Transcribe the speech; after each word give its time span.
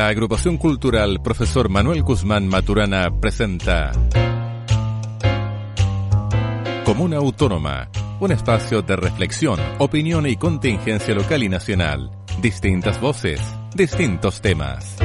La 0.00 0.08
agrupación 0.08 0.56
cultural 0.56 1.20
Profesor 1.20 1.68
Manuel 1.68 2.02
Guzmán 2.02 2.48
Maturana 2.48 3.10
presenta 3.20 3.92
Comuna 6.86 7.18
Autónoma, 7.18 7.90
un 8.18 8.32
espacio 8.32 8.80
de 8.80 8.96
reflexión, 8.96 9.60
opinión 9.76 10.26
y 10.26 10.36
contingencia 10.36 11.14
local 11.14 11.42
y 11.42 11.50
nacional. 11.50 12.10
Distintas 12.40 12.98
voces, 12.98 13.42
distintos 13.74 14.40
temas. 14.40 14.96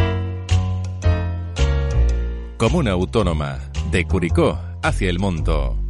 Comuna 2.55 2.91
Autónoma, 2.91 3.59
de 3.91 4.05
Curicó 4.05 4.57
hacia 4.81 5.09
el 5.09 5.19
mundo. 5.19 5.84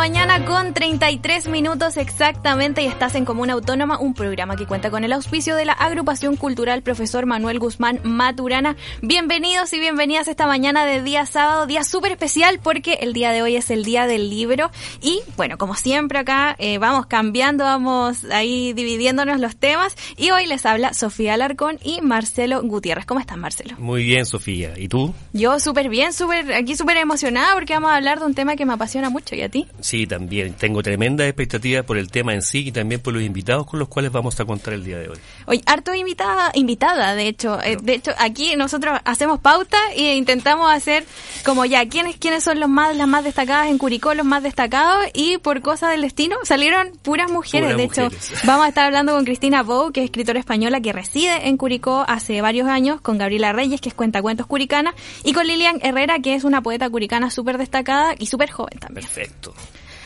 Mañana 0.00 0.46
con 0.46 0.72
33 0.72 1.48
minutos 1.48 1.98
exactamente 1.98 2.80
y 2.80 2.86
estás 2.86 3.14
en 3.16 3.26
Comuna 3.26 3.52
Autónoma, 3.52 3.98
un 3.98 4.14
programa 4.14 4.56
que 4.56 4.64
cuenta 4.64 4.90
con 4.90 5.04
el 5.04 5.12
auspicio 5.12 5.54
de 5.56 5.66
la 5.66 5.74
agrupación 5.74 6.36
cultural 6.36 6.80
Profesor 6.80 7.26
Manuel 7.26 7.58
Guzmán 7.58 8.00
Maturana. 8.02 8.76
Bienvenidos 9.02 9.74
y 9.74 9.78
bienvenidas 9.78 10.26
esta 10.26 10.46
mañana 10.46 10.86
de 10.86 11.02
día 11.02 11.26
sábado, 11.26 11.66
día 11.66 11.84
súper 11.84 12.12
especial 12.12 12.60
porque 12.62 12.94
el 13.02 13.12
día 13.12 13.30
de 13.30 13.42
hoy 13.42 13.56
es 13.56 13.70
el 13.70 13.84
día 13.84 14.06
del 14.06 14.30
libro 14.30 14.70
y 15.02 15.20
bueno, 15.36 15.58
como 15.58 15.74
siempre 15.74 16.18
acá 16.18 16.56
eh, 16.58 16.78
vamos 16.78 17.04
cambiando, 17.04 17.64
vamos 17.64 18.24
ahí 18.32 18.72
dividiéndonos 18.72 19.38
los 19.38 19.54
temas 19.56 19.96
y 20.16 20.30
hoy 20.30 20.46
les 20.46 20.64
habla 20.64 20.94
Sofía 20.94 21.34
Alarcón 21.34 21.78
y 21.84 22.00
Marcelo 22.00 22.62
Gutiérrez. 22.62 23.04
¿Cómo 23.04 23.20
estás 23.20 23.36
Marcelo? 23.36 23.74
Muy 23.76 24.04
bien 24.04 24.24
Sofía, 24.24 24.72
¿y 24.78 24.88
tú? 24.88 25.12
Yo 25.34 25.60
súper 25.60 25.90
bien, 25.90 26.14
súper 26.14 26.54
aquí 26.54 26.74
súper 26.74 26.96
emocionada 26.96 27.52
porque 27.52 27.74
vamos 27.74 27.90
a 27.90 27.96
hablar 27.96 28.18
de 28.18 28.24
un 28.24 28.34
tema 28.34 28.56
que 28.56 28.64
me 28.64 28.72
apasiona 28.72 29.10
mucho 29.10 29.34
y 29.34 29.42
a 29.42 29.50
ti. 29.50 29.66
Sí, 29.89 29.89
también. 30.06 30.54
Tengo 30.54 30.82
tremenda 30.82 31.26
expectativa 31.26 31.82
por 31.82 31.98
el 31.98 32.10
tema 32.10 32.32
en 32.34 32.42
sí 32.42 32.68
y 32.68 32.72
también 32.72 33.00
por 33.00 33.12
los 33.12 33.22
invitados 33.22 33.66
con 33.66 33.78
los 33.78 33.88
cuales 33.88 34.12
vamos 34.12 34.38
a 34.40 34.44
contar 34.44 34.74
el 34.74 34.84
día 34.84 34.98
de 34.98 35.08
hoy. 35.08 35.18
Hoy, 35.46 35.62
harto 35.66 35.94
invitada, 35.94 36.52
invitada, 36.54 37.14
de 37.14 37.26
hecho. 37.26 37.60
Eh, 37.62 37.76
de 37.82 37.94
hecho, 37.94 38.12
aquí 38.18 38.54
nosotros 38.56 38.98
hacemos 39.04 39.40
pauta 39.40 39.78
e 39.94 40.16
intentamos 40.16 40.70
hacer 40.70 41.04
como 41.44 41.64
ya, 41.64 41.88
¿quiénes, 41.88 42.16
quiénes 42.16 42.44
son 42.44 42.60
los 42.60 42.68
más, 42.68 42.96
las 42.96 43.08
más 43.08 43.24
destacadas 43.24 43.68
en 43.68 43.78
Curicó, 43.78 44.14
los 44.14 44.26
más 44.26 44.42
destacados? 44.42 45.04
Y 45.14 45.38
por 45.38 45.60
cosa 45.60 45.90
del 45.90 46.02
destino 46.02 46.36
salieron 46.44 46.92
puras 47.02 47.30
mujeres. 47.30 47.76
de 47.76 47.84
hecho, 47.84 48.08
vamos 48.44 48.66
a 48.66 48.68
estar 48.68 48.86
hablando 48.86 49.12
con 49.12 49.24
Cristina 49.24 49.62
Bou, 49.62 49.92
que 49.92 50.00
es 50.00 50.04
escritora 50.04 50.38
española 50.38 50.80
que 50.80 50.92
reside 50.92 51.48
en 51.48 51.56
Curicó 51.56 52.04
hace 52.06 52.40
varios 52.40 52.68
años, 52.68 53.00
con 53.00 53.18
Gabriela 53.18 53.52
Reyes, 53.52 53.80
que 53.80 53.88
es 53.88 53.94
cuentacuentos 53.94 54.46
curicana, 54.46 54.94
y 55.24 55.32
con 55.32 55.46
Lilian 55.46 55.80
Herrera, 55.82 56.18
que 56.20 56.34
es 56.34 56.44
una 56.44 56.62
poeta 56.62 56.88
curicana 56.88 57.30
súper 57.30 57.58
destacada 57.58 58.14
y 58.18 58.26
súper 58.26 58.50
joven 58.50 58.78
también. 58.78 59.06
Perfecto. 59.06 59.54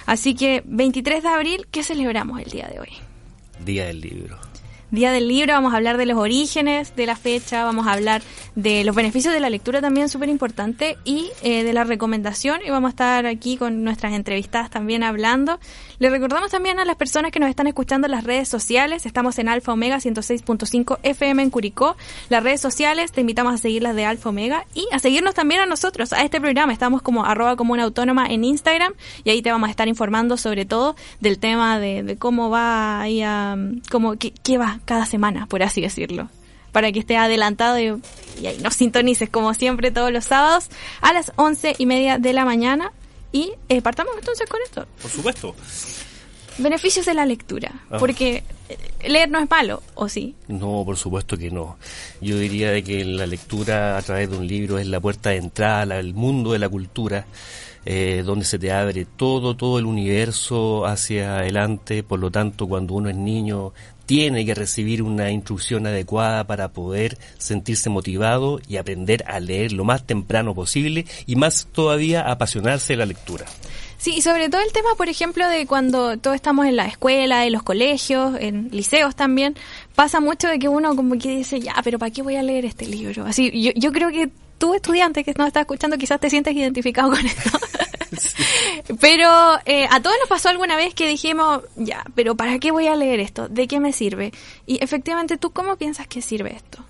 Así 0.06 0.34
que 0.34 0.62
23 0.66 1.22
de 1.22 1.28
abril, 1.28 1.66
¿qué 1.70 1.82
celebramos 1.82 2.40
el 2.40 2.50
día 2.50 2.68
de 2.68 2.80
hoy? 2.80 2.90
Día 3.64 3.86
del 3.86 4.00
libro. 4.00 4.38
Día 4.94 5.10
del 5.10 5.26
libro, 5.26 5.54
vamos 5.54 5.72
a 5.72 5.76
hablar 5.76 5.96
de 5.96 6.06
los 6.06 6.16
orígenes 6.16 6.94
de 6.94 7.04
la 7.04 7.16
fecha, 7.16 7.64
vamos 7.64 7.88
a 7.88 7.94
hablar 7.94 8.22
de 8.54 8.84
los 8.84 8.94
beneficios 8.94 9.34
de 9.34 9.40
la 9.40 9.50
lectura 9.50 9.80
también 9.80 10.08
súper 10.08 10.28
importante 10.28 10.96
y 11.04 11.32
eh, 11.42 11.64
de 11.64 11.72
la 11.72 11.82
recomendación 11.82 12.60
y 12.64 12.70
vamos 12.70 12.90
a 12.90 12.90
estar 12.90 13.26
aquí 13.26 13.56
con 13.56 13.82
nuestras 13.82 14.12
entrevistadas 14.12 14.70
también 14.70 15.02
hablando. 15.02 15.58
Le 15.98 16.10
recordamos 16.10 16.52
también 16.52 16.78
a 16.78 16.84
las 16.84 16.94
personas 16.94 17.32
que 17.32 17.40
nos 17.40 17.50
están 17.50 17.66
escuchando 17.66 18.06
en 18.06 18.12
las 18.12 18.22
redes 18.22 18.48
sociales, 18.48 19.04
estamos 19.04 19.36
en 19.40 19.48
Alfa 19.48 19.72
Omega 19.72 19.96
106.5 19.96 20.98
FM 21.02 21.42
en 21.42 21.50
Curicó, 21.50 21.96
las 22.28 22.44
redes 22.44 22.60
sociales, 22.60 23.10
te 23.10 23.22
invitamos 23.22 23.52
a 23.52 23.58
seguirlas 23.58 23.96
de 23.96 24.04
Alfa 24.04 24.28
Omega 24.28 24.64
y 24.74 24.86
a 24.92 25.00
seguirnos 25.00 25.34
también 25.34 25.60
a 25.60 25.66
nosotros, 25.66 26.12
a 26.12 26.22
este 26.22 26.40
programa, 26.40 26.72
estamos 26.72 27.02
como 27.02 27.24
arroba 27.24 27.56
como 27.56 27.72
una 27.72 27.82
autónoma 27.82 28.28
en 28.28 28.44
Instagram 28.44 28.92
y 29.24 29.30
ahí 29.30 29.42
te 29.42 29.50
vamos 29.50 29.66
a 29.66 29.70
estar 29.70 29.88
informando 29.88 30.36
sobre 30.36 30.66
todo 30.66 30.94
del 31.18 31.40
tema 31.40 31.80
de, 31.80 32.16
cómo 32.16 32.48
va 32.48 33.00
ahí 33.00 33.22
a, 33.22 33.56
cómo, 33.90 34.14
qué, 34.18 34.32
qué 34.44 34.56
va 34.56 34.78
cada 34.84 35.06
semana, 35.06 35.46
por 35.46 35.62
así 35.62 35.80
decirlo 35.80 36.28
para 36.74 36.90
que 36.90 36.98
esté 36.98 37.16
adelantado 37.16 37.78
y, 37.78 37.86
ahí 38.44 38.58
nos 38.60 38.74
sintonices 38.74 39.30
como 39.30 39.54
siempre 39.54 39.92
todos 39.92 40.10
los 40.10 40.24
sábados 40.24 40.70
a 41.00 41.12
las 41.12 41.32
once 41.36 41.76
y 41.78 41.86
media 41.86 42.18
de 42.18 42.32
la 42.32 42.44
mañana. 42.44 42.92
Y 43.30 43.52
eh, 43.68 43.80
partamos 43.80 44.14
entonces 44.18 44.48
con 44.48 44.60
esto. 44.62 44.84
Por 45.00 45.10
supuesto. 45.10 45.54
Beneficios 46.58 47.06
de 47.06 47.14
la 47.14 47.26
lectura. 47.26 47.72
Ah. 47.90 47.98
Porque 47.98 48.42
eh, 48.68 49.08
leer 49.08 49.30
no 49.30 49.38
es 49.38 49.48
malo, 49.48 49.84
¿o 49.94 50.08
sí? 50.08 50.34
No, 50.48 50.82
por 50.84 50.96
supuesto 50.96 51.36
que 51.36 51.50
no. 51.50 51.78
Yo 52.20 52.38
diría 52.38 52.72
de 52.72 52.82
que 52.82 53.04
la 53.04 53.26
lectura 53.26 53.96
a 53.96 54.02
través 54.02 54.28
de 54.30 54.36
un 54.36 54.46
libro 54.46 54.78
es 54.78 54.88
la 54.88 55.00
puerta 55.00 55.30
de 55.30 55.36
entrada 55.36 55.96
al 55.96 56.12
mundo 56.12 56.52
de 56.52 56.58
la 56.58 56.68
cultura. 56.68 57.24
Eh, 57.86 58.22
donde 58.24 58.46
se 58.46 58.58
te 58.58 58.72
abre 58.72 59.04
todo, 59.04 59.56
todo 59.56 59.78
el 59.78 59.84
universo 59.84 60.86
hacia 60.86 61.36
adelante. 61.36 62.02
Por 62.02 62.18
lo 62.18 62.30
tanto, 62.30 62.66
cuando 62.66 62.94
uno 62.94 63.10
es 63.10 63.16
niño, 63.16 63.74
tiene 64.06 64.44
que 64.44 64.54
recibir 64.54 65.02
una 65.02 65.30
instrucción 65.30 65.86
adecuada 65.86 66.44
para 66.44 66.68
poder 66.68 67.18
sentirse 67.38 67.90
motivado 67.90 68.60
y 68.68 68.76
aprender 68.76 69.24
a 69.26 69.40
leer 69.40 69.72
lo 69.72 69.84
más 69.84 70.06
temprano 70.06 70.54
posible 70.54 71.06
y 71.26 71.36
más 71.36 71.66
todavía 71.72 72.22
apasionarse 72.30 72.94
de 72.94 72.96
la 72.98 73.06
lectura. 73.06 73.46
Sí, 73.98 74.16
y 74.16 74.22
sobre 74.22 74.50
todo 74.50 74.60
el 74.60 74.72
tema, 74.72 74.90
por 74.96 75.08
ejemplo, 75.08 75.48
de 75.48 75.66
cuando 75.66 76.18
todos 76.18 76.36
estamos 76.36 76.66
en 76.66 76.76
la 76.76 76.86
escuela, 76.86 77.46
en 77.46 77.52
los 77.52 77.62
colegios, 77.62 78.36
en 78.38 78.68
liceos 78.70 79.16
también, 79.16 79.56
pasa 79.94 80.20
mucho 80.20 80.48
de 80.48 80.58
que 80.58 80.68
uno 80.68 80.94
como 80.94 81.18
que 81.18 81.36
dice, 81.36 81.60
ya, 81.60 81.74
pero 81.82 81.98
¿para 81.98 82.10
qué 82.10 82.20
voy 82.20 82.36
a 82.36 82.42
leer 82.42 82.66
este 82.66 82.86
libro? 82.86 83.24
Así, 83.24 83.50
yo, 83.62 83.70
yo 83.74 83.92
creo 83.92 84.10
que 84.10 84.30
tú, 84.58 84.74
estudiante 84.74 85.24
que 85.24 85.32
nos 85.38 85.46
estás 85.46 85.62
escuchando, 85.62 85.96
quizás 85.96 86.20
te 86.20 86.28
sientes 86.28 86.54
identificado 86.54 87.10
con 87.10 87.24
esto. 87.24 87.50
Pero 89.00 89.28
eh, 89.66 89.86
a 89.90 90.00
todos 90.00 90.16
nos 90.20 90.28
pasó 90.28 90.48
alguna 90.48 90.76
vez 90.76 90.94
que 90.94 91.08
dijimos, 91.08 91.62
ya, 91.76 92.04
pero 92.14 92.34
¿para 92.34 92.58
qué 92.58 92.70
voy 92.70 92.86
a 92.86 92.96
leer 92.96 93.20
esto? 93.20 93.48
¿De 93.48 93.66
qué 93.66 93.80
me 93.80 93.92
sirve? 93.92 94.32
Y 94.66 94.82
efectivamente, 94.82 95.36
¿tú 95.36 95.50
cómo 95.50 95.76
piensas 95.76 96.06
que 96.06 96.22
sirve 96.22 96.54
esto? 96.54 96.84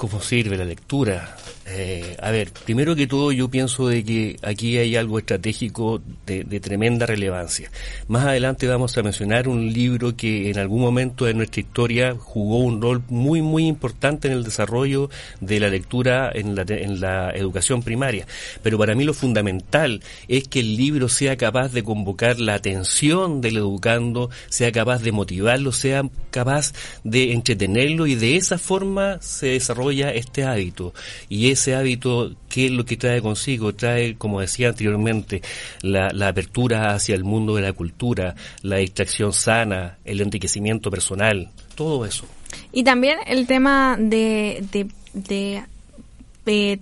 ¿Cómo 0.00 0.18
sirve 0.22 0.56
la 0.56 0.64
lectura? 0.64 1.36
Eh, 1.66 2.16
a 2.22 2.30
ver, 2.30 2.50
primero 2.64 2.96
que 2.96 3.06
todo 3.06 3.32
yo 3.32 3.48
pienso 3.48 3.86
de 3.88 4.02
que 4.02 4.36
aquí 4.42 4.78
hay 4.78 4.96
algo 4.96 5.18
estratégico 5.18 6.00
de, 6.24 6.44
tremenda 6.58 7.04
relevancia. 7.04 7.70
Más 8.08 8.24
adelante 8.24 8.66
vamos 8.66 8.96
a 8.96 9.02
mencionar 9.02 9.46
un 9.46 9.70
libro 9.70 10.16
que 10.16 10.50
en 10.50 10.58
algún 10.58 10.80
momento 10.80 11.26
de 11.26 11.34
nuestra 11.34 11.60
historia 11.60 12.16
jugó 12.18 12.60
un 12.60 12.80
rol 12.80 13.02
muy 13.08 13.42
muy 13.42 13.66
importante 13.66 14.28
en 14.28 14.34
el 14.34 14.42
desarrollo 14.42 15.10
de 15.40 15.60
la 15.60 15.68
lectura 15.68 16.30
en 16.34 16.54
la, 16.54 16.64
en 16.66 17.00
la 17.00 17.30
educación 17.32 17.82
primaria. 17.82 18.26
Pero 18.62 18.78
para 18.78 18.94
mí 18.94 19.04
lo 19.04 19.12
fundamental 19.12 20.02
es 20.28 20.48
que 20.48 20.60
el 20.60 20.76
libro 20.76 21.10
sea 21.10 21.36
capaz 21.36 21.72
de 21.72 21.84
convocar 21.84 22.40
la 22.40 22.54
atención 22.54 23.42
del 23.42 23.58
educando, 23.58 24.30
sea 24.48 24.72
capaz 24.72 25.02
de 25.02 25.12
motivarlo, 25.12 25.72
sea 25.72 26.02
capaz 26.30 26.72
de 27.04 27.32
entretenerlo 27.32 28.06
y 28.06 28.14
de 28.14 28.36
esa 28.36 28.56
forma 28.56 29.18
se 29.20 29.48
desarrolla 29.48 29.89
este 29.90 30.44
hábito. 30.44 30.94
Y 31.28 31.50
es 31.50 31.60
ese 31.60 31.74
hábito, 31.74 32.34
¿qué 32.48 32.66
es 32.66 32.72
lo 32.72 32.84
que 32.84 32.96
trae 32.96 33.20
consigo? 33.20 33.74
Trae, 33.74 34.16
como 34.16 34.40
decía 34.40 34.68
anteriormente, 34.68 35.42
la, 35.82 36.08
apertura 36.28 36.94
hacia 36.94 37.14
el 37.14 37.24
mundo 37.24 37.56
de 37.56 37.62
la 37.62 37.72
cultura, 37.72 38.34
la 38.62 38.76
distracción 38.76 39.32
sana, 39.32 39.98
el 40.04 40.20
enriquecimiento 40.20 40.90
personal, 40.90 41.50
todo 41.74 42.06
eso. 42.06 42.24
Y 42.72 42.84
también 42.84 43.18
el 43.26 43.46
tema 43.46 43.96
de, 43.98 44.64
de 45.12 45.62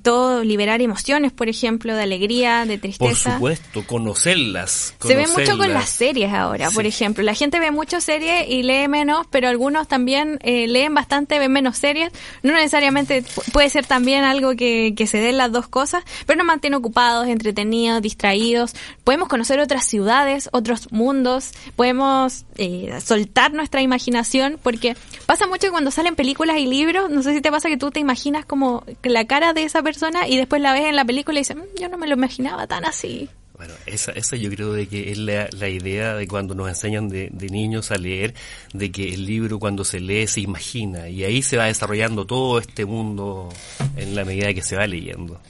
todo 0.02 0.44
liberar 0.44 0.80
emociones, 0.80 1.32
por 1.32 1.48
ejemplo, 1.48 1.94
de 1.94 2.02
alegría, 2.02 2.64
de 2.64 2.78
tristeza. 2.78 3.30
Por 3.38 3.56
supuesto, 3.56 3.86
conocerlas. 3.86 4.94
Se 5.00 5.14
ve 5.14 5.26
mucho 5.26 5.58
con 5.58 5.72
las 5.72 5.88
series 5.88 6.32
ahora, 6.32 6.70
por 6.70 6.86
ejemplo. 6.86 7.22
La 7.22 7.34
gente 7.34 7.60
ve 7.60 7.70
mucho 7.70 8.00
series 8.00 8.48
y 8.48 8.62
lee 8.62 8.88
menos, 8.88 9.26
pero 9.30 9.48
algunos 9.48 9.88
también 9.88 10.38
eh, 10.42 10.66
leen 10.66 10.94
bastante, 10.94 11.38
ven 11.38 11.52
menos 11.52 11.76
series. 11.76 12.12
No 12.42 12.52
necesariamente 12.52 13.24
puede 13.52 13.68
ser 13.70 13.86
también 13.86 14.24
algo 14.24 14.56
que, 14.56 14.94
que 14.96 15.06
se 15.06 15.18
den 15.18 15.36
las 15.36 15.52
dos 15.52 15.68
cosas, 15.68 16.04
pero 16.26 16.38
nos 16.38 16.46
mantiene 16.46 16.76
ocupados, 16.76 17.26
entretenidos, 17.28 18.00
distraídos. 18.02 18.74
Podemos 19.04 19.28
conocer 19.28 19.60
otras 19.60 19.84
ciudades, 19.84 20.48
otros 20.52 20.92
mundos, 20.92 21.52
podemos 21.76 22.44
eh, 22.56 22.98
soltar 23.04 23.52
nuestra 23.52 23.82
imaginación, 23.82 24.58
porque 24.62 24.96
pasa 25.26 25.46
mucho 25.46 25.70
cuando 25.70 25.90
salen 25.90 26.16
películas 26.16 26.58
y 26.58 26.66
libros, 26.66 27.10
no 27.10 27.22
sé 27.22 27.34
si 27.34 27.40
te 27.40 27.50
pasa 27.50 27.68
que 27.68 27.76
tú 27.76 27.90
te 27.90 28.00
imaginas 28.00 28.44
como 28.44 28.84
la 29.02 29.26
cara 29.26 29.52
de 29.52 29.57
esa 29.64 29.82
persona 29.82 30.28
y 30.28 30.36
después 30.36 30.62
la 30.62 30.72
ves 30.72 30.86
en 30.86 30.96
la 30.96 31.04
película 31.04 31.38
y 31.38 31.42
dices, 31.42 31.56
mm, 31.56 31.80
yo 31.80 31.88
no 31.88 31.98
me 31.98 32.06
lo 32.06 32.14
imaginaba 32.14 32.66
tan 32.66 32.84
así. 32.84 33.28
Bueno, 33.56 33.74
esa, 33.86 34.12
esa 34.12 34.36
yo 34.36 34.50
creo 34.50 34.72
de 34.72 34.86
que 34.86 35.10
es 35.10 35.18
la, 35.18 35.48
la 35.50 35.68
idea 35.68 36.14
de 36.14 36.28
cuando 36.28 36.54
nos 36.54 36.68
enseñan 36.68 37.08
de, 37.08 37.28
de, 37.32 37.48
niños 37.48 37.90
a 37.90 37.96
leer, 37.96 38.34
de 38.72 38.92
que 38.92 39.12
el 39.12 39.26
libro 39.26 39.58
cuando 39.58 39.84
se 39.84 39.98
lee 39.98 40.28
se 40.28 40.40
imagina 40.40 41.08
y 41.08 41.24
ahí 41.24 41.42
se 41.42 41.56
va 41.56 41.64
desarrollando 41.64 42.24
todo 42.24 42.60
este 42.60 42.84
mundo 42.84 43.48
en 43.96 44.14
la 44.14 44.24
medida 44.24 44.54
que 44.54 44.62
se 44.62 44.76
va 44.76 44.86
leyendo. 44.86 45.40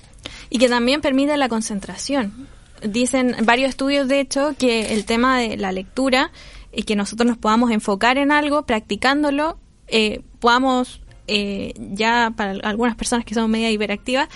Y 0.49 0.59
que 0.59 0.71
también 0.71 1.03
permite 1.03 1.37
la 1.37 1.51
concentración. 1.51 2.49
Dicen 2.83 3.37
varios 3.43 3.69
estudios, 3.69 4.09
de 4.09 4.21
hecho, 4.21 4.55
que 4.59 4.95
el 4.95 5.05
tema 5.05 5.39
de 5.39 5.59
la 5.59 5.73
lectura 5.73 6.31
y 6.73 6.85
que 6.85 6.97
nosotros 6.97 7.27
nos 7.27 7.37
podamos 7.37 7.71
enfocar 7.71 8.17
en 8.17 8.33
algo, 8.33 8.65
practicándolo, 8.65 9.59
eh, 9.89 10.23
podamos 10.41 11.01
eh, 11.29 11.75
ya 11.77 12.33
para 12.37 12.53
algunas 12.69 12.97
personas 12.97 13.25
que 13.25 13.35
son 13.35 13.51
media 13.51 13.71
hiperactivas, 13.71 14.29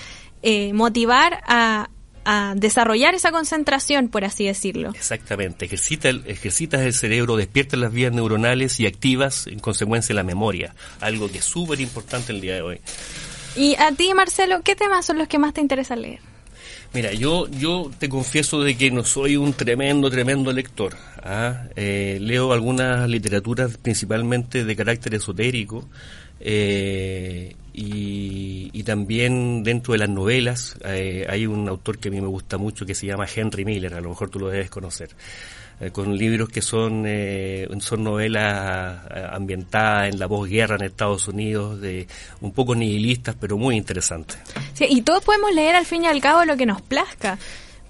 eh, 0.42 0.72
motivar 0.72 1.42
a 1.46 1.88
a 2.24 2.54
desarrollar 2.56 3.14
esa 3.14 3.32
concentración, 3.32 4.08
por 4.08 4.24
así 4.24 4.46
decirlo. 4.46 4.90
Exactamente, 4.94 5.64
ejercita 5.64 6.08
el, 6.08 6.22
ejercitas 6.26 6.82
el 6.82 6.94
cerebro, 6.94 7.36
despiertas 7.36 7.80
las 7.80 7.92
vías 7.92 8.12
neuronales 8.12 8.78
y 8.80 8.86
activas 8.86 9.46
en 9.46 9.58
consecuencia 9.58 10.14
la 10.14 10.22
memoria, 10.22 10.74
algo 11.00 11.30
que 11.30 11.38
es 11.38 11.44
súper 11.44 11.80
importante 11.80 12.32
el 12.32 12.40
día 12.40 12.54
de 12.54 12.62
hoy. 12.62 12.80
Y 13.56 13.74
a 13.76 13.92
ti, 13.92 14.14
Marcelo, 14.14 14.62
¿qué 14.62 14.76
temas 14.76 15.04
son 15.04 15.18
los 15.18 15.28
que 15.28 15.38
más 15.38 15.52
te 15.52 15.60
interesa 15.60 15.96
leer? 15.96 16.20
Mira, 16.94 17.12
yo, 17.12 17.48
yo 17.48 17.90
te 17.98 18.08
confieso 18.08 18.60
de 18.62 18.76
que 18.76 18.90
no 18.90 19.02
soy 19.04 19.36
un 19.36 19.54
tremendo, 19.54 20.10
tremendo 20.10 20.52
lector. 20.52 20.96
¿ah? 21.22 21.64
Eh, 21.74 22.18
leo 22.20 22.52
algunas 22.52 23.08
literaturas 23.08 23.78
principalmente 23.78 24.64
de 24.64 24.76
carácter 24.76 25.14
esotérico 25.14 25.88
eh, 26.42 27.56
y, 27.72 28.82
también 28.82 29.62
dentro 29.62 29.92
de 29.92 29.98
las 29.98 30.08
novelas 30.08 30.76
eh, 30.84 31.24
hay 31.30 31.46
un 31.46 31.68
autor 31.68 31.98
que 31.98 32.08
a 32.08 32.10
mí 32.10 32.20
me 32.20 32.26
gusta 32.26 32.58
mucho 32.58 32.84
que 32.84 32.96
se 32.96 33.06
llama 33.06 33.26
Henry 33.32 33.64
Miller, 33.64 33.94
a 33.94 34.00
lo 34.00 34.08
mejor 34.08 34.28
tú 34.28 34.40
lo 34.40 34.48
debes 34.48 34.70
conocer. 34.70 35.10
Eh, 35.82 35.90
con 35.90 36.16
libros 36.16 36.48
que 36.48 36.62
son, 36.62 37.04
eh, 37.06 37.66
son 37.80 38.04
novelas 38.04 39.00
eh, 39.10 39.26
ambientadas 39.32 40.12
en 40.12 40.20
la 40.20 40.28
posguerra 40.28 40.76
en 40.76 40.84
Estados 40.84 41.26
Unidos, 41.26 41.80
de 41.80 42.06
un 42.40 42.52
poco 42.52 42.76
nihilistas, 42.76 43.34
pero 43.40 43.58
muy 43.58 43.76
interesantes. 43.76 44.38
Y 44.78 45.02
todos 45.02 45.24
podemos 45.24 45.52
leer 45.52 45.74
al 45.74 45.84
fin 45.84 46.04
y 46.04 46.06
al 46.06 46.20
cabo 46.20 46.44
lo 46.44 46.56
que 46.56 46.66
nos 46.66 46.82
plazca 46.82 47.36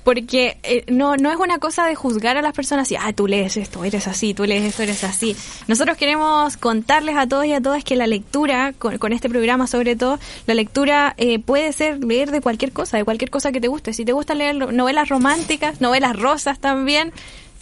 porque 0.04 0.84
no, 0.88 1.16
no 1.16 1.30
es 1.30 1.36
una 1.36 1.58
cosa 1.58 1.86
de 1.86 1.94
juzgar 1.94 2.36
a 2.36 2.42
las 2.42 2.52
personas 2.52 2.90
y, 2.90 2.96
ah, 2.96 3.12
tú 3.12 3.26
lees 3.26 3.56
esto, 3.56 3.84
eres 3.84 4.06
así, 4.08 4.34
tú 4.34 4.44
lees 4.44 4.64
esto, 4.64 4.82
eres 4.82 5.04
así. 5.04 5.36
Nosotros 5.68 5.96
queremos 5.96 6.56
contarles 6.56 7.16
a 7.16 7.26
todos 7.26 7.46
y 7.46 7.52
a 7.52 7.60
todas 7.60 7.84
que 7.84 7.96
la 7.96 8.06
lectura, 8.06 8.72
con, 8.78 9.12
este 9.12 9.28
programa 9.28 9.66
sobre 9.66 9.96
todo, 9.96 10.18
la 10.46 10.54
lectura 10.54 11.14
puede 11.44 11.72
ser 11.72 12.02
leer 12.04 12.30
de 12.30 12.40
cualquier 12.40 12.72
cosa, 12.72 12.96
de 12.96 13.04
cualquier 13.04 13.30
cosa 13.30 13.52
que 13.52 13.60
te 13.60 13.68
guste. 13.68 13.92
Si 13.92 14.04
te 14.04 14.12
gusta 14.12 14.34
leer 14.34 14.56
novelas 14.72 15.08
románticas, 15.08 15.80
novelas 15.80 16.16
rosas 16.16 16.58
también, 16.58 17.12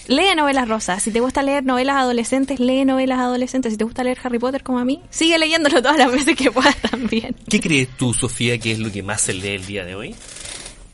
lee 0.08 0.34
novelas 0.37 0.69
rosas. 0.69 1.02
Si 1.02 1.10
te 1.10 1.20
gusta 1.20 1.42
leer 1.42 1.64
novelas 1.64 1.96
adolescentes, 1.96 2.60
lee 2.60 2.84
novelas 2.84 3.19
adolescentes. 3.19 3.72
Si 3.72 3.78
te 3.78 3.84
gusta 3.84 4.04
leer 4.04 4.19
Harry 4.22 4.38
Potter 4.38 4.62
como 4.62 4.78
a 4.78 4.84
mí, 4.84 5.00
sigue 5.10 5.38
leyéndolo 5.38 5.82
todas 5.82 5.98
las 5.98 6.10
veces 6.10 6.37
que 6.37 6.50
puedas 6.50 6.76
también. 6.76 7.34
¿Qué 7.48 7.60
crees 7.60 7.88
tú, 7.96 8.12
Sofía, 8.12 8.58
que 8.58 8.72
es 8.72 8.78
lo 8.78 8.90
que 8.90 9.02
más 9.02 9.22
se 9.22 9.34
lee 9.34 9.54
el 9.54 9.66
día 9.66 9.84
de 9.84 9.94
hoy? 9.94 10.14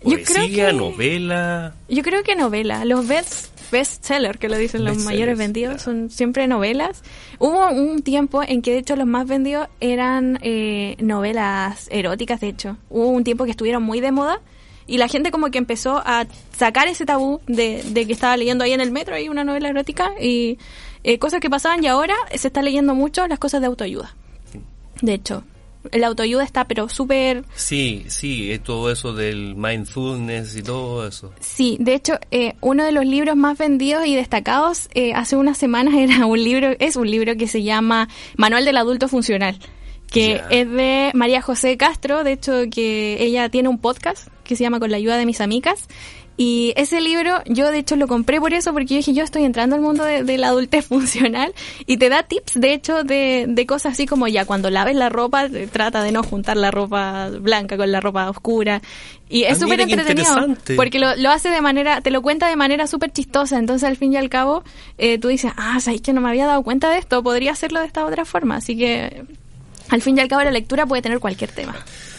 ¿Poesía, 0.07 0.73
novela? 0.73 1.75
Yo 1.89 2.03
creo 2.03 2.23
que 2.23 2.37
novela. 2.37 2.85
Los 2.85 3.07
best 3.07 3.57
bestseller, 3.71 4.39
que 4.39 4.49
lo 4.49 4.57
dicen 4.57 4.85
los 4.85 4.99
mayores 4.99 5.37
vendidos, 5.37 5.83
son 5.83 6.11
siempre 6.11 6.47
novelas. 6.47 7.03
Hubo 7.39 7.69
un 7.69 8.03
tiempo 8.03 8.43
en 8.43 8.63
que 8.63 8.73
de 8.73 8.79
hecho 8.79 8.97
los 8.97 9.07
más 9.07 9.27
vendidos 9.27 9.69
eran 9.81 10.39
eh, 10.43 10.97
novelas 11.01 11.89
eróticas, 11.91 12.41
de 12.41 12.49
hecho. 12.49 12.77
Hubo 12.89 13.09
un 13.09 13.25
tiempo 13.25 13.45
que 13.45 13.51
estuvieron 13.51 13.83
muy 13.83 14.01
de 14.01 14.13
moda 14.13 14.41
y 14.87 14.99
la 14.99 15.09
gente 15.09 15.31
como 15.31 15.51
que 15.51 15.59
empezó 15.59 15.99
a 16.05 16.27
sacar 16.57 16.87
ese 16.89 17.07
tabú 17.07 17.41
de, 17.47 17.83
que 17.93 18.13
estaba 18.13 18.37
leyendo 18.37 18.65
ahí 18.65 18.73
en 18.73 18.81
el 18.81 18.93
metro 18.93 19.15
ahí 19.15 19.29
una 19.29 19.45
novela 19.45 19.69
erótica 19.69 20.13
y 20.21 20.59
eh, 21.03 21.19
cosas 21.19 21.41
que 21.41 21.51
pasaban 21.51 21.83
y 21.83 21.89
ahora 21.89 22.15
se 22.35 22.49
está 22.49 22.63
leyendo 22.63 22.95
mucho 22.95 23.27
las 23.27 23.39
cosas 23.39 23.61
de 23.61 23.67
autoayuda. 23.67 24.15
De 25.03 25.15
hecho, 25.15 25.45
el 25.93 26.05
autoayuda 26.05 26.45
está 26.45 26.67
pero 26.67 26.89
súper... 26.89 27.45
Sí, 27.55 28.05
sí, 28.09 28.59
todo 28.65 28.91
eso 28.91 29.13
del 29.13 29.55
mindfulness 29.55 30.57
y 30.57 30.63
todo 30.63 31.07
eso. 31.07 31.33
Sí, 31.41 31.77
de 31.81 31.95
hecho, 31.95 32.19
eh, 32.31 32.55
uno 32.61 32.85
de 32.85 32.93
los 32.93 33.05
libros 33.05 33.37
más 33.37 33.59
vendidos 33.59 34.07
y 34.07 34.15
destacados 34.15 34.89
eh, 34.95 35.13
hace 35.15 35.37
unas 35.37 35.59
semanas 35.59 35.95
era 35.99 36.27
un 36.27 36.43
libro, 36.43 36.75
es 36.79 36.97
un 36.97 37.11
libro 37.11 37.37
que 37.37 37.49
se 37.49 37.63
llama 37.63 38.09
Manual 38.37 38.65
del 38.65 38.77
Adulto 38.77 39.09
Funcional 39.09 39.59
que 40.11 40.41
es 40.51 40.71
de 40.71 41.11
María 41.15 41.43
José 41.43 41.77
Castro, 41.77 42.25
de 42.25 42.33
hecho 42.33 42.53
que 42.71 43.17
ella 43.21 43.49
tiene 43.49 43.69
un 43.69 43.79
podcast 43.79 44.29
que 44.45 44.57
se 44.57 44.63
llama 44.63 44.81
Con 44.81 44.91
la 44.91 44.97
ayuda 44.97 45.17
de 45.19 45.27
mis 45.27 45.41
amigas. 45.41 45.89
Y 46.37 46.75
ese 46.77 47.01
libro, 47.01 47.43
yo 47.47 47.71
de 47.71 47.79
hecho 47.79 47.97
lo 47.97 48.07
compré 48.07 48.41
por 48.41 48.53
eso, 48.53 48.73
porque 48.73 48.87
yo 48.89 48.97
dije, 48.97 49.15
yo 49.15 49.25
estoy 49.25 49.45
entrando 49.45 49.75
al 49.75 49.83
mundo 49.83 50.05
de, 50.05 50.39
la 50.39 50.49
adultez 50.49 50.85
funcional 50.89 51.55
y 51.87 51.97
te 51.97 52.09
da 52.09 52.25
tips, 52.25 52.61
de 52.61 52.75
hecho, 52.75 53.05
de, 53.05 53.47
de 53.49 53.67
cosas 53.67 53.95
así 53.95 54.07
como 54.07 54.29
ya 54.29 54.45
cuando 54.45 54.69
laves 54.69 54.97
la 54.97 55.09
ropa, 55.09 55.49
trata 55.73 56.03
de 56.03 56.13
no 56.13 56.23
juntar 56.23 56.57
la 56.57 56.71
ropa 56.71 57.31
blanca 57.41 57.77
con 57.77 57.91
la 57.91 58.01
ropa 58.01 58.29
oscura. 58.29 58.83
Y 59.29 59.45
es 59.45 59.57
ah, 59.57 59.61
súper 59.61 59.81
entretenido, 59.81 60.57
porque 60.77 60.99
lo, 60.99 61.17
lo, 61.17 61.31
hace 61.31 61.49
de 61.49 61.61
manera, 61.61 62.01
te 62.01 62.11
lo 62.11 62.23
cuenta 62.23 62.49
de 62.49 62.57
manera 62.57 62.87
súper 62.87 63.11
chistosa, 63.11 63.59
entonces 63.59 63.89
al 63.89 63.97
fin 63.97 64.13
y 64.13 64.17
al 64.17 64.29
cabo 64.29 64.63
eh, 64.99 65.19
tú 65.19 65.29
dices, 65.29 65.53
ah, 65.57 65.81
sabes 65.81 66.01
que 66.01 66.13
no 66.13 66.21
me 66.21 66.29
había 66.29 66.47
dado 66.47 66.63
cuenta 66.63 66.91
de 66.91 66.99
esto, 66.99 67.23
podría 67.23 67.53
hacerlo 67.53 67.81
de 67.81 67.87
esta 67.87 68.05
otra 68.05 68.25
forma, 68.25 68.57
así 68.57 68.77
que 68.77 69.25
al 69.89 70.03
fin 70.03 70.17
y 70.17 70.21
al 70.21 70.29
cabo 70.29 70.43
la 70.45 70.51
lectura 70.51 70.87
puede 70.87 71.03
tener 71.03 71.19
cualquier 71.19 71.51
tema. 71.51 71.75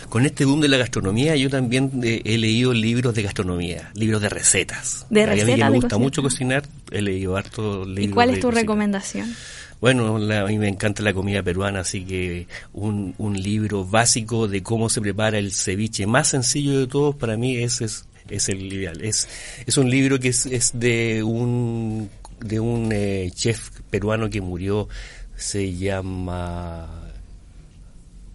Con 0.09 0.25
este 0.25 0.45
boom 0.45 0.61
de 0.61 0.69
la 0.69 0.77
gastronomía, 0.77 1.35
yo 1.35 1.49
también 1.49 1.91
eh, 2.03 2.21
he 2.23 2.37
leído 2.37 2.73
libros 2.73 3.13
de 3.13 3.23
gastronomía, 3.23 3.91
libros 3.93 4.21
de 4.21 4.29
recetas. 4.29 5.05
De 5.09 5.25
recetas. 5.25 5.61
A 5.61 5.65
mí 5.65 5.71
me 5.73 5.79
gusta 5.79 5.97
mucho 5.97 6.21
cocinar, 6.23 6.63
he 6.91 7.01
leído 7.01 7.35
harto 7.35 7.83
libros. 7.83 8.05
¿Y 8.05 8.09
cuál 8.09 8.29
es 8.29 8.39
tu 8.39 8.49
recomendación? 8.49 9.35
Bueno, 9.79 10.15
a 10.15 10.45
mí 10.45 10.57
me 10.57 10.69
encanta 10.69 11.03
la 11.03 11.13
comida 11.13 11.43
peruana, 11.43 11.81
así 11.81 12.03
que 12.03 12.47
un, 12.73 13.13
un 13.17 13.39
libro 13.39 13.85
básico 13.85 14.47
de 14.47 14.63
cómo 14.63 14.89
se 14.89 15.01
prepara 15.01 15.37
el 15.37 15.51
ceviche, 15.51 16.07
más 16.07 16.29
sencillo 16.29 16.79
de 16.79 16.87
todos, 16.87 17.15
para 17.15 17.37
mí 17.37 17.57
ese 17.57 17.85
es, 17.85 18.05
es 18.29 18.49
el 18.49 18.73
ideal. 18.73 19.03
Es, 19.03 19.27
es 19.65 19.77
un 19.77 19.89
libro 19.89 20.19
que 20.19 20.29
es, 20.29 20.47
es 20.47 20.71
de 20.73 21.21
un, 21.21 22.09
de 22.39 22.59
un 22.59 22.91
eh, 22.91 23.29
chef 23.35 23.69
peruano 23.89 24.29
que 24.29 24.41
murió, 24.41 24.87
se 25.35 25.75
llama 25.75 27.11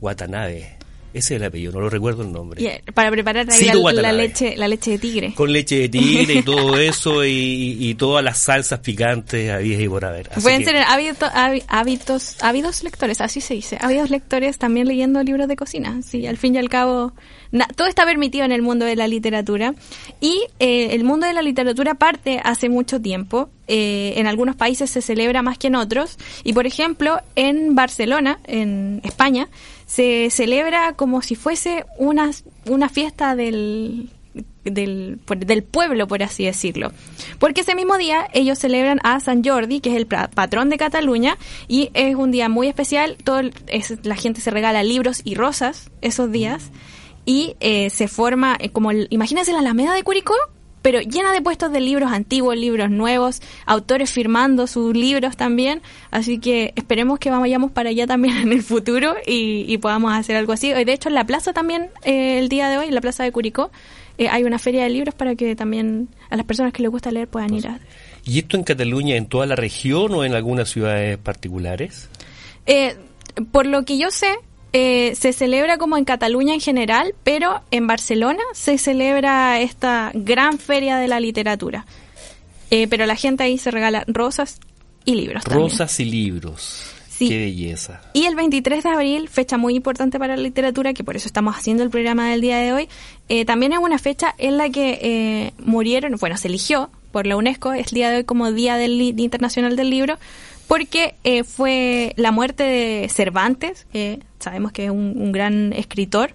Watanabe. 0.00 0.81
Ese 1.14 1.34
es 1.34 1.40
el 1.40 1.44
apellido, 1.46 1.72
no 1.72 1.80
lo 1.80 1.90
recuerdo 1.90 2.22
el 2.22 2.32
nombre. 2.32 2.82
para 2.94 3.10
preparar 3.10 3.46
la, 3.46 4.12
leche, 4.12 4.56
la 4.56 4.66
leche 4.66 4.92
de 4.92 4.98
tigre. 4.98 5.34
Con 5.34 5.52
leche 5.52 5.80
de 5.80 5.88
tigre 5.88 6.34
y 6.34 6.42
todo 6.44 6.78
eso 6.78 7.24
y, 7.24 7.94
todas 7.98 8.24
las 8.24 8.38
salsas 8.38 8.80
picantes 8.80 9.50
había 9.50 9.80
y 9.80 9.88
por 9.88 10.04
haber. 10.04 10.30
Pueden 10.42 10.64
ser 10.64 10.76
hábitos, 10.76 12.36
hábitos, 12.40 12.82
lectores, 12.82 13.20
así 13.20 13.40
se 13.40 13.54
dice. 13.54 13.78
Hábitos 13.80 14.10
lectores 14.10 14.58
también 14.58 14.88
leyendo 14.88 15.22
libros 15.22 15.48
de 15.48 15.56
cocina. 15.56 16.00
Sí, 16.02 16.26
al 16.26 16.38
fin 16.38 16.54
y 16.54 16.58
al 16.58 16.68
cabo, 16.68 17.12
todo 17.76 17.86
está 17.86 18.04
permitido 18.04 18.44
en 18.44 18.52
el 18.52 18.62
mundo 18.62 18.86
de 18.86 18.96
la 18.96 19.06
literatura. 19.06 19.74
Y 20.20 20.46
eh, 20.58 20.88
el 20.92 21.04
mundo 21.04 21.26
de 21.26 21.34
la 21.34 21.42
literatura 21.42 21.94
parte 21.94 22.40
hace 22.42 22.68
mucho 22.68 23.00
tiempo. 23.00 23.50
Eh, 23.68 24.14
en 24.16 24.26
algunos 24.26 24.56
países 24.56 24.90
se 24.90 25.02
celebra 25.02 25.42
más 25.42 25.58
que 25.58 25.68
en 25.68 25.76
otros. 25.76 26.16
Y 26.44 26.54
por 26.54 26.66
ejemplo, 26.66 27.18
en 27.36 27.74
Barcelona, 27.74 28.38
en 28.44 29.00
España, 29.04 29.48
se 29.92 30.30
celebra 30.30 30.94
como 30.94 31.20
si 31.20 31.34
fuese 31.34 31.84
una, 31.98 32.30
una 32.64 32.88
fiesta 32.88 33.36
del, 33.36 34.08
del, 34.64 35.20
del, 35.36 35.62
pueblo, 35.64 36.08
por 36.08 36.22
así 36.22 36.46
decirlo. 36.46 36.92
Porque 37.38 37.60
ese 37.60 37.74
mismo 37.74 37.98
día 37.98 38.26
ellos 38.32 38.58
celebran 38.58 39.00
a 39.02 39.20
San 39.20 39.44
Jordi, 39.44 39.80
que 39.80 39.90
es 39.90 39.96
el 39.96 40.06
patrón 40.06 40.70
de 40.70 40.78
Cataluña, 40.78 41.36
y 41.68 41.90
es 41.92 42.14
un 42.14 42.30
día 42.30 42.48
muy 42.48 42.68
especial. 42.68 43.18
Todo 43.22 43.42
es, 43.66 43.98
la 44.02 44.16
gente 44.16 44.40
se 44.40 44.50
regala 44.50 44.82
libros 44.82 45.20
y 45.24 45.34
rosas 45.34 45.90
esos 46.00 46.32
días, 46.32 46.70
y 47.26 47.56
eh, 47.60 47.90
se 47.90 48.08
forma 48.08 48.56
eh, 48.58 48.70
como, 48.70 48.92
el, 48.92 49.08
imagínense 49.10 49.52
la 49.52 49.58
Alameda 49.58 49.92
de 49.92 50.02
Curicó, 50.04 50.34
pero 50.82 51.00
llena 51.00 51.32
de 51.32 51.40
puestos 51.40 51.72
de 51.72 51.80
libros 51.80 52.12
antiguos, 52.12 52.56
libros 52.56 52.90
nuevos, 52.90 53.40
autores 53.66 54.10
firmando 54.10 54.66
sus 54.66 54.94
libros 54.94 55.36
también. 55.36 55.80
Así 56.10 56.38
que 56.38 56.72
esperemos 56.76 57.18
que 57.18 57.30
vayamos 57.30 57.70
para 57.70 57.90
allá 57.90 58.06
también 58.06 58.36
en 58.42 58.52
el 58.52 58.62
futuro 58.62 59.14
y, 59.26 59.78
podamos 59.78 60.12
hacer 60.12 60.36
algo 60.36 60.52
así. 60.52 60.72
De 60.72 60.92
hecho, 60.92 61.08
en 61.08 61.14
la 61.14 61.24
plaza 61.24 61.52
también, 61.52 61.88
eh, 62.04 62.38
el 62.38 62.48
día 62.48 62.68
de 62.68 62.78
hoy, 62.78 62.88
en 62.88 62.94
la 62.94 63.00
plaza 63.00 63.24
de 63.24 63.32
Curicó, 63.32 63.70
eh, 64.18 64.28
hay 64.28 64.44
una 64.44 64.58
feria 64.58 64.82
de 64.84 64.90
libros 64.90 65.14
para 65.14 65.34
que 65.34 65.56
también 65.56 66.08
a 66.30 66.36
las 66.36 66.44
personas 66.44 66.72
que 66.72 66.82
les 66.82 66.90
gusta 66.90 67.10
leer 67.10 67.28
puedan 67.28 67.54
ir 67.54 67.66
a... 67.66 67.80
¿Y 68.24 68.38
esto 68.38 68.56
en 68.56 68.62
Cataluña, 68.62 69.16
en 69.16 69.26
toda 69.26 69.46
la 69.46 69.56
región 69.56 70.12
o 70.12 70.24
en 70.24 70.34
algunas 70.34 70.68
ciudades 70.68 71.18
particulares? 71.18 72.08
Eh, 72.66 72.94
por 73.50 73.66
lo 73.66 73.84
que 73.84 73.98
yo 73.98 74.10
sé, 74.10 74.28
eh, 74.72 75.14
se 75.14 75.32
celebra 75.32 75.76
como 75.76 75.96
en 75.98 76.04
Cataluña 76.04 76.54
en 76.54 76.60
general, 76.60 77.14
pero 77.24 77.60
en 77.70 77.86
Barcelona 77.86 78.42
se 78.54 78.78
celebra 78.78 79.60
esta 79.60 80.12
gran 80.14 80.58
feria 80.58 80.96
de 80.96 81.08
la 81.08 81.20
literatura. 81.20 81.84
Eh, 82.70 82.88
pero 82.88 83.04
la 83.04 83.16
gente 83.16 83.44
ahí 83.44 83.58
se 83.58 83.70
regala 83.70 84.04
rosas 84.06 84.60
y 85.04 85.14
libros. 85.14 85.44
Rosas 85.44 86.00
y 86.00 86.06
libros. 86.06 86.84
Sí. 87.08 87.28
Qué 87.28 87.38
belleza. 87.38 88.00
Y 88.14 88.24
el 88.24 88.34
23 88.34 88.82
de 88.82 88.88
abril, 88.88 89.28
fecha 89.28 89.58
muy 89.58 89.76
importante 89.76 90.18
para 90.18 90.36
la 90.36 90.42
literatura, 90.42 90.94
que 90.94 91.04
por 91.04 91.16
eso 91.16 91.28
estamos 91.28 91.54
haciendo 91.54 91.82
el 91.82 91.90
programa 91.90 92.30
del 92.30 92.40
día 92.40 92.56
de 92.56 92.72
hoy, 92.72 92.88
eh, 93.28 93.44
también 93.44 93.74
es 93.74 93.78
una 93.78 93.98
fecha 93.98 94.34
en 94.38 94.56
la 94.56 94.70
que 94.70 95.52
murieron, 95.58 96.16
bueno, 96.18 96.38
se 96.38 96.48
eligió 96.48 96.90
por 97.12 97.26
la 97.26 97.36
UNESCO, 97.36 97.74
es 97.74 97.88
el 97.88 97.92
día 97.92 98.10
de 98.10 98.16
hoy 98.16 98.24
como 98.24 98.50
Día 98.50 98.76
del 98.76 98.98
Internacional 99.00 99.76
del 99.76 99.90
Libro, 99.90 100.18
porque 100.68 101.14
eh, 101.24 101.44
fue 101.44 102.14
la 102.16 102.32
muerte 102.32 102.62
de 102.62 103.08
Cervantes, 103.08 103.86
sabemos 104.38 104.72
que 104.72 104.86
es 104.86 104.90
un, 104.90 105.32
gran 105.32 105.72
escritor. 105.72 106.32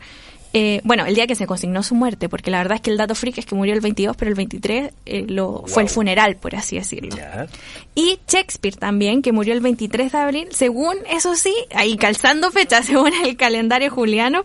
Eh, 0.54 0.82
bueno, 0.84 1.06
el 1.06 1.14
día 1.14 1.28
que 1.28 1.36
se 1.36 1.46
consignó 1.46 1.84
su 1.84 1.94
muerte, 1.94 2.30
porque 2.30 2.50
la 2.50 2.60
verdad 2.60 2.78
es 2.78 2.82
que 2.82 2.90
el 2.90 2.98
dato 2.98 3.14
freak 3.14 3.38
es 3.38 3.46
que 3.46 3.54
murió 3.54 3.74
el 3.74 3.82
22, 3.82 4.16
pero 4.16 4.30
el 4.30 4.36
23 4.36 4.92
eh, 5.06 5.26
lo, 5.28 5.64
fue 5.68 5.84
el 5.84 5.90
funeral, 5.90 6.38
por 6.38 6.56
así 6.56 6.78
decirlo. 6.78 7.16
Y 7.94 8.20
Shakespeare 8.28 8.76
también, 8.76 9.22
que 9.22 9.32
murió 9.32 9.54
el 9.54 9.60
23 9.60 10.12
de 10.12 10.18
abril, 10.18 10.48
según, 10.52 10.96
eso 11.12 11.36
sí, 11.36 11.54
ahí 11.76 11.98
calzando 11.98 12.50
fecha, 12.50 12.82
según 12.84 13.14
el 13.24 13.36
calendario 13.36 13.92
juliano, 13.92 14.44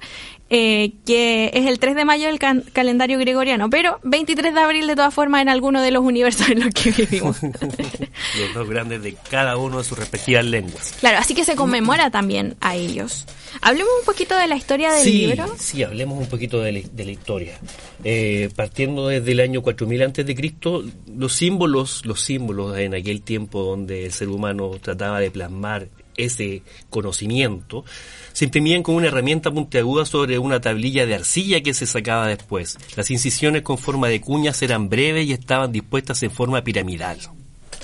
eh, 0.54 0.92
que 1.06 1.50
es 1.54 1.64
el 1.64 1.78
3 1.78 1.96
de 1.96 2.04
mayo 2.04 2.26
del 2.26 2.38
calendario 2.38 3.18
gregoriano, 3.18 3.70
pero 3.70 4.00
23 4.02 4.52
de 4.52 4.60
abril 4.60 4.86
de 4.86 4.94
todas 4.94 5.14
formas 5.14 5.40
en 5.40 5.48
alguno 5.48 5.80
de 5.80 5.90
los 5.90 6.04
universos 6.04 6.50
en 6.50 6.60
los 6.60 6.74
que 6.74 6.90
vivimos. 6.90 7.42
los 7.42 8.52
dos 8.52 8.68
grandes 8.68 9.02
de 9.02 9.16
cada 9.30 9.56
uno 9.56 9.78
de 9.78 9.84
sus 9.84 9.98
respectivas 9.98 10.44
lenguas. 10.44 10.94
Claro, 11.00 11.16
así 11.16 11.34
que 11.34 11.46
se 11.46 11.56
conmemora 11.56 12.10
también 12.10 12.56
a 12.60 12.76
ellos. 12.76 13.24
Hablemos 13.62 13.90
un 14.00 14.04
poquito 14.04 14.36
de 14.36 14.46
la 14.46 14.56
historia 14.56 14.92
del 14.92 15.06
libro. 15.06 15.54
Sí, 15.58 15.84
hablemos 15.84 16.18
un 16.18 16.26
poquito 16.26 16.60
de 16.60 16.72
la, 16.72 17.10
historia. 17.10 17.58
Eh, 18.04 18.50
partiendo 18.54 19.08
desde 19.08 19.32
el 19.32 19.40
año 19.40 19.62
4000 19.62 20.02
antes 20.02 20.26
de 20.26 20.34
Cristo, 20.34 20.84
los 21.06 21.32
símbolos, 21.32 22.04
los 22.04 22.20
símbolos 22.20 22.76
en 22.76 22.94
aquel 22.94 23.22
tiempo 23.22 23.62
donde 23.62 24.04
el 24.04 24.12
ser 24.12 24.28
humano 24.28 24.70
trataba 24.82 25.18
de 25.18 25.30
plasmar 25.30 25.88
ese 26.16 26.62
conocimiento, 26.90 27.84
se 28.32 28.44
imprimían 28.44 28.82
con 28.82 28.94
una 28.94 29.08
herramienta 29.08 29.50
puntiaguda 29.50 30.04
sobre 30.04 30.38
una 30.38 30.60
tablilla 30.60 31.06
de 31.06 31.14
arcilla 31.14 31.62
que 31.62 31.74
se 31.74 31.86
sacaba 31.86 32.26
después. 32.26 32.78
Las 32.96 33.10
incisiones 33.10 33.62
con 33.62 33.78
forma 33.78 34.08
de 34.08 34.20
cuñas 34.20 34.62
eran 34.62 34.88
breves 34.88 35.26
y 35.26 35.32
estaban 35.32 35.72
dispuestas 35.72 36.22
en 36.22 36.30
forma 36.30 36.62
piramidal. 36.62 37.18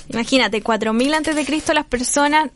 Imagínate, 0.09 0.61
4000 0.61 1.13
antes 1.13 1.35
de 1.35 1.45
Cristo 1.45 1.73
las 1.73 1.85
personas 1.85 2.49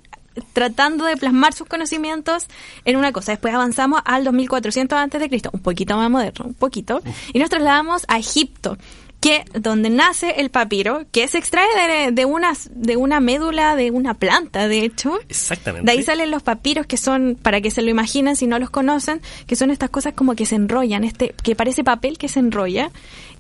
tratando 0.53 1.05
de 1.05 1.17
plasmar 1.17 1.53
sus 1.53 1.67
conocimientos 1.67 2.47
en 2.85 2.95
una 2.95 3.11
cosa. 3.11 3.33
Después 3.33 3.53
avanzamos 3.53 4.01
al 4.05 4.23
2400 4.23 4.97
antes 4.97 5.21
de 5.21 5.29
Cristo, 5.29 5.49
un 5.53 5.59
poquito 5.59 5.95
más 5.95 6.09
moderno, 6.09 6.45
un 6.45 6.53
poquito, 6.53 7.01
y 7.33 7.39
nos 7.39 7.49
trasladamos 7.49 8.03
a 8.07 8.17
Egipto 8.17 8.77
que 9.23 9.45
donde 9.53 9.89
nace 9.89 10.41
el 10.41 10.49
papiro, 10.49 11.05
que 11.13 11.29
se 11.29 11.37
extrae 11.37 12.11
de, 12.11 12.25
una, 12.25 12.51
de 12.71 12.97
una 12.97 13.21
médula 13.21 13.77
de 13.77 13.89
una 13.89 14.15
planta, 14.15 14.67
de 14.67 14.83
hecho. 14.83 15.17
Exactamente. 15.29 15.85
De 15.85 15.97
ahí 15.97 16.03
salen 16.03 16.29
los 16.29 16.43
papiros 16.43 16.85
que 16.85 16.97
son, 16.97 17.37
para 17.41 17.61
que 17.61 17.71
se 17.71 17.81
lo 17.81 17.89
imaginen 17.89 18.35
si 18.35 18.47
no 18.47 18.59
los 18.59 18.69
conocen, 18.69 19.21
que 19.47 19.55
son 19.55 19.71
estas 19.71 19.89
cosas 19.91 20.13
como 20.13 20.35
que 20.35 20.45
se 20.45 20.55
enrollan, 20.55 21.05
este 21.05 21.33
que 21.41 21.55
parece 21.55 21.85
papel 21.85 22.17
que 22.17 22.27
se 22.27 22.39
enrolla. 22.41 22.91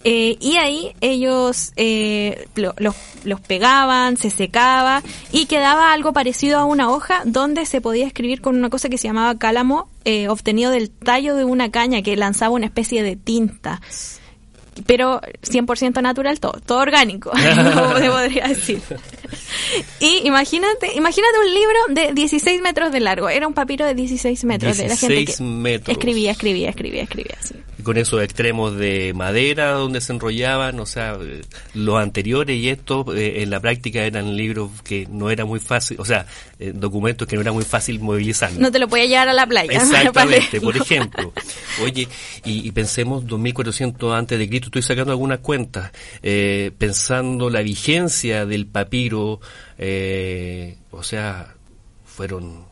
Eh, 0.05 0.37
y 0.39 0.55
ahí 0.55 0.95
ellos 1.01 1.73
eh, 1.75 2.47
los, 2.55 2.95
los 3.25 3.41
pegaban, 3.41 4.15
se 4.15 4.29
secaba 4.29 5.03
y 5.33 5.47
quedaba 5.47 5.91
algo 5.91 6.13
parecido 6.13 6.59
a 6.59 6.65
una 6.65 6.91
hoja 6.91 7.23
donde 7.25 7.65
se 7.65 7.81
podía 7.81 8.07
escribir 8.07 8.39
con 8.39 8.55
una 8.55 8.69
cosa 8.69 8.87
que 8.87 8.97
se 8.97 9.09
llamaba 9.09 9.37
cálamo, 9.37 9.89
eh, 10.05 10.29
obtenido 10.29 10.71
del 10.71 10.91
tallo 10.91 11.35
de 11.35 11.43
una 11.43 11.71
caña 11.71 12.01
que 12.01 12.15
lanzaba 12.15 12.55
una 12.55 12.67
especie 12.67 13.03
de 13.03 13.17
tinta 13.17 13.81
pero 14.85 15.21
100% 15.41 16.01
natural 16.01 16.39
todo, 16.39 16.59
todo 16.65 16.79
orgánico, 16.79 17.31
como 17.75 17.97
se 17.97 18.09
podría 18.09 18.47
decir. 18.47 18.81
Y 19.99 20.21
imagínate, 20.25 20.93
imagínate 20.95 21.39
un 21.39 21.53
libro 21.53 21.79
de 21.89 22.13
16 22.13 22.61
metros 22.61 22.91
de 22.91 22.99
largo, 22.99 23.29
era 23.29 23.47
un 23.47 23.53
papiro 23.53 23.85
de 23.85 23.95
16 23.95 24.43
metros. 24.45 24.77
de 24.77 24.87
la 24.87 24.95
gente 24.95 25.25
que 25.25 25.43
metros. 25.43 25.95
Escribía, 25.95 26.31
escribía, 26.31 26.69
escribía, 26.69 27.03
escribía, 27.03 27.37
sí 27.41 27.55
con 27.83 27.97
esos 27.97 28.21
extremos 28.23 28.75
de 28.75 29.13
madera 29.13 29.71
donde 29.71 30.01
se 30.01 30.13
enrollaban, 30.13 30.79
o 30.79 30.85
sea, 30.85 31.17
los 31.73 32.01
anteriores 32.01 32.57
y 32.57 32.69
estos 32.69 33.15
eh, 33.15 33.43
en 33.43 33.49
la 33.49 33.59
práctica 33.59 34.03
eran 34.03 34.35
libros 34.35 34.71
que 34.83 35.07
no 35.09 35.29
era 35.29 35.45
muy 35.45 35.59
fácil, 35.59 35.99
o 35.99 36.05
sea, 36.05 36.25
eh, 36.59 36.71
documentos 36.73 37.27
que 37.27 37.35
no 37.35 37.41
era 37.41 37.51
muy 37.51 37.63
fácil 37.63 37.99
movilizar. 37.99 38.51
No 38.53 38.71
te 38.71 38.79
lo 38.79 38.87
podía 38.87 39.05
llevar 39.05 39.29
a 39.29 39.33
la 39.33 39.45
playa. 39.45 39.71
Exactamente, 39.81 40.59
por 40.61 40.75
ejemplo. 40.75 41.33
Oye, 41.83 42.07
y, 42.45 42.71
pensemos 42.71 43.27
2400 43.27 44.13
antes 44.13 44.39
de 44.39 44.49
Cristo, 44.49 44.67
estoy 44.67 44.81
sacando 44.81 45.11
algunas 45.11 45.39
cuentas, 45.39 45.91
eh, 46.23 46.71
pensando 46.77 47.49
la 47.49 47.61
vigencia 47.61 48.45
del 48.45 48.65
papiro, 48.65 49.39
o 50.91 51.03
sea, 51.03 51.55
fueron 52.05 52.65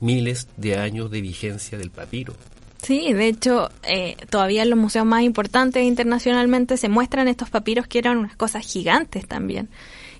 miles 0.00 0.48
de 0.56 0.76
años 0.76 1.10
de 1.10 1.20
vigencia 1.20 1.78
del 1.78 1.90
papiro. 1.90 2.34
Sí, 2.84 3.14
de 3.14 3.28
hecho, 3.28 3.70
eh, 3.82 4.16
todavía 4.28 4.62
en 4.62 4.68
los 4.70 4.78
museos 4.78 5.06
más 5.06 5.22
importantes 5.22 5.82
internacionalmente 5.84 6.76
se 6.76 6.90
muestran 6.90 7.28
estos 7.28 7.48
papiros 7.48 7.86
que 7.86 7.98
eran 7.98 8.18
unas 8.18 8.36
cosas 8.36 8.66
gigantes 8.66 9.26
también 9.26 9.70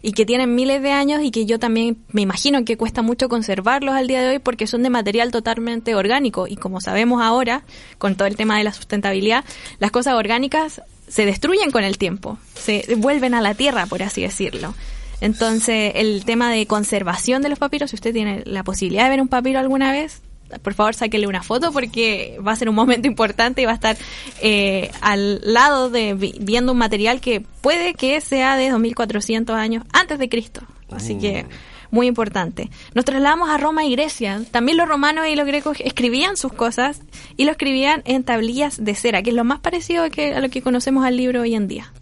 y 0.01 0.13
que 0.13 0.25
tienen 0.25 0.55
miles 0.55 0.83
de 0.83 0.93
años 0.93 1.23
y 1.23 1.31
que 1.31 1.45
yo 1.45 1.59
también 1.59 1.99
me 2.09 2.23
imagino 2.23 2.65
que 2.65 2.77
cuesta 2.77 3.03
mucho 3.03 3.29
conservarlos 3.29 3.95
al 3.95 4.07
día 4.07 4.23
de 4.23 4.29
hoy 4.29 4.39
porque 4.39 4.67
son 4.67 4.83
de 4.83 4.91
material 4.91 5.31
totalmente 5.31 5.95
orgánico 5.95 6.47
y 6.47 6.57
como 6.57 6.81
sabemos 6.81 7.23
ahora, 7.23 7.65
con 7.99 8.15
todo 8.15 8.29
el 8.29 8.37
tema 8.37 8.57
de 8.57 8.65
la 8.65 8.73
sustentabilidad, 8.73 9.45
las 9.79 9.91
cosas 9.91 10.15
orgánicas 10.15 10.81
se 11.07 11.27
destruyen 11.27 11.71
con 11.71 11.85
el 11.85 11.99
tiempo, 11.99 12.39
se 12.55 12.97
vuelven 12.97 13.35
a 13.35 13.43
la 13.43 13.55
tierra, 13.55 13.87
por 13.87 14.03
así 14.03 14.23
decirlo. 14.23 14.75
Entonces, 15.21 15.93
el 15.97 16.25
tema 16.25 16.51
de 16.51 16.67
conservación 16.67 17.43
de 17.43 17.49
los 17.49 17.59
papiros, 17.59 17.91
si 17.91 17.97
usted 17.97 18.13
tiene 18.13 18.43
la 18.47 18.63
posibilidad 18.63 19.05
de 19.05 19.11
ver 19.11 19.21
un 19.23 19.29
papiro 19.29 19.59
alguna 19.59 19.93
vez, 19.93 20.21
por 20.63 20.75
favor 20.75 20.95
sáquele 20.95 21.27
una 21.27 21.43
foto 21.43 21.73
porque 21.73 22.39
va 22.47 22.53
a 22.53 22.57
ser 22.57 22.69
un 22.69 22.75
momento 22.75 23.07
importante 23.07 23.63
y 23.63 23.65
va 23.65 23.73
a 23.73 23.75
estar 23.75 23.97
eh, 24.41 24.91
al 25.01 25.41
lado 25.43 25.91
de 25.91 26.15
viendo 26.15 26.73
un 26.73 26.79
material 26.79 27.21
que 27.21 27.41
puede 27.41 27.95
que 27.95 28.21
sea 28.21 28.57
de 28.57 28.71
2400 28.71 29.57
años 29.57 29.85
antes 29.93 30.19
de 30.19 30.29
Cristo. 30.29 30.63
Así 30.91 31.19
que 31.19 31.45
mm. 31.45 31.47
muy 31.91 32.07
importante. 32.07 32.71
Nos 32.95 33.05
trasladamos 33.05 33.49
a 33.49 33.59
Roma 33.59 33.85
y 33.85 33.93
Grecia. 33.93 34.43
También 34.51 34.79
los 34.79 34.89
romanos 34.89 35.27
y 35.29 35.37
los 35.37 35.47
griegos 35.47 35.79
escribían 35.81 36.37
sus 36.37 36.53
cosas 36.53 37.01
y 37.37 37.45
lo 37.45 37.53
escribían 37.53 38.03
en 38.05 38.25
tablillas 38.25 38.83
de 38.85 38.95
cera, 38.95 39.23
que 39.23 39.31
es 39.31 39.37
lo 39.37 39.45
más 39.45 39.61
parecido 39.61 40.05
a, 40.05 40.11
que, 40.11 40.35
a 40.35 40.41
lo 40.41 40.49
que 40.51 40.63
conocemos 40.63 41.05
al 41.05 41.17
libro 41.17 41.43
hoy 41.43 41.55
en 41.55 41.69
día. 41.69 41.93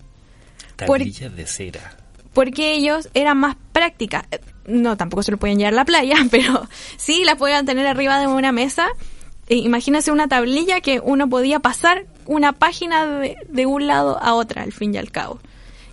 Tablillas 0.77 1.35
de 1.37 1.47
cera. 1.47 1.97
Porque 2.33 2.73
ellos 2.75 3.09
eran 3.15 3.39
más 3.39 3.57
prácticas 3.73 4.25
no, 4.67 4.97
tampoco 4.97 5.23
se 5.23 5.33
lo 5.33 5.39
pueden 5.39 5.59
llevar 5.59 5.75
a 5.75 5.77
la 5.77 5.85
playa, 5.85 6.17
pero 6.31 6.69
sí 6.97 7.25
las 7.25 7.37
pueden 7.37 7.67
tener 7.67 7.87
arriba 7.87 8.21
de 8.21 8.27
una 8.27 8.53
mesa. 8.53 8.89
E 9.49 9.57
imagínese 9.57 10.13
una 10.13 10.29
tablilla 10.29 10.81
que 10.81 11.01
uno 11.01 11.29
podía 11.29 11.59
pasar 11.59 12.07
una 12.27 12.53
página 12.53 13.07
de, 13.07 13.37
de, 13.49 13.67
un 13.67 13.87
lado 13.87 14.19
a 14.23 14.35
otra, 14.35 14.63
al 14.63 14.73
fin 14.73 14.95
y 14.95 14.99
al 14.99 15.11
cabo. 15.11 15.41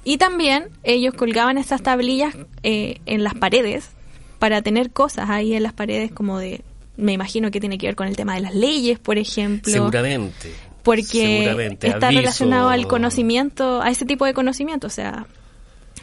Y 0.03 0.17
también 0.17 0.69
ellos 0.83 1.13
colgaban 1.13 1.57
estas 1.57 1.81
tablillas 1.81 2.35
eh, 2.63 3.01
en 3.05 3.23
las 3.23 3.35
paredes 3.35 3.89
para 4.37 4.61
tener 4.61 4.91
cosas 4.91 5.29
ahí 5.29 5.53
en 5.53 5.63
las 5.63 5.73
paredes 5.73 6.11
como 6.11 6.39
de, 6.39 6.61
me 6.95 7.13
imagino 7.13 7.51
que 7.51 7.59
tiene 7.59 7.77
que 7.77 7.87
ver 7.87 7.95
con 7.95 8.07
el 8.07 8.15
tema 8.15 8.35
de 8.35 8.41
las 8.41 8.55
leyes, 8.55 8.99
por 8.99 9.17
ejemplo. 9.17 9.71
Seguramente. 9.71 10.53
Porque 10.83 11.75
está 11.81 12.09
relacionado 12.11 12.69
al 12.69 12.87
conocimiento, 12.87 13.81
a 13.81 13.89
ese 13.89 14.05
tipo 14.05 14.25
de 14.25 14.33
conocimiento. 14.33 14.87
O 14.87 14.89
sea, 14.89 15.27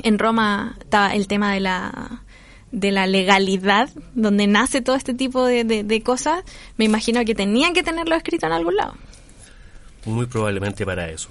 en 0.03 0.19
Roma 0.19 0.77
está 0.81 1.15
el 1.15 1.27
tema 1.27 1.53
de 1.53 1.61
la 1.61 2.23
de 2.73 2.91
la 2.91 3.07
legalidad, 3.07 3.89
donde 4.15 4.47
nace 4.47 4.81
todo 4.81 4.97
este 4.97 5.15
tipo 5.15 5.45
de, 5.45 5.65
de, 5.65 6.03
cosas, 6.03 6.45
me 6.77 6.85
imagino 6.85 7.25
que 7.25 7.35
tenían 7.35 7.73
que 7.75 7.83
tenerlo 7.83 8.15
escrito 8.17 8.47
en 8.47 8.53
algún 8.53 8.77
lado. 8.77 8.95
Muy 10.05 10.27
probablemente 10.27 10.85
para 10.85 11.09
eso. 11.09 11.31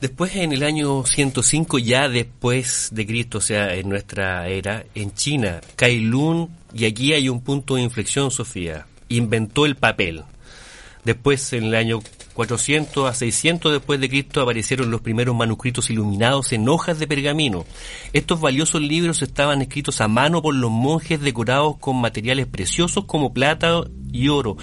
Después, 0.00 0.34
en 0.34 0.52
el 0.52 0.64
año 0.64 1.04
105, 1.04 1.78
ya 1.78 2.08
después 2.08 2.88
de 2.92 3.06
Cristo, 3.06 3.38
o 3.38 3.40
sea, 3.40 3.74
en 3.74 3.88
nuestra 3.88 4.48
era, 4.48 4.84
en 4.96 5.14
China, 5.14 5.60
Kai 5.76 6.00
Lun, 6.00 6.50
y 6.74 6.86
aquí 6.86 7.12
hay 7.12 7.28
un 7.28 7.40
punto 7.40 7.76
de 7.76 7.82
inflexión, 7.82 8.30
Sofía, 8.32 8.86
inventó 9.08 9.64
el 9.64 9.76
papel. 9.76 10.24
Después, 11.04 11.52
en 11.52 11.64
el 11.64 11.74
año 11.76 12.00
400 12.34 13.08
a 13.08 13.14
600 13.14 13.72
después 13.72 14.00
de 14.00 14.08
Cristo 14.08 14.40
aparecieron 14.40 14.90
los 14.90 15.00
primeros 15.00 15.36
manuscritos 15.36 15.90
iluminados 15.90 16.52
en 16.52 16.68
hojas 16.68 16.98
de 16.98 17.06
pergamino. 17.06 17.64
Estos 18.12 18.40
valiosos 18.40 18.80
libros 18.80 19.22
estaban 19.22 19.62
escritos 19.62 20.00
a 20.00 20.08
mano 20.08 20.42
por 20.42 20.54
los 20.54 20.70
monjes 20.70 21.20
decorados 21.20 21.76
con 21.78 22.00
materiales 22.00 22.46
preciosos 22.46 23.04
como 23.04 23.32
plata 23.32 23.82
y 24.12 24.28
oro, 24.28 24.56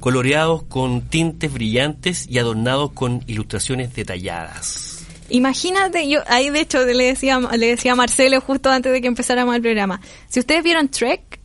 coloreados 0.00 0.64
con 0.64 1.02
tintes 1.02 1.52
brillantes 1.52 2.26
y 2.28 2.38
adornados 2.38 2.92
con 2.92 3.22
ilustraciones 3.26 3.94
detalladas. 3.94 5.06
Imagínate, 5.30 6.08
yo 6.08 6.20
ahí 6.26 6.48
de 6.50 6.60
hecho 6.60 6.84
le 6.84 7.04
decía, 7.04 7.38
le 7.38 7.66
decía 7.66 7.92
a 7.92 7.96
Marcelo 7.96 8.40
justo 8.40 8.70
antes 8.70 8.92
de 8.92 9.00
que 9.00 9.08
empezáramos 9.08 9.54
el 9.54 9.62
programa, 9.62 10.00
si 10.28 10.40
ustedes 10.40 10.62
vieron 10.64 10.88
Trek, 10.88 11.38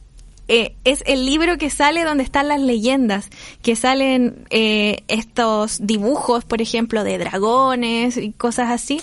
eh, 0.47 0.75
es 0.83 1.03
el 1.05 1.25
libro 1.25 1.57
que 1.57 1.69
sale 1.69 2.03
donde 2.03 2.23
están 2.23 2.47
las 2.47 2.59
leyendas, 2.59 3.29
que 3.61 3.75
salen 3.75 4.45
eh, 4.49 5.03
estos 5.07 5.85
dibujos, 5.85 6.43
por 6.43 6.61
ejemplo, 6.61 7.03
de 7.03 7.17
dragones 7.17 8.17
y 8.17 8.31
cosas 8.33 8.69
así, 8.69 9.01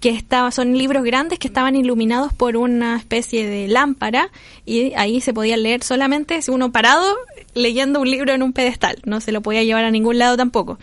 que 0.00 0.08
estaba, 0.08 0.50
son 0.50 0.76
libros 0.76 1.04
grandes 1.04 1.38
que 1.38 1.46
estaban 1.46 1.76
iluminados 1.76 2.32
por 2.32 2.56
una 2.56 2.96
especie 2.96 3.46
de 3.46 3.68
lámpara 3.68 4.30
y 4.64 4.94
ahí 4.94 5.20
se 5.20 5.34
podía 5.34 5.56
leer 5.56 5.84
solamente 5.84 6.40
si 6.42 6.50
uno 6.50 6.72
parado 6.72 7.06
leyendo 7.54 8.00
un 8.00 8.10
libro 8.10 8.32
en 8.32 8.42
un 8.42 8.52
pedestal, 8.52 8.96
no 9.04 9.20
se 9.20 9.30
lo 9.30 9.42
podía 9.42 9.62
llevar 9.62 9.84
a 9.84 9.90
ningún 9.90 10.18
lado 10.18 10.36
tampoco. 10.36 10.78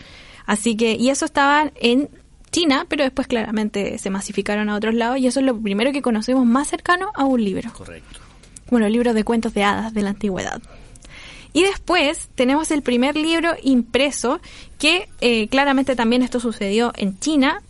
Así 0.46 0.76
que, 0.76 0.94
y 0.94 1.10
eso 1.10 1.26
estaba 1.26 1.70
en 1.74 2.08
China, 2.50 2.86
pero 2.88 3.04
después 3.04 3.26
claramente 3.26 3.98
se 3.98 4.08
masificaron 4.08 4.70
a 4.70 4.76
otros 4.76 4.94
lados 4.94 5.18
y 5.18 5.26
eso 5.26 5.40
es 5.40 5.46
lo 5.46 5.60
primero 5.60 5.92
que 5.92 6.00
conocemos 6.00 6.46
más 6.46 6.68
cercano 6.68 7.10
a 7.14 7.24
un 7.24 7.44
libro. 7.44 7.70
Correcto 7.74 8.27
bueno, 8.70 8.88
libros 8.88 9.14
de 9.14 9.24
cuentos 9.24 9.54
de 9.54 9.64
hadas 9.64 9.94
de 9.94 10.02
la 10.02 10.10
antigüedad. 10.10 10.60
Y 11.52 11.62
después 11.62 12.28
tenemos 12.34 12.70
el 12.70 12.82
primer 12.82 13.16
libro 13.16 13.52
impreso, 13.62 14.40
que 14.78 15.08
eh, 15.20 15.48
claramente 15.48 15.96
también 15.96 16.22
esto 16.22 16.40
sucedió 16.40 16.92
en 16.94 17.18
China, 17.18 17.62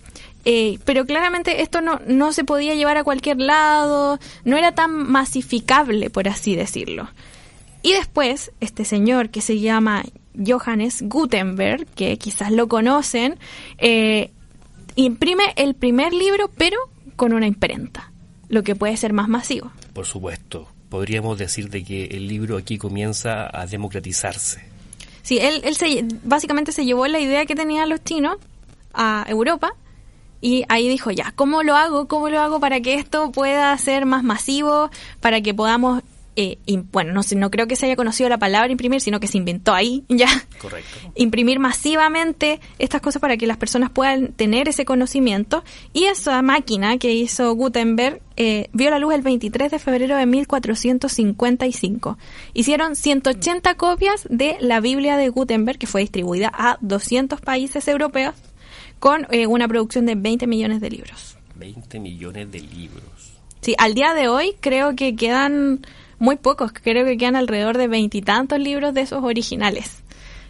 eh, 0.44 0.78
pero 0.84 1.04
claramente 1.04 1.62
esto 1.62 1.80
no, 1.80 2.00
no 2.06 2.32
se 2.32 2.44
podía 2.44 2.74
llevar 2.74 2.96
a 2.96 3.04
cualquier 3.04 3.38
lado, 3.38 4.18
no 4.44 4.56
era 4.56 4.72
tan 4.72 4.90
masificable, 5.10 6.10
por 6.10 6.28
así 6.28 6.56
decirlo. 6.56 7.08
Y 7.82 7.92
después, 7.92 8.50
este 8.60 8.84
señor 8.84 9.30
que 9.30 9.40
se 9.40 9.60
llama 9.60 10.04
Johannes 10.46 11.02
Gutenberg, 11.02 11.86
que 11.86 12.16
quizás 12.18 12.50
lo 12.50 12.68
conocen, 12.68 13.38
eh, 13.78 14.30
imprime 14.96 15.44
el 15.56 15.74
primer 15.74 16.12
libro, 16.12 16.50
pero 16.56 16.78
con 17.16 17.32
una 17.32 17.46
imprenta, 17.46 18.12
lo 18.48 18.62
que 18.62 18.74
puede 18.74 18.96
ser 18.96 19.12
más 19.12 19.28
masivo. 19.28 19.70
Por 19.92 20.06
supuesto, 20.06 20.68
podríamos 20.88 21.38
decir 21.38 21.70
de 21.70 21.84
que 21.84 22.04
el 22.06 22.28
libro 22.28 22.56
aquí 22.56 22.78
comienza 22.78 23.48
a 23.52 23.66
democratizarse. 23.66 24.62
Sí, 25.22 25.38
él, 25.38 25.60
él 25.64 25.76
se, 25.76 26.04
básicamente 26.24 26.72
se 26.72 26.84
llevó 26.84 27.06
la 27.06 27.20
idea 27.20 27.44
que 27.46 27.54
tenían 27.54 27.88
los 27.88 28.02
chinos 28.02 28.38
a 28.94 29.24
Europa 29.28 29.74
y 30.40 30.64
ahí 30.68 30.88
dijo, 30.88 31.10
ya, 31.10 31.32
¿cómo 31.34 31.62
lo 31.62 31.74
hago? 31.76 32.06
¿Cómo 32.06 32.28
lo 32.28 32.40
hago 32.40 32.60
para 32.60 32.80
que 32.80 32.94
esto 32.94 33.32
pueda 33.32 33.76
ser 33.76 34.06
más 34.06 34.22
masivo? 34.22 34.90
Para 35.20 35.40
que 35.40 35.52
podamos 35.52 36.02
eh, 36.40 36.56
bueno, 36.92 37.12
no, 37.12 37.22
no 37.34 37.50
creo 37.50 37.66
que 37.66 37.74
se 37.74 37.86
haya 37.86 37.96
conocido 37.96 38.28
la 38.28 38.38
palabra 38.38 38.70
imprimir, 38.70 39.00
sino 39.00 39.18
que 39.18 39.26
se 39.26 39.38
inventó 39.38 39.74
ahí 39.74 40.04
ya. 40.08 40.28
Correcto. 40.60 40.88
Imprimir 41.16 41.58
masivamente 41.58 42.60
estas 42.78 43.00
cosas 43.00 43.20
para 43.20 43.36
que 43.36 43.48
las 43.48 43.56
personas 43.56 43.90
puedan 43.90 44.28
tener 44.34 44.68
ese 44.68 44.84
conocimiento. 44.84 45.64
Y 45.92 46.04
esa 46.04 46.40
máquina 46.42 46.96
que 46.98 47.12
hizo 47.12 47.52
Gutenberg 47.56 48.22
eh, 48.36 48.68
vio 48.72 48.90
la 48.90 49.00
luz 49.00 49.14
el 49.14 49.22
23 49.22 49.72
de 49.72 49.80
febrero 49.80 50.16
de 50.16 50.26
1455. 50.26 52.18
Hicieron 52.54 52.94
180 52.94 53.74
copias 53.74 54.24
de 54.30 54.58
la 54.60 54.78
Biblia 54.78 55.16
de 55.16 55.30
Gutenberg, 55.30 55.76
que 55.76 55.88
fue 55.88 56.02
distribuida 56.02 56.52
a 56.54 56.78
200 56.80 57.40
países 57.40 57.88
europeos, 57.88 58.36
con 59.00 59.26
eh, 59.32 59.48
una 59.48 59.66
producción 59.66 60.06
de 60.06 60.14
20 60.14 60.46
millones 60.46 60.80
de 60.80 60.90
libros. 60.90 61.36
20 61.56 61.98
millones 61.98 62.52
de 62.52 62.60
libros. 62.60 63.32
Sí, 63.60 63.74
al 63.76 63.94
día 63.94 64.14
de 64.14 64.28
hoy 64.28 64.54
creo 64.60 64.94
que 64.94 65.16
quedan 65.16 65.80
muy 66.18 66.36
pocos, 66.36 66.72
creo 66.72 67.04
que 67.04 67.16
quedan 67.16 67.36
alrededor 67.36 67.78
de 67.78 67.88
veintitantos 67.88 68.58
libros 68.58 68.94
de 68.94 69.02
esos 69.02 69.22
originales. 69.22 70.02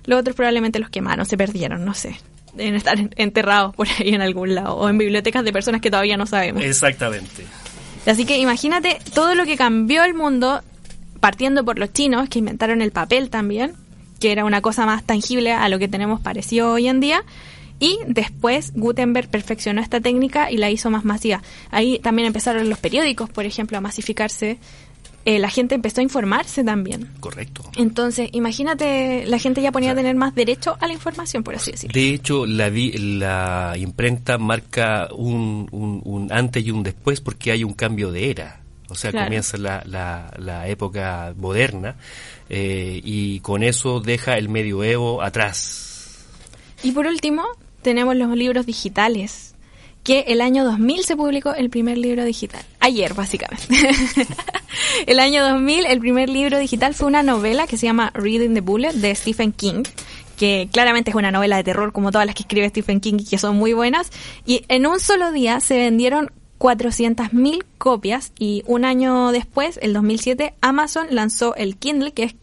Los 0.05 0.21
otros 0.21 0.35
probablemente 0.35 0.79
los 0.79 0.91
quemaron, 0.91 1.27
se 1.27 1.37
perdieron, 1.37 1.85
no 1.85 1.95
sé. 1.95 2.17
Deben 2.55 2.75
estar 2.75 2.99
enterrados 3.17 3.75
por 3.75 3.87
ahí 3.89 4.15
en 4.15 4.23
algún 4.23 4.55
lado 4.55 4.75
o 4.77 4.89
en 4.89 4.97
bibliotecas 4.97 5.45
de 5.45 5.53
personas 5.53 5.81
que 5.81 5.91
todavía 5.91 6.17
no 6.17 6.27
sabemos. 6.27 6.65
Exactamente. 6.65 7.45
Así 8.07 8.25
que 8.25 8.39
imagínate 8.39 8.99
todo 9.15 9.35
lo 9.35 9.45
que 9.45 9.57
cambió 9.57 10.03
el 10.05 10.15
mundo 10.15 10.63
partiendo 11.21 11.65
por 11.65 11.79
los 11.79 11.93
chinos 11.93 12.29
que 12.29 12.39
inventaron 12.39 12.81
el 12.81 12.91
papel 12.91 13.29
también, 13.29 13.75
que 14.19 14.33
era 14.33 14.45
una 14.45 14.63
cosa 14.63 14.87
más 14.87 15.05
tangible 15.05 15.53
a 15.53 15.69
lo 15.69 15.79
que 15.79 15.89
tenemos 15.89 16.21
parecido 16.21 16.73
hoy 16.73 16.89
en 16.89 17.01
día. 17.01 17.23
Y 17.81 17.99
después 18.07 18.73
Gutenberg 18.75 19.29
perfeccionó 19.29 19.81
esta 19.81 20.01
técnica 20.01 20.51
y 20.51 20.57
la 20.57 20.71
hizo 20.71 20.91
más 20.91 21.05
masiva. 21.05 21.43
Ahí 21.71 22.01
también 22.01 22.27
empezaron 22.27 22.69
los 22.69 22.79
periódicos, 22.79 23.31
por 23.31 23.45
ejemplo, 23.45 23.79
a 23.79 23.81
masificarse 23.81 24.59
eh, 25.25 25.39
la 25.39 25.51
gente 25.51 25.75
empezó 25.75 26.01
a 26.01 26.05
informarse 26.05 26.65
también. 26.65 27.11
Correcto. 27.21 27.63
Entonces, 27.77 28.31
imagínate, 28.33 29.27
la 29.27 29.39
gente 29.39 29.61
ya 29.61 29.73
ponía 29.73 29.93
a 29.93 29.95
tener 29.95 30.17
más 30.17 30.35
derecho 30.35 30.77
a 30.81 30.87
la 30.87 30.95
información, 30.95 31.43
por 31.43 31.55
así 31.55 31.73
decirlo. 31.73 31.93
De 31.93 32.15
hecho, 32.15 32.47
la, 32.47 32.71
la 32.71 33.75
imprenta 33.77 34.39
marca 34.39 35.09
un, 35.15 35.69
un, 35.71 36.33
antes 36.33 36.65
y 36.65 36.71
un 36.71 36.83
después 36.83 37.21
porque 37.21 37.53
hay 37.53 37.65
un 37.65 37.75
cambio 37.75 38.11
de 38.11 38.31
era. 38.31 38.61
O 38.91 38.95
sea, 38.95 39.13
comienza 39.13 39.59
la, 39.59 39.83
la, 39.85 40.69
época 40.69 41.35
moderna 41.37 41.97
eh, 42.49 42.99
y 43.05 43.41
con 43.41 43.63
eso 43.63 44.01
deja 44.01 44.39
el 44.39 44.49
medioevo 44.49 45.21
atrás. 45.21 46.25
Y 46.83 46.93
por 46.93 47.07
último, 47.07 47.45
tenemos 47.83 48.17
los 48.17 48.35
libros 48.35 48.65
digitales 48.65 49.55
que 50.09 50.25
el 50.29 50.41
año 50.41 50.65
2000 50.65 51.05
se 51.05 51.17
publicó 51.17 51.53
el 51.53 51.69
primer 51.69 51.99
libro 51.99 52.25
digital. 52.25 52.63
Ayer, 52.81 53.13
básicamente. 53.13 53.67
el 55.07 55.21
año 55.21 55.47
2000, 55.47 55.85
el 55.85 55.99
primer 56.01 56.31
libro 56.31 56.59
digital 56.59 56.95
fue 56.95 57.09
una 57.09 57.23
novela 57.23 57.67
que 57.67 57.77
se 57.77 57.85
llama 57.85 58.11
Reading 58.15 58.55
the 58.55 58.63
Bullet 58.63 58.95
de 58.95 59.15
Stephen 59.15 59.53
King 59.53 59.83
que 60.39 60.71
claramente 60.73 61.11
es 61.11 61.17
una 61.17 61.31
novela 61.31 61.59
de 61.59 61.65
terror 61.65 61.93
como 61.93 62.11
todas 62.11 62.27
las 62.27 62.35
que 62.35 62.45
escribe 62.45 62.71
Stephen 62.71 63.01
King 63.01 63.17
y 63.19 63.25
que 63.27 63.37
son 63.37 63.57
muy 63.57 63.75
buenas. 63.75 64.11
Y 64.47 64.65
en 64.69 64.87
un 64.87 64.99
solo 64.99 65.31
día 65.31 65.61
se 65.61 65.77
vendieron 65.77 66.31
400.000 66.59 67.65
copias 67.77 68.33
y 68.39 68.63
un 68.67 68.87
año 68.87 69.31
después, 69.31 69.79
el 69.83 69.93
2007, 69.93 70.55
Amazon 70.63 71.09
lanzó 71.11 71.55
el 71.55 71.77
Kindle, 71.77 72.13
que 72.13 72.23
es 72.23 72.35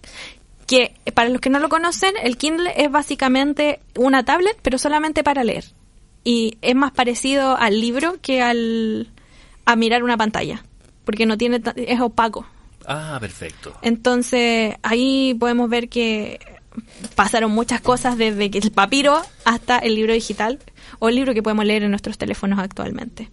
que 0.68 0.94
para 1.16 1.30
los 1.30 1.42
que 1.42 1.50
no 1.50 1.58
lo 1.58 1.70
conocen, 1.70 2.14
el 2.22 2.38
Kindle 2.38 2.74
es 2.76 2.92
básicamente 2.92 3.80
una 3.96 4.24
tablet, 4.24 4.56
pero 4.62 4.78
solamente 4.78 5.24
para 5.24 5.44
leer 5.44 5.66
y 6.26 6.58
es 6.62 6.76
más 6.76 6.92
parecido 6.92 7.56
al 7.56 7.80
libro 7.80 8.18
que 8.22 8.42
al 8.42 9.08
a 9.64 9.76
mirar 9.76 10.04
una 10.04 10.18
pantalla, 10.18 10.66
porque 11.06 11.26
no 11.26 11.38
tiene 11.38 11.62
es 11.78 12.02
opaco. 12.02 12.46
Ah, 12.86 13.18
perfecto. 13.22 13.74
Entonces, 13.82 14.76
ahí 14.84 15.36
podemos 15.40 15.70
ver 15.70 15.88
que 15.88 16.40
pasaron 17.16 17.52
muchas 17.52 17.80
cosas 17.80 18.18
desde 18.18 18.52
que 18.52 18.58
el 18.58 18.72
papiro 18.72 19.22
hasta 19.46 19.80
el 19.80 19.96
libro 19.96 20.14
digital 20.14 20.60
o 21.00 21.10
el 21.10 21.16
libro 21.16 21.34
que 21.34 21.42
podemos 21.42 21.66
leer 21.66 21.84
en 21.84 21.92
nuestros 21.92 22.18
teléfonos 22.18 22.60
actualmente. 22.60 23.30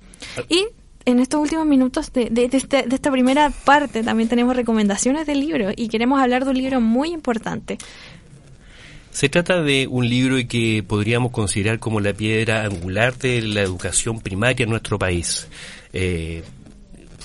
Y 0.48 0.66
en 1.04 1.18
estos 1.18 1.40
últimos 1.40 1.66
minutos 1.66 2.12
de, 2.12 2.30
de, 2.30 2.48
este, 2.52 2.84
de, 2.84 2.94
esta 2.94 3.10
primera 3.10 3.50
parte 3.50 4.02
también 4.02 4.28
tenemos 4.28 4.54
recomendaciones 4.54 5.26
del 5.26 5.40
libro 5.40 5.70
y 5.74 5.88
queremos 5.88 6.20
hablar 6.20 6.44
de 6.44 6.50
un 6.50 6.58
libro 6.58 6.80
muy 6.80 7.10
importante. 7.10 7.78
Se 9.12 9.28
trata 9.28 9.62
de 9.62 9.86
un 9.86 10.08
libro 10.08 10.36
que 10.48 10.82
podríamos 10.82 11.32
considerar 11.32 11.78
como 11.78 12.00
la 12.00 12.14
piedra 12.14 12.64
angular 12.64 13.14
de 13.18 13.42
la 13.42 13.60
educación 13.60 14.20
primaria 14.20 14.64
en 14.64 14.70
nuestro 14.70 14.98
país. 14.98 15.46
Eh, 15.92 16.42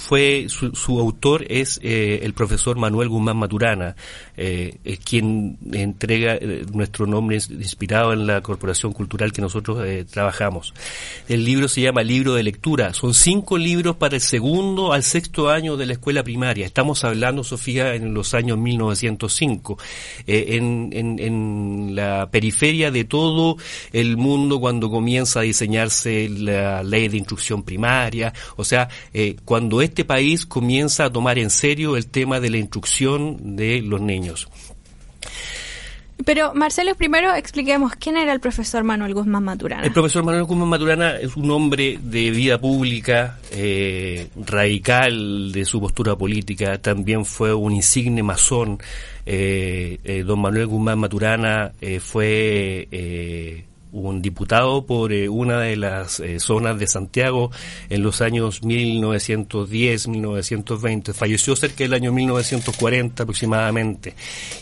fue 0.07 0.45
su, 0.47 0.73
su 0.73 1.01
autor 1.01 1.45
es 1.49 1.81
eh, 1.83 2.21
el 2.23 2.33
profesor 2.33 2.77
Manuel 2.77 3.09
Guzmán 3.09 3.35
Maturana, 3.35 3.97
eh, 4.37 4.77
es 4.85 4.99
quien 4.99 5.57
entrega 5.73 6.35
eh, 6.35 6.65
nuestro 6.71 7.05
nombre 7.05 7.35
inspirado 7.35 8.13
en 8.13 8.25
la 8.25 8.39
corporación 8.39 8.93
cultural 8.93 9.33
que 9.33 9.41
nosotros 9.41 9.85
trabajamos. 10.09 10.73
El 11.27 11.43
libro 11.43 11.67
se 11.67 11.81
llama 11.81 12.03
Libro 12.03 12.35
de 12.35 12.43
Lectura. 12.43 12.93
Son 12.93 13.13
cinco 13.13 13.57
libros 13.57 13.97
para 13.97 14.15
el 14.15 14.21
segundo 14.21 14.93
al 14.93 15.03
sexto 15.03 15.49
año 15.49 15.75
de 15.75 15.85
la 15.85 15.93
escuela 15.93 16.23
primaria. 16.23 16.65
Estamos 16.65 17.03
hablando, 17.03 17.43
Sofía, 17.43 17.93
en 17.93 18.13
los 18.13 18.33
años 18.33 18.57
1905, 18.57 19.77
en, 20.25 21.95
la 21.97 22.29
periferia 22.31 22.91
de 22.91 23.03
todo 23.03 23.57
el 23.91 24.15
mundo 24.15 24.61
cuando 24.61 24.89
comienza 24.89 25.41
a 25.41 25.43
diseñarse 25.43 26.29
la 26.29 26.81
ley 26.83 27.09
de 27.09 27.17
instrucción 27.17 27.63
primaria. 27.63 28.33
O 28.55 28.63
sea, 28.63 28.87
cuando 29.43 29.81
país 30.05 30.45
comienza 30.45 31.05
a 31.05 31.09
tomar 31.11 31.37
en 31.37 31.49
serio 31.49 31.97
el 31.97 32.07
tema 32.07 32.39
de 32.39 32.49
la 32.49 32.57
instrucción 32.57 33.55
de 33.55 33.81
los 33.81 34.01
niños. 34.01 34.47
Pero 36.25 36.53
Marcelo, 36.53 36.95
primero 36.95 37.33
expliquemos 37.35 37.93
quién 37.93 38.17
era 38.17 38.33
el 38.33 38.39
profesor 38.39 38.83
Manuel 38.83 39.13
Guzmán 39.13 39.43
Maturana. 39.43 39.83
El 39.83 39.93
profesor 39.93 40.23
Manuel 40.23 40.45
Guzmán 40.45 40.67
Maturana 40.67 41.15
es 41.17 41.35
un 41.35 41.49
hombre 41.51 41.99
de 42.01 42.31
vida 42.31 42.59
pública, 42.59 43.37
eh, 43.51 44.27
radical 44.35 45.51
de 45.51 45.63
su 45.63 45.79
postura 45.79 46.15
política, 46.15 46.79
también 46.79 47.23
fue 47.23 47.53
un 47.53 47.71
insigne 47.71 48.23
masón. 48.23 48.79
Eh, 49.25 49.99
eh, 50.03 50.23
don 50.23 50.39
Manuel 50.39 50.67
Guzmán 50.67 50.99
Maturana 50.99 51.71
fue 52.01 52.87
un 53.91 54.21
diputado 54.21 54.85
por 54.85 55.13
eh, 55.13 55.29
una 55.29 55.59
de 55.59 55.75
las 55.75 56.19
eh, 56.19 56.39
zonas 56.39 56.79
de 56.79 56.87
Santiago 56.87 57.51
en 57.89 58.03
los 58.03 58.21
años 58.21 58.63
1910, 58.63 60.07
1920. 60.07 61.13
Falleció 61.13 61.55
cerca 61.55 61.83
del 61.83 61.93
año 61.93 62.11
1940 62.11 63.23
aproximadamente. 63.23 64.15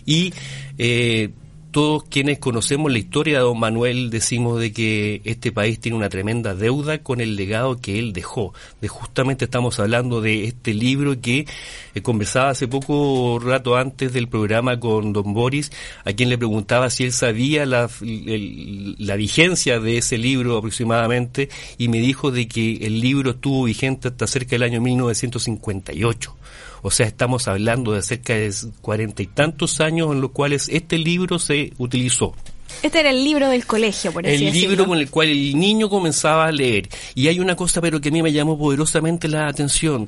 Y 0.05 0.33
eh, 0.77 1.31
todos 1.75 2.05
quienes 2.05 2.39
conocemos 2.39 2.89
la 2.89 2.99
historia 2.99 3.39
de 3.39 3.43
don 3.43 3.59
Manuel 3.59 4.09
decimos 4.09 4.61
de 4.61 4.71
que 4.71 5.19
este 5.25 5.51
país 5.51 5.77
tiene 5.77 5.97
una 5.97 6.07
tremenda 6.07 6.55
deuda 6.55 6.99
con 6.99 7.19
el 7.19 7.35
legado 7.35 7.75
que 7.81 7.99
él 7.99 8.13
dejó. 8.13 8.53
De 8.79 8.87
justamente 8.87 9.43
estamos 9.43 9.77
hablando 9.81 10.21
de 10.21 10.45
este 10.45 10.73
libro 10.73 11.19
que 11.19 11.45
eh, 11.93 12.01
conversaba 12.01 12.51
hace 12.51 12.69
poco 12.69 13.39
rato 13.43 13.75
antes 13.75 14.13
del 14.13 14.29
programa 14.29 14.79
con 14.79 15.11
don 15.11 15.33
Boris, 15.33 15.69
a 16.05 16.13
quien 16.13 16.29
le 16.29 16.37
preguntaba 16.37 16.89
si 16.89 17.03
él 17.03 17.11
sabía 17.11 17.65
la, 17.65 17.89
la 17.99 19.15
vigencia 19.17 19.77
de 19.77 19.97
ese 19.97 20.17
libro 20.17 20.57
aproximadamente 20.57 21.49
y 21.77 21.89
me 21.89 21.99
dijo 21.99 22.31
de 22.31 22.47
que 22.47 22.85
el 22.87 23.01
libro 23.01 23.31
estuvo 23.31 23.65
vigente 23.65 24.07
hasta 24.07 24.27
cerca 24.27 24.51
del 24.51 24.63
año 24.63 24.79
1958. 24.79 26.35
O 26.81 26.91
sea, 26.91 27.07
estamos 27.07 27.47
hablando 27.47 27.93
de 27.93 28.01
cerca 28.01 28.33
de 28.33 28.53
cuarenta 28.81 29.23
y 29.23 29.27
tantos 29.27 29.81
años 29.81 30.11
en 30.11 30.21
los 30.21 30.31
cuales 30.31 30.69
este 30.69 30.97
libro 30.97 31.39
se 31.39 31.73
utilizó. 31.77 32.35
Este 32.81 32.99
era 32.99 33.09
el 33.09 33.23
libro 33.23 33.49
del 33.49 33.65
colegio, 33.65 34.11
por 34.11 34.25
así 34.25 34.47
El 34.47 34.53
libro 34.53 34.85
con 34.85 34.97
el 34.97 35.09
cual 35.09 35.29
el 35.29 35.57
niño 35.57 35.89
comenzaba 35.89 36.45
a 36.47 36.51
leer. 36.51 36.89
Y 37.13 37.27
hay 37.27 37.39
una 37.39 37.55
cosa, 37.55 37.81
pero 37.81 38.01
que 38.01 38.09
a 38.09 38.11
mí 38.11 38.21
me 38.21 38.31
llamó 38.31 38.57
poderosamente 38.57 39.27
la 39.27 39.47
atención. 39.47 40.07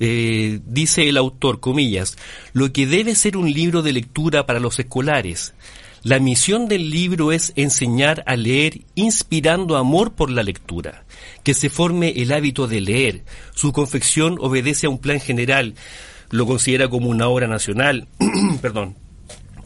Eh, 0.00 0.60
dice 0.66 1.08
el 1.08 1.16
autor, 1.16 1.60
comillas, 1.60 2.16
lo 2.52 2.72
que 2.72 2.86
debe 2.86 3.14
ser 3.14 3.36
un 3.36 3.52
libro 3.52 3.82
de 3.82 3.92
lectura 3.92 4.44
para 4.46 4.60
los 4.60 4.78
escolares. 4.78 5.54
La 6.04 6.18
misión 6.18 6.68
del 6.68 6.90
libro 6.90 7.32
es 7.32 7.54
enseñar 7.56 8.22
a 8.26 8.36
leer 8.36 8.82
inspirando 8.94 9.78
amor 9.78 10.12
por 10.12 10.30
la 10.30 10.42
lectura, 10.42 11.06
que 11.42 11.54
se 11.54 11.70
forme 11.70 12.10
el 12.16 12.30
hábito 12.30 12.66
de 12.66 12.82
leer. 12.82 13.24
Su 13.54 13.72
confección 13.72 14.36
obedece 14.38 14.86
a 14.86 14.90
un 14.90 14.98
plan 14.98 15.18
general 15.18 15.74
lo 16.28 16.44
considera 16.44 16.88
como 16.88 17.08
una 17.08 17.28
obra 17.28 17.46
nacional, 17.46 18.06
perdón, 18.60 18.96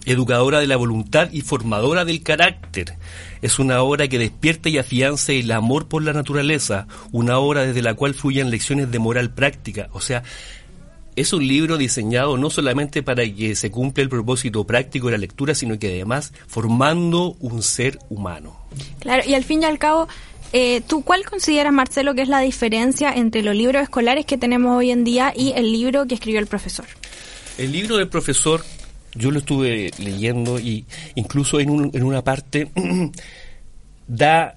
educadora 0.07 0.61
de 0.61 0.69
la 0.69 0.77
voluntad 0.77 1.29
y 1.33 1.41
formadora 1.41 2.05
del 2.05 2.23
carácter. 2.23 2.95
Es 3.43 3.59
una 3.59 3.83
obra 3.83 4.07
que 4.07 4.21
despierta 4.21 4.69
y 4.69 4.79
afianza 4.79 5.33
el 5.33 5.51
amor 5.51 5.89
por 5.89 6.05
la 6.05 6.13
naturaleza, 6.13 6.87
una 7.11 7.39
obra 7.39 7.63
desde 7.63 7.83
la 7.83 7.95
cual 7.95 8.15
fluyen 8.15 8.51
lecciones 8.51 8.93
de 8.93 8.99
moral 9.01 9.31
práctica. 9.31 9.89
O 9.93 10.01
sea, 10.01 10.23
es 11.21 11.33
un 11.33 11.47
libro 11.47 11.77
diseñado 11.77 12.37
no 12.37 12.51
solamente 12.51 13.03
para 13.03 13.25
que 13.25 13.55
se 13.57 13.71
cumpla 13.71 14.03
el 14.03 14.09
propósito 14.09 14.65
práctico 14.65 15.07
de 15.07 15.13
la 15.13 15.19
lectura, 15.19 15.55
sino 15.55 15.79
que 15.79 15.89
además 15.89 16.33
formando 16.47 17.37
un 17.41 17.63
ser 17.63 17.99
humano. 18.09 18.57
Claro, 19.01 19.23
y 19.27 19.35
al 19.35 19.45
fin 19.45 19.63
y 19.63 19.67
al 19.67 19.79
cabo, 19.79 20.09
eh, 20.53 20.81
¿tú 20.87 21.03
cuál 21.03 21.25
consideras, 21.25 21.73
Marcelo, 21.73 22.15
que 22.15 22.23
es 22.23 22.29
la 22.29 22.41
diferencia 22.41 23.13
entre 23.13 23.43
los 23.43 23.55
libros 23.55 23.83
escolares 23.83 24.27
que 24.27 24.39
tenemos 24.39 24.77
hoy 24.77 24.91
en 24.91 25.05
día 25.05 25.33
y 25.37 25.53
el 25.57 25.73
libro 25.73 26.07
que 26.07 26.15
escribió 26.15 26.41
el 26.41 26.47
profesor? 26.47 26.87
El 27.59 27.73
libro 27.73 27.97
del 27.97 28.09
profesor 28.09 28.65
yo 29.15 29.31
lo 29.31 29.41
estuve 29.41 29.91
leyendo 29.99 30.61
y 30.61 30.85
incluso 31.17 31.59
en, 31.59 31.91
en 31.93 32.03
una 32.05 32.23
parte 32.23 32.71
da 34.07 34.57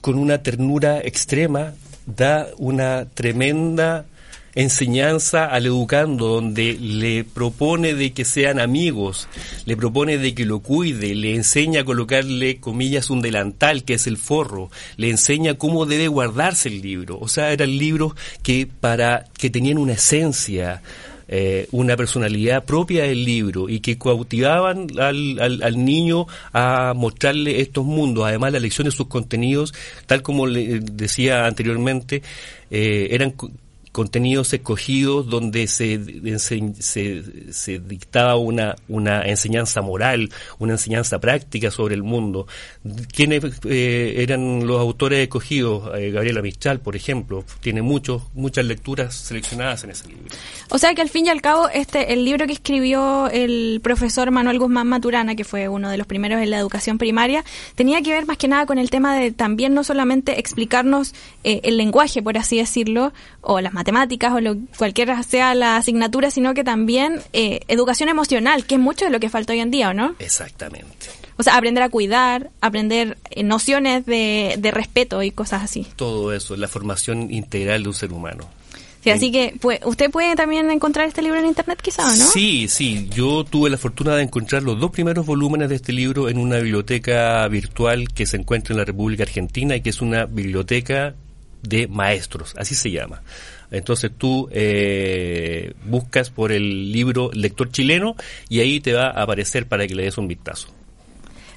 con 0.00 0.18
una 0.18 0.42
ternura 0.42 0.98
extrema, 0.98 1.74
da 2.06 2.48
una 2.58 3.06
tremenda 3.06 4.06
enseñanza 4.54 5.46
al 5.46 5.66
educando 5.66 6.28
donde 6.28 6.76
le 6.80 7.24
propone 7.24 7.94
de 7.94 8.12
que 8.12 8.24
sean 8.24 8.58
amigos, 8.58 9.28
le 9.64 9.76
propone 9.76 10.18
de 10.18 10.34
que 10.34 10.44
lo 10.44 10.60
cuide, 10.60 11.14
le 11.14 11.34
enseña 11.34 11.82
a 11.82 11.84
colocarle 11.84 12.58
comillas 12.58 13.10
un 13.10 13.22
delantal 13.22 13.84
que 13.84 13.94
es 13.94 14.06
el 14.06 14.16
forro, 14.16 14.70
le 14.96 15.10
enseña 15.10 15.54
cómo 15.54 15.86
debe 15.86 16.08
guardarse 16.08 16.68
el 16.68 16.82
libro. 16.82 17.18
O 17.20 17.28
sea, 17.28 17.52
eran 17.52 17.76
libros 17.76 18.14
que 18.42 18.66
para 18.66 19.26
que 19.36 19.50
tenían 19.50 19.78
una 19.78 19.92
esencia, 19.92 20.82
eh, 21.32 21.68
una 21.70 21.96
personalidad 21.96 22.64
propia 22.64 23.04
del 23.04 23.24
libro 23.24 23.68
y 23.68 23.78
que 23.78 23.96
cautivaban 23.96 24.88
al, 24.98 25.38
al, 25.62 25.84
niño 25.84 26.26
a 26.52 26.92
mostrarle 26.96 27.60
estos 27.60 27.84
mundos. 27.84 28.24
Además, 28.26 28.52
la 28.52 28.58
lección 28.58 28.86
de 28.86 28.90
sus 28.90 29.06
contenidos, 29.06 29.72
tal 30.06 30.22
como 30.22 30.48
le 30.48 30.80
decía 30.80 31.46
anteriormente, 31.46 32.22
eh, 32.72 33.08
eran 33.12 33.34
contenidos 33.92 34.52
escogidos 34.52 35.28
donde 35.28 35.66
se, 35.66 36.38
se, 36.38 37.52
se, 37.52 37.78
dictaba 37.80 38.36
una, 38.36 38.76
una 38.88 39.22
enseñanza 39.22 39.82
moral, 39.82 40.30
una 40.58 40.74
enseñanza 40.74 41.18
práctica 41.18 41.70
sobre 41.70 41.94
el 41.94 42.02
mundo. 42.02 42.46
¿Quiénes 43.12 43.42
eh, 43.64 44.14
eran 44.18 44.66
los 44.66 44.80
autores 44.80 45.20
escogidos? 45.20 45.90
Eh, 45.98 46.10
Gabriela 46.12 46.40
Mistral, 46.40 46.80
por 46.80 46.94
ejemplo, 46.94 47.44
tiene 47.60 47.82
muchos, 47.82 48.22
muchas 48.34 48.64
lecturas 48.64 49.14
seleccionadas 49.14 49.84
en 49.84 49.90
ese 49.90 50.08
libro. 50.08 50.24
O 50.68 50.78
sea 50.78 50.94
que 50.94 51.02
al 51.02 51.08
fin 51.08 51.26
y 51.26 51.30
al 51.30 51.42
cabo, 51.42 51.68
este, 51.68 52.12
el 52.12 52.24
libro 52.24 52.46
que 52.46 52.52
escribió 52.52 53.28
el 53.28 53.80
profesor 53.82 54.30
Manuel 54.30 54.58
Guzmán 54.58 54.86
Maturana, 54.86 55.34
que 55.34 55.44
fue 55.44 55.68
uno 55.68 55.90
de 55.90 55.98
los 55.98 56.06
primeros 56.06 56.40
en 56.40 56.50
la 56.50 56.58
educación 56.58 56.98
primaria, 56.98 57.44
tenía 57.74 58.02
que 58.02 58.12
ver 58.12 58.26
más 58.26 58.36
que 58.36 58.46
nada 58.46 58.66
con 58.66 58.78
el 58.78 58.90
tema 58.90 59.16
de 59.16 59.32
también 59.32 59.74
no 59.74 59.82
solamente 59.82 60.38
explicarnos 60.38 61.14
eh, 61.42 61.60
el 61.64 61.76
lenguaje, 61.76 62.22
por 62.22 62.38
así 62.38 62.58
decirlo, 62.58 63.12
o 63.40 63.60
las 63.60 63.72
matemáticas 63.80 64.34
o 64.34 64.40
lo, 64.40 64.56
cualquiera 64.76 65.22
sea 65.22 65.54
la 65.54 65.78
asignatura, 65.78 66.30
sino 66.30 66.52
que 66.52 66.64
también 66.64 67.22
eh, 67.32 67.60
educación 67.66 68.10
emocional, 68.10 68.66
que 68.66 68.74
es 68.74 68.80
mucho 68.80 69.06
de 69.06 69.10
lo 69.10 69.20
que 69.20 69.30
falta 69.30 69.54
hoy 69.54 69.60
en 69.60 69.70
día, 69.70 69.88
¿o 69.88 69.94
no? 69.94 70.14
Exactamente. 70.18 71.06
O 71.38 71.42
sea, 71.42 71.56
aprender 71.56 71.82
a 71.82 71.88
cuidar, 71.88 72.50
aprender 72.60 73.16
eh, 73.30 73.42
nociones 73.42 74.04
de, 74.04 74.56
de 74.58 74.70
respeto 74.70 75.22
y 75.22 75.30
cosas 75.30 75.62
así. 75.62 75.86
Todo 75.96 76.34
eso, 76.34 76.56
la 76.56 76.68
formación 76.68 77.32
integral 77.32 77.82
de 77.84 77.88
un 77.88 77.94
ser 77.94 78.12
humano. 78.12 78.46
Sí, 79.02 79.08
así 79.08 79.32
que 79.32 79.54
pues, 79.58 79.80
usted 79.86 80.10
puede 80.10 80.36
también 80.36 80.70
encontrar 80.70 81.08
este 81.08 81.22
libro 81.22 81.38
en 81.38 81.46
internet 81.46 81.80
quizá, 81.80 82.04
¿no? 82.16 82.26
Sí, 82.26 82.68
sí. 82.68 83.08
Yo 83.10 83.44
tuve 83.44 83.70
la 83.70 83.78
fortuna 83.78 84.14
de 84.14 84.24
encontrar 84.24 84.62
los 84.62 84.78
dos 84.78 84.90
primeros 84.90 85.24
volúmenes 85.24 85.70
de 85.70 85.76
este 85.76 85.94
libro 85.94 86.28
en 86.28 86.36
una 86.36 86.56
biblioteca 86.56 87.48
virtual 87.48 88.12
que 88.12 88.26
se 88.26 88.36
encuentra 88.36 88.74
en 88.74 88.78
la 88.78 88.84
República 88.84 89.22
Argentina 89.22 89.74
y 89.74 89.80
que 89.80 89.88
es 89.88 90.02
una 90.02 90.26
biblioteca 90.26 91.14
de 91.62 91.88
maestros, 91.88 92.54
así 92.58 92.74
se 92.74 92.90
llama. 92.90 93.22
Entonces 93.70 94.10
tú 94.16 94.48
eh, 94.52 95.74
buscas 95.84 96.30
por 96.30 96.52
el 96.52 96.92
libro 96.92 97.30
Lector 97.32 97.70
Chileno 97.70 98.16
y 98.48 98.60
ahí 98.60 98.80
te 98.80 98.92
va 98.92 99.06
a 99.08 99.22
aparecer 99.22 99.66
para 99.66 99.86
que 99.86 99.94
le 99.94 100.04
des 100.04 100.18
un 100.18 100.28
vistazo. 100.28 100.68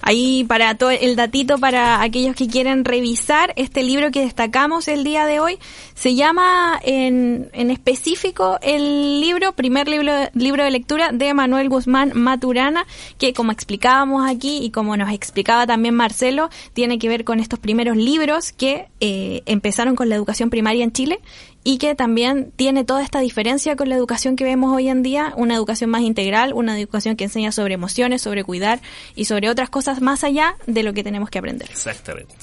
Ahí 0.06 0.44
para 0.44 0.76
todo 0.76 0.92
el 0.92 1.16
datito 1.16 1.60
para 1.60 2.02
aquellos 2.02 2.36
que 2.36 2.50
quieren 2.50 2.84
revisar 2.84 3.54
este 3.56 3.84
libro 3.84 4.12
que 4.12 4.20
destacamos 4.20 4.90
el 4.90 5.06
día 5.06 5.26
de 5.26 5.40
hoy. 5.40 5.60
Se 5.94 6.14
llama 6.14 6.78
en, 6.84 7.50
en 7.54 7.72
específico 7.72 8.60
el 8.62 9.22
libro, 9.22 9.54
primer 9.54 9.88
libro, 9.88 10.12
libro 10.34 10.66
de 10.66 10.72
lectura 10.72 11.14
de 11.14 11.34
Manuel 11.34 11.70
Guzmán 11.70 12.12
Maturana, 12.16 12.86
que 13.18 13.32
como 13.32 13.54
explicábamos 13.54 14.30
aquí 14.30 14.58
y 14.62 14.72
como 14.72 14.98
nos 14.98 15.10
explicaba 15.10 15.66
también 15.66 15.96
Marcelo, 15.96 16.50
tiene 16.74 17.00
que 17.00 17.08
ver 17.08 17.24
con 17.24 17.40
estos 17.40 17.60
primeros 17.60 17.96
libros 17.96 18.52
que 18.52 18.90
eh, 19.00 19.42
empezaron 19.46 19.96
con 19.96 20.10
la 20.10 20.16
educación 20.16 20.50
primaria 20.50 20.84
en 20.84 20.92
Chile 20.92 21.22
y 21.64 21.78
que 21.78 21.96
también 21.96 22.52
tiene 22.56 22.84
toda 22.84 23.04
esta 23.04 23.20
diferencia 23.20 23.76
con 23.76 23.90
la 23.90 23.96
educación 23.96 24.36
que 24.36 24.44
vemos 24.44 24.76
hoy 24.76 24.90
en 24.90 25.04
día, 25.04 25.34
una 25.38 25.56
educación 25.56 25.90
más 25.90 26.02
integral, 26.02 26.54
una 26.54 26.78
educación 26.78 27.16
que 27.16 27.26
enseña 27.26 27.52
sobre 27.52 27.76
emociones, 27.76 28.22
sobre 28.22 28.44
cuidar 28.44 28.82
y 29.16 29.26
sobre 29.26 29.50
otras 29.50 29.70
cosas 29.70 30.02
más 30.02 30.24
allá 30.24 30.56
de 30.68 30.84
lo 30.84 30.94
que 30.94 31.04
tenemos 31.04 31.30
que 31.30 31.40
aprender. 31.40 31.70
Exactamente. 31.70 32.34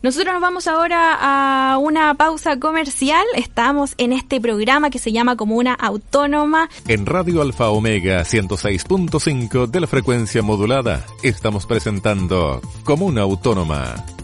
Nosotros 0.00 0.32
nos 0.32 0.40
vamos 0.40 0.68
ahora 0.68 1.16
a 1.20 1.78
una 1.78 2.14
pausa 2.14 2.58
comercial. 2.60 3.24
Estamos 3.34 3.94
en 3.98 4.12
este 4.12 4.40
programa 4.40 4.90
que 4.90 5.00
se 5.00 5.10
llama 5.10 5.36
Comuna 5.36 5.74
Autónoma. 5.74 6.68
En 6.86 7.04
Radio 7.04 7.42
Alfa 7.42 7.70
Omega 7.70 8.22
106.5 8.22 9.66
de 9.66 9.80
la 9.80 9.86
frecuencia 9.88 10.42
modulada 10.42 11.04
estamos 11.22 11.66
presentando 11.66 12.60
Comuna 12.84 13.22
Autónoma. 13.22 14.17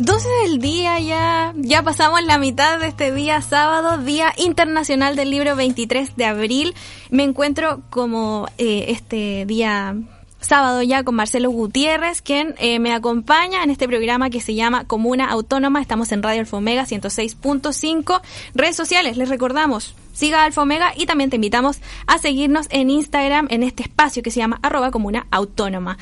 12 0.00 0.28
del 0.44 0.60
día 0.60 0.98
ya, 0.98 1.52
ya 1.56 1.82
pasamos 1.82 2.22
la 2.22 2.38
mitad 2.38 2.78
de 2.80 2.86
este 2.86 3.12
día 3.12 3.42
sábado, 3.42 4.02
Día 4.02 4.32
Internacional 4.38 5.14
del 5.14 5.30
Libro 5.30 5.56
23 5.56 6.16
de 6.16 6.24
abril. 6.24 6.74
Me 7.10 7.22
encuentro 7.22 7.82
como 7.90 8.48
eh, 8.56 8.86
este 8.88 9.44
día 9.44 9.94
sábado 10.40 10.80
ya 10.80 11.04
con 11.04 11.16
Marcelo 11.16 11.50
Gutiérrez, 11.50 12.22
quien 12.22 12.54
eh, 12.56 12.78
me 12.78 12.94
acompaña 12.94 13.62
en 13.62 13.68
este 13.68 13.86
programa 13.86 14.30
que 14.30 14.40
se 14.40 14.54
llama 14.54 14.86
Comuna 14.86 15.26
Autónoma. 15.26 15.82
Estamos 15.82 16.12
en 16.12 16.22
Radio 16.22 16.40
Alfa 16.40 16.56
Omega 16.56 16.86
106.5. 16.86 18.22
Redes 18.54 18.76
sociales, 18.76 19.18
les 19.18 19.28
recordamos, 19.28 19.94
siga 20.12 20.44
Alfa 20.44 20.62
Omega 20.62 20.92
y 20.96 21.06
también 21.06 21.30
te 21.30 21.36
invitamos 21.36 21.80
a 22.06 22.18
seguirnos 22.18 22.66
en 22.70 22.90
Instagram 22.90 23.48
en 23.50 23.62
este 23.62 23.82
espacio 23.82 24.22
que 24.22 24.30
se 24.30 24.40
llama 24.40 24.58
arroba 24.62 24.90
comuna 24.90 25.26
autónoma. 25.30 25.98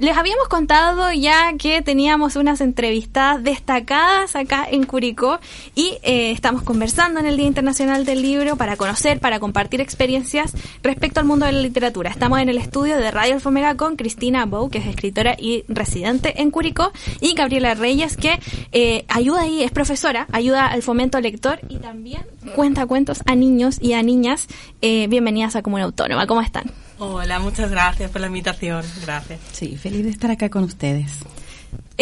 Les 0.00 0.16
habíamos 0.16 0.48
contado 0.48 1.12
ya 1.12 1.52
que 1.58 1.82
teníamos 1.82 2.36
unas 2.36 2.62
entrevistas 2.62 3.42
destacadas 3.42 4.34
acá 4.34 4.66
en 4.70 4.84
Curicó 4.84 5.40
y 5.74 5.98
eh, 6.02 6.30
estamos 6.30 6.62
conversando 6.62 7.20
en 7.20 7.26
el 7.26 7.36
Día 7.36 7.46
Internacional 7.46 8.06
del 8.06 8.22
Libro 8.22 8.56
para 8.56 8.78
conocer, 8.78 9.20
para 9.20 9.40
compartir 9.40 9.82
experiencias 9.82 10.54
respecto 10.82 11.20
al 11.20 11.26
mundo 11.26 11.44
de 11.44 11.52
la 11.52 11.60
literatura. 11.60 12.08
Estamos 12.08 12.38
en 12.40 12.48
el 12.48 12.56
estudio 12.56 12.96
de 12.96 13.10
Radio 13.10 13.34
Alfomega 13.34 13.76
con 13.76 13.96
Cristina 13.96 14.46
Bou, 14.46 14.70
que 14.70 14.78
es 14.78 14.86
escritora 14.86 15.36
y 15.38 15.66
residente 15.68 16.40
en 16.40 16.50
Curicó, 16.50 16.92
y 17.20 17.34
Gabriela 17.34 17.74
Reyes, 17.74 18.16
que 18.16 18.40
eh, 18.72 19.04
ayuda 19.08 19.46
y 19.46 19.64
es 19.64 19.70
profesora, 19.70 20.26
ayuda 20.32 20.66
al 20.68 20.80
fomento 20.80 21.20
lector 21.20 21.60
y 21.68 21.76
también 21.76 22.22
cuenta 22.54 22.86
cuentos 22.86 23.22
a 23.26 23.34
niños 23.34 23.78
y 23.80 23.92
a 23.92 24.02
niñas. 24.02 24.46
Eh, 24.80 25.06
bienvenidas 25.08 25.56
a 25.56 25.62
Comuna 25.62 25.84
Autónoma. 25.84 26.26
¿Cómo 26.26 26.40
están? 26.40 26.70
Hola, 26.98 27.38
muchas 27.38 27.70
gracias 27.70 28.10
por 28.10 28.20
la 28.20 28.26
invitación. 28.26 28.84
Gracias. 29.02 29.40
Sí, 29.52 29.76
feliz 29.76 30.04
de 30.04 30.10
estar 30.10 30.30
acá 30.30 30.50
con 30.50 30.64
ustedes. 30.64 31.24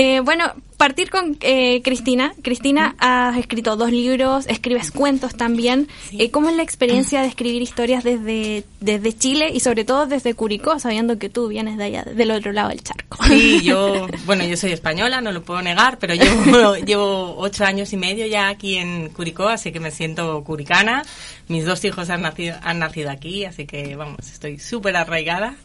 Eh, 0.01 0.21
bueno, 0.21 0.55
partir 0.77 1.11
con 1.11 1.37
eh, 1.41 1.83
Cristina. 1.83 2.33
Cristina, 2.41 2.95
has 3.01 3.37
escrito 3.37 3.75
dos 3.75 3.91
libros, 3.91 4.47
escribes 4.47 4.93
cuentos 4.93 5.37
también. 5.37 5.89
Eh, 6.13 6.31
¿Cómo 6.31 6.51
es 6.51 6.55
la 6.55 6.63
experiencia 6.63 7.21
de 7.21 7.27
escribir 7.27 7.63
historias 7.63 8.05
desde, 8.05 8.63
desde 8.79 9.13
Chile 9.13 9.51
y 9.53 9.59
sobre 9.59 9.85
todo 9.85 10.07
desde 10.07 10.35
Curicó, 10.35 10.79
sabiendo 10.79 11.19
que 11.19 11.29
tú 11.29 11.49
vienes 11.49 11.79
de 11.79 11.85
allá, 11.85 12.05
del 12.05 12.31
otro 12.31 12.53
lado 12.53 12.69
del 12.69 12.81
charco? 12.81 13.19
Sí, 13.25 13.61
yo, 13.65 14.07
bueno, 14.25 14.45
yo 14.45 14.57
soy 14.57 14.71
española, 14.71 15.21
no 15.21 15.33
lo 15.33 15.43
puedo 15.43 15.63
negar, 15.63 15.99
pero 15.99 16.15
llevo, 16.15 16.77
llevo 16.87 17.35
ocho 17.37 17.65
años 17.65 17.93
y 17.93 17.97
medio 17.97 18.25
ya 18.27 18.51
aquí 18.51 18.77
en 18.77 19.09
Curicó, 19.09 19.49
así 19.49 19.73
que 19.73 19.81
me 19.81 19.91
siento 19.91 20.45
curicana. 20.45 21.03
Mis 21.49 21.65
dos 21.65 21.85
hijos 21.85 22.09
han 22.09 22.23
nacido, 22.23 22.57
han 22.63 22.79
nacido 22.79 23.11
aquí, 23.11 23.47
así 23.47 23.67
que, 23.67 23.97
vamos, 23.97 24.29
estoy 24.31 24.61
súper 24.61 24.95
arraigada. 24.95 25.57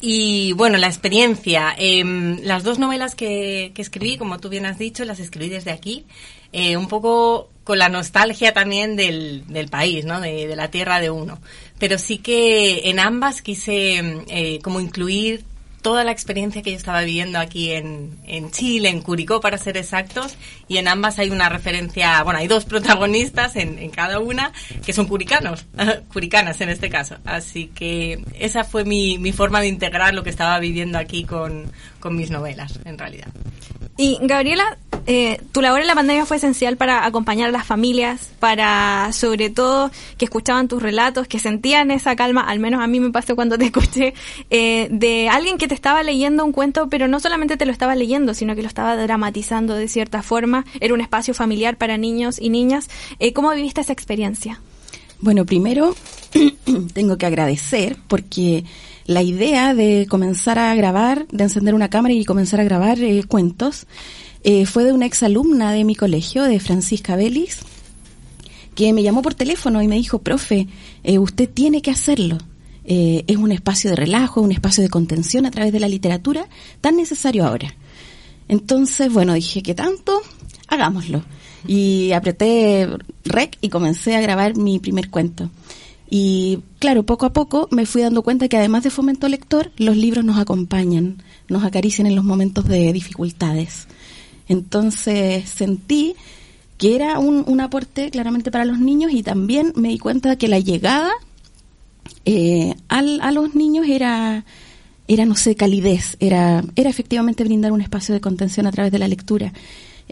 Y 0.00 0.52
bueno, 0.52 0.78
la 0.78 0.86
experiencia. 0.86 1.74
Em, 1.76 2.40
las 2.42 2.62
dos 2.62 2.78
novelas 2.78 3.14
que, 3.14 3.72
que, 3.74 3.82
escribí, 3.82 4.16
como 4.16 4.38
tú 4.38 4.48
bien 4.48 4.66
has 4.66 4.78
dicho, 4.78 5.04
las 5.04 5.20
escribí 5.20 5.48
desde 5.48 5.70
aquí. 5.70 6.06
Eh, 6.52 6.76
un 6.76 6.88
poco 6.88 7.48
con 7.64 7.78
la 7.78 7.88
nostalgia 7.88 8.52
también 8.52 8.96
del, 8.96 9.46
del 9.46 9.68
país, 9.68 10.04
¿no? 10.04 10.20
De, 10.20 10.56
la 10.56 10.70
tierra 10.70 11.00
de 11.00 11.10
uno. 11.10 11.38
Pero 11.78 11.98
sí 11.98 12.18
que 12.18 12.90
en 12.90 12.98
ambas 12.98 13.42
quise 13.42 14.24
eh, 14.28 14.58
como 14.62 14.80
incluir 14.80 15.44
toda 15.82 16.04
la 16.04 16.12
experiencia 16.12 16.62
que 16.62 16.70
yo 16.70 16.76
estaba 16.76 17.02
viviendo 17.02 17.38
aquí 17.38 17.72
en, 17.72 18.18
en 18.26 18.50
Chile, 18.50 18.88
en 18.88 19.02
Curicó 19.02 19.40
para 19.40 19.58
ser 19.58 19.76
exactos, 19.76 20.36
y 20.68 20.78
en 20.78 20.88
ambas 20.88 21.18
hay 21.18 21.30
una 21.30 21.48
referencia, 21.48 22.22
bueno, 22.22 22.38
hay 22.38 22.48
dos 22.48 22.64
protagonistas 22.64 23.56
en, 23.56 23.78
en 23.78 23.90
cada 23.90 24.18
una 24.20 24.52
que 24.84 24.92
son 24.92 25.06
curicanos, 25.06 25.66
curicanas 26.12 26.60
en 26.60 26.68
este 26.68 26.90
caso. 26.90 27.16
Así 27.24 27.66
que 27.68 28.22
esa 28.38 28.64
fue 28.64 28.84
mi, 28.84 29.18
mi 29.18 29.32
forma 29.32 29.60
de 29.60 29.68
integrar 29.68 30.14
lo 30.14 30.22
que 30.22 30.30
estaba 30.30 30.58
viviendo 30.58 30.98
aquí 30.98 31.24
con, 31.24 31.72
con 32.00 32.16
mis 32.16 32.30
novelas, 32.30 32.80
en 32.84 32.98
realidad. 32.98 33.28
Y 33.96 34.18
Gabriela, 34.22 34.78
eh, 35.06 35.40
tu 35.52 35.60
labor 35.60 35.80
en 35.80 35.86
la 35.86 35.94
pandemia 35.94 36.24
fue 36.24 36.38
esencial 36.38 36.76
para 36.76 37.04
acompañar 37.04 37.48
a 37.48 37.52
las 37.52 37.66
familias, 37.66 38.30
para 38.38 39.10
sobre 39.12 39.50
todo 39.50 39.90
que 40.16 40.24
escuchaban 40.24 40.68
tus 40.68 40.82
relatos, 40.82 41.26
que 41.26 41.38
sentían 41.38 41.90
esa 41.90 42.16
calma, 42.16 42.42
al 42.42 42.60
menos 42.60 42.82
a 42.82 42.86
mí 42.86 43.00
me 43.00 43.10
pasó 43.10 43.36
cuando 43.36 43.58
te 43.58 43.64
escuché, 43.66 44.14
eh, 44.48 44.88
de 44.90 45.28
alguien 45.28 45.58
que 45.58 45.68
te 45.68 45.74
estaba 45.74 46.02
leyendo 46.02 46.44
un 46.44 46.52
cuento, 46.52 46.88
pero 46.88 47.08
no 47.08 47.20
solamente 47.20 47.56
te 47.56 47.66
lo 47.66 47.72
estaba 47.72 47.94
leyendo, 47.94 48.34
sino 48.34 48.54
que 48.54 48.62
lo 48.62 48.68
estaba 48.68 48.96
dramatizando 48.96 49.74
de 49.74 49.88
cierta 49.88 50.22
forma. 50.22 50.64
Era 50.80 50.94
un 50.94 51.00
espacio 51.00 51.34
familiar 51.34 51.76
para 51.76 51.98
niños 51.98 52.38
y 52.40 52.48
niñas. 52.48 52.88
Eh, 53.18 53.32
¿Cómo 53.32 53.50
viviste 53.50 53.80
esa 53.82 53.92
experiencia? 53.92 54.60
Bueno, 55.20 55.44
primero 55.44 55.94
tengo 56.94 57.18
que 57.18 57.26
agradecer 57.26 57.96
porque 58.08 58.64
la 59.06 59.22
idea 59.22 59.74
de 59.74 60.06
comenzar 60.08 60.58
a 60.58 60.74
grabar, 60.74 61.26
de 61.28 61.44
encender 61.44 61.74
una 61.74 61.90
cámara 61.90 62.14
y 62.14 62.24
comenzar 62.24 62.60
a 62.60 62.64
grabar 62.64 63.00
eh, 63.00 63.24
cuentos, 63.24 63.86
eh, 64.44 64.66
fue 64.66 64.84
de 64.84 64.92
una 64.92 65.06
exalumna 65.06 65.72
de 65.72 65.84
mi 65.84 65.94
colegio, 65.94 66.44
de 66.44 66.60
Francisca 66.60 67.16
Vélez, 67.16 67.58
que 68.74 68.92
me 68.92 69.02
llamó 69.02 69.22
por 69.22 69.34
teléfono 69.34 69.82
y 69.82 69.88
me 69.88 69.96
dijo, 69.96 70.20
profe, 70.20 70.68
eh, 71.02 71.18
usted 71.18 71.48
tiene 71.48 71.82
que 71.82 71.90
hacerlo. 71.90 72.38
es 72.84 73.36
un 73.36 73.52
espacio 73.52 73.90
de 73.90 73.96
relajo, 73.96 74.40
un 74.40 74.52
espacio 74.52 74.82
de 74.82 74.88
contención 74.88 75.46
a 75.46 75.50
través 75.50 75.72
de 75.72 75.80
la 75.80 75.88
literatura, 75.88 76.48
tan 76.80 76.96
necesario 76.96 77.46
ahora. 77.46 77.74
Entonces, 78.48 79.12
bueno, 79.12 79.34
dije, 79.34 79.62
¿qué 79.62 79.74
tanto? 79.74 80.20
Hagámoslo. 80.66 81.22
Y 81.68 82.10
apreté 82.12 82.88
rec 83.24 83.58
y 83.60 83.68
comencé 83.68 84.16
a 84.16 84.20
grabar 84.20 84.56
mi 84.56 84.80
primer 84.80 85.08
cuento. 85.10 85.50
Y 86.12 86.58
claro, 86.80 87.04
poco 87.04 87.24
a 87.24 87.32
poco 87.32 87.68
me 87.70 87.86
fui 87.86 88.02
dando 88.02 88.22
cuenta 88.22 88.48
que 88.48 88.56
además 88.56 88.82
de 88.82 88.90
fomento 88.90 89.28
lector, 89.28 89.70
los 89.76 89.96
libros 89.96 90.24
nos 90.24 90.38
acompañan, 90.38 91.22
nos 91.48 91.62
acarician 91.62 92.08
en 92.08 92.16
los 92.16 92.24
momentos 92.24 92.66
de 92.66 92.92
dificultades. 92.92 93.86
Entonces 94.48 95.48
sentí 95.48 96.16
que 96.76 96.96
era 96.96 97.20
un, 97.20 97.60
aporte 97.60 98.10
claramente 98.10 98.50
para 98.50 98.64
los 98.64 98.80
niños 98.80 99.12
y 99.12 99.22
también 99.22 99.72
me 99.76 99.90
di 99.90 99.98
cuenta 99.98 100.36
que 100.36 100.48
la 100.48 100.58
llegada 100.58 101.12
eh, 102.24 102.74
al, 102.88 103.20
a 103.20 103.30
los 103.30 103.54
niños 103.54 103.86
era, 103.86 104.44
era, 105.06 105.26
no 105.26 105.36
sé, 105.36 105.54
calidez, 105.54 106.16
era, 106.18 106.64
era 106.74 106.90
efectivamente 106.90 107.44
brindar 107.44 107.70
un 107.70 107.82
espacio 107.82 108.14
de 108.14 108.20
contención 108.20 108.66
a 108.66 108.72
través 108.72 108.90
de 108.90 108.98
la 108.98 109.06
lectura. 109.06 109.52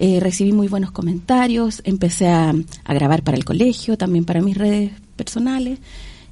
Eh, 0.01 0.21
recibí 0.21 0.53
muy 0.53 0.69
buenos 0.69 0.93
comentarios, 0.93 1.83
empecé 1.85 2.29
a, 2.29 2.55
a, 2.85 2.95
grabar 2.95 3.25
para 3.25 3.37
el 3.37 3.45
colegio, 3.45 3.99
también 3.99 4.25
para 4.25 4.41
mis 4.41 4.57
redes 4.57 4.93
personales 5.17 5.81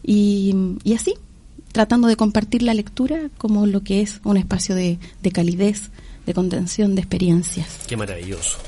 y, 0.04 0.54
y, 0.84 0.94
así, 0.94 1.14
tratando 1.72 2.06
de 2.06 2.14
compartir 2.14 2.62
la 2.62 2.74
lectura 2.74 3.28
como 3.38 3.66
lo 3.66 3.82
que 3.82 4.02
es 4.02 4.20
un 4.22 4.36
espacio 4.36 4.76
de, 4.76 5.00
de 5.20 5.32
calidez, 5.32 5.90
de 6.26 6.32
contención, 6.32 6.94
de 6.94 7.00
experiencias. 7.00 7.80
Qué 7.88 7.96
maravilloso. 7.96 8.58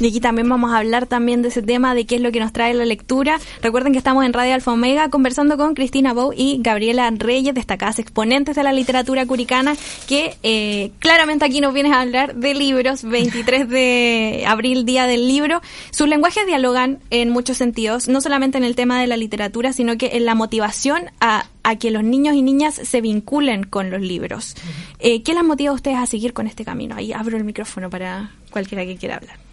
Y 0.00 0.08
aquí 0.08 0.20
también 0.20 0.48
vamos 0.48 0.72
a 0.72 0.78
hablar 0.78 1.06
también 1.06 1.42
de 1.42 1.48
ese 1.48 1.62
tema, 1.62 1.94
de 1.94 2.06
qué 2.06 2.16
es 2.16 2.20
lo 2.22 2.32
que 2.32 2.40
nos 2.40 2.52
trae 2.52 2.72
la 2.74 2.84
lectura. 2.86 3.38
Recuerden 3.62 3.92
que 3.92 3.98
estamos 3.98 4.24
en 4.24 4.32
Radio 4.32 4.54
Alfa 4.54 4.72
Omega 4.72 5.10
conversando 5.10 5.56
con 5.58 5.74
Cristina 5.74 6.14
Bou 6.14 6.32
y 6.34 6.58
Gabriela 6.60 7.10
Reyes, 7.10 7.54
destacadas 7.54 7.98
exponentes 7.98 8.56
de 8.56 8.62
la 8.62 8.72
literatura 8.72 9.26
curicana, 9.26 9.76
que 10.08 10.36
eh, 10.42 10.90
claramente 11.00 11.44
aquí 11.44 11.60
nos 11.60 11.74
vienes 11.74 11.92
a 11.92 12.00
hablar 12.00 12.34
de 12.34 12.54
libros, 12.54 13.02
23 13.04 13.68
de 13.68 14.44
abril, 14.46 14.84
Día 14.86 15.06
del 15.06 15.28
Libro. 15.28 15.60
Sus 15.90 16.08
lenguajes 16.08 16.46
dialogan 16.46 16.98
en 17.10 17.30
muchos 17.30 17.58
sentidos, 17.58 18.08
no 18.08 18.20
solamente 18.20 18.56
en 18.56 18.64
el 18.64 18.74
tema 18.74 19.00
de 19.00 19.06
la 19.06 19.16
literatura, 19.18 19.72
sino 19.72 19.98
que 19.98 20.16
en 20.16 20.24
la 20.24 20.34
motivación 20.34 21.10
a, 21.20 21.46
a 21.62 21.76
que 21.76 21.90
los 21.90 22.02
niños 22.02 22.34
y 22.34 22.42
niñas 22.42 22.74
se 22.74 23.00
vinculen 23.02 23.64
con 23.64 23.90
los 23.90 24.00
libros. 24.00 24.56
eh, 24.98 25.22
¿Qué 25.22 25.34
las 25.34 25.44
motiva 25.44 25.72
a 25.72 25.74
ustedes 25.74 25.98
a 25.98 26.06
seguir 26.06 26.32
con 26.32 26.46
este 26.46 26.64
camino? 26.64 26.94
Ahí 26.96 27.12
abro 27.12 27.36
el 27.36 27.44
micrófono 27.44 27.90
para 27.90 28.30
cualquiera 28.50 28.86
que 28.86 28.96
quiera 28.96 29.16
hablar. 29.16 29.49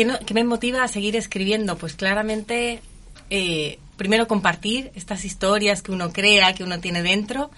¿Qué, 0.00 0.06
no, 0.06 0.18
¿Qué, 0.18 0.32
me 0.32 0.44
motiva 0.44 0.82
a 0.82 0.88
seguir 0.88 1.14
escribiendo? 1.14 1.76
Pues 1.76 1.92
claramente, 1.92 2.80
eh, 3.28 3.78
primero 3.98 4.26
compartir 4.26 4.90
estas 4.94 5.26
historias 5.26 5.82
que 5.82 5.92
uno 5.92 6.10
crea, 6.10 6.54
que 6.54 6.64
uno 6.64 6.80
tiene 6.80 7.02
dentro, 7.02 7.50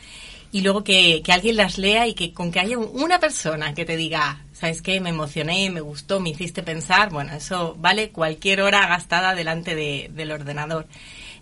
y 0.50 0.62
luego 0.62 0.82
que, 0.82 1.22
que, 1.24 1.30
alguien 1.30 1.56
las 1.56 1.78
lea 1.78 2.08
y 2.08 2.14
que 2.14 2.32
con 2.32 2.50
que 2.50 2.58
haya 2.58 2.78
una 2.78 3.20
persona 3.20 3.74
que 3.74 3.84
te 3.84 3.96
diga, 3.96 4.42
¿sabes 4.52 4.82
qué? 4.82 5.00
Me 5.00 5.10
emocioné, 5.10 5.70
me 5.70 5.82
gustó, 5.82 6.18
me 6.18 6.30
hiciste 6.30 6.64
pensar, 6.64 7.10
bueno, 7.10 7.32
eso 7.32 7.76
vale 7.78 8.10
cualquier 8.10 8.62
hora 8.62 8.88
gastada 8.88 9.36
delante 9.36 9.76
de, 9.76 10.10
del 10.12 10.32
ordenador. 10.32 10.88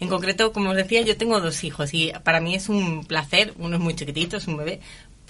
En 0.00 0.08
concreto, 0.08 0.52
como 0.52 0.68
os 0.68 0.76
decía, 0.76 1.00
yo 1.00 1.16
tengo 1.16 1.40
dos 1.40 1.64
hijos 1.64 1.94
y 1.94 2.12
para 2.24 2.40
mí 2.40 2.54
es 2.54 2.68
un 2.68 3.06
placer, 3.06 3.54
uno 3.56 3.76
es 3.76 3.82
muy 3.82 3.94
chiquitito, 3.94 4.36
es 4.36 4.46
un 4.46 4.58
bebé, 4.58 4.80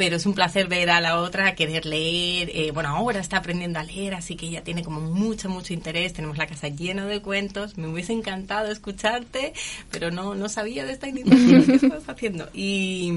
pero 0.00 0.16
es 0.16 0.24
un 0.24 0.32
placer 0.32 0.66
ver 0.66 0.88
a 0.88 0.98
la 1.02 1.20
otra 1.20 1.54
querer 1.54 1.84
leer. 1.84 2.50
Eh, 2.54 2.70
bueno, 2.70 2.88
ahora 2.88 3.20
está 3.20 3.36
aprendiendo 3.36 3.80
a 3.80 3.82
leer, 3.82 4.14
así 4.14 4.34
que 4.34 4.46
ella 4.46 4.64
tiene 4.64 4.82
como 4.82 4.98
mucho, 4.98 5.50
mucho 5.50 5.74
interés. 5.74 6.14
Tenemos 6.14 6.38
la 6.38 6.46
casa 6.46 6.68
llena 6.68 7.04
de 7.04 7.20
cuentos. 7.20 7.76
Me 7.76 7.86
hubiese 7.86 8.14
encantado 8.14 8.70
escucharte, 8.70 9.52
pero 9.90 10.10
no, 10.10 10.34
no 10.34 10.48
sabía 10.48 10.86
de 10.86 10.92
esta 10.92 11.06
iniciativa 11.06 11.66
que 11.66 11.74
estás 11.86 12.08
haciendo. 12.08 12.48
Y, 12.54 13.12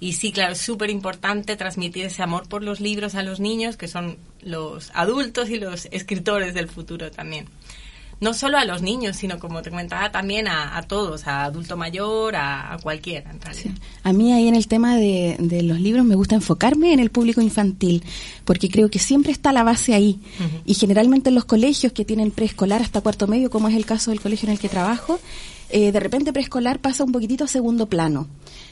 y 0.00 0.14
sí, 0.14 0.32
claro, 0.32 0.54
es 0.54 0.58
súper 0.62 0.88
importante 0.88 1.54
transmitir 1.54 2.06
ese 2.06 2.22
amor 2.22 2.48
por 2.48 2.62
los 2.62 2.80
libros 2.80 3.14
a 3.14 3.22
los 3.22 3.38
niños, 3.38 3.76
que 3.76 3.86
son 3.86 4.16
los 4.40 4.92
adultos 4.94 5.50
y 5.50 5.58
los 5.58 5.84
escritores 5.90 6.54
del 6.54 6.68
futuro 6.68 7.10
también 7.10 7.46
no 8.20 8.32
solo 8.32 8.56
a 8.56 8.64
los 8.64 8.82
niños, 8.82 9.16
sino 9.16 9.38
como 9.38 9.62
te 9.62 9.70
comentaba 9.70 10.10
también 10.10 10.48
a, 10.48 10.76
a 10.76 10.82
todos, 10.82 11.26
a 11.26 11.44
adulto 11.44 11.76
mayor, 11.76 12.36
a, 12.36 12.72
a 12.72 12.78
cualquiera 12.78 13.30
en 13.30 13.40
realidad. 13.40 13.64
Sí. 13.64 13.82
A 14.02 14.12
mí 14.12 14.32
ahí 14.32 14.48
en 14.48 14.54
el 14.54 14.68
tema 14.68 14.96
de, 14.96 15.36
de, 15.38 15.62
los 15.62 15.80
libros 15.80 16.04
me 16.04 16.14
gusta 16.14 16.34
enfocarme 16.34 16.92
en 16.92 17.00
el 17.00 17.10
público 17.10 17.40
infantil, 17.40 18.02
porque 18.44 18.70
creo 18.70 18.88
que 18.88 18.98
siempre 18.98 19.32
está 19.32 19.52
la 19.52 19.62
base 19.62 19.94
ahí. 19.94 20.18
Uh 20.40 20.42
-huh. 20.42 20.62
Y 20.64 20.74
generalmente 20.74 21.28
en 21.28 21.34
los 21.34 21.44
colegios 21.44 21.92
que 21.92 22.04
tienen 22.04 22.30
preescolar 22.30 22.80
hasta 22.80 23.02
cuarto 23.02 23.26
medio, 23.26 23.50
como 23.50 23.68
es 23.68 23.74
el 23.74 23.84
caso 23.84 24.10
del 24.10 24.20
colegio 24.20 24.46
en 24.48 24.52
el 24.54 24.58
que 24.58 24.68
trabajo, 24.68 25.20
eh, 25.68 25.92
de 25.92 26.00
repente 26.00 26.32
preescolar 26.32 26.80
pasa 26.80 27.04
un 27.04 27.12
poquitito 27.12 27.44
a 27.44 27.48
segundo 27.48 27.86
plano. 27.86 28.28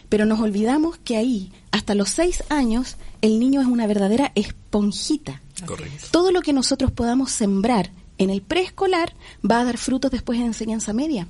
Pero 0.09 0.27
nos 0.27 0.41
olvidamos 0.41 0.99
que 0.99 1.17
ahí, 1.17 1.51
hasta 1.71 1.95
los 1.95 2.09
seis 2.11 2.45
años, 2.49 2.97
el 3.21 3.39
niño 3.41 3.61
es 3.61 3.67
una 3.67 3.87
verdadera 3.87 4.33
esponjita. 4.35 5.43
Correcto. 5.67 6.07
Todo 6.11 6.31
lo 6.31 6.41
que 6.41 6.53
nosotros 6.53 6.91
podamos 6.93 7.31
sembrar 7.31 7.91
en 8.19 8.31
el 8.31 8.43
preescolar 8.43 9.13
va 9.49 9.61
a 9.61 9.65
dar 9.65 9.79
frutos 9.79 10.11
después 10.11 10.39
en 10.39 10.47
enseñanza 10.47 10.93
media. 10.93 11.27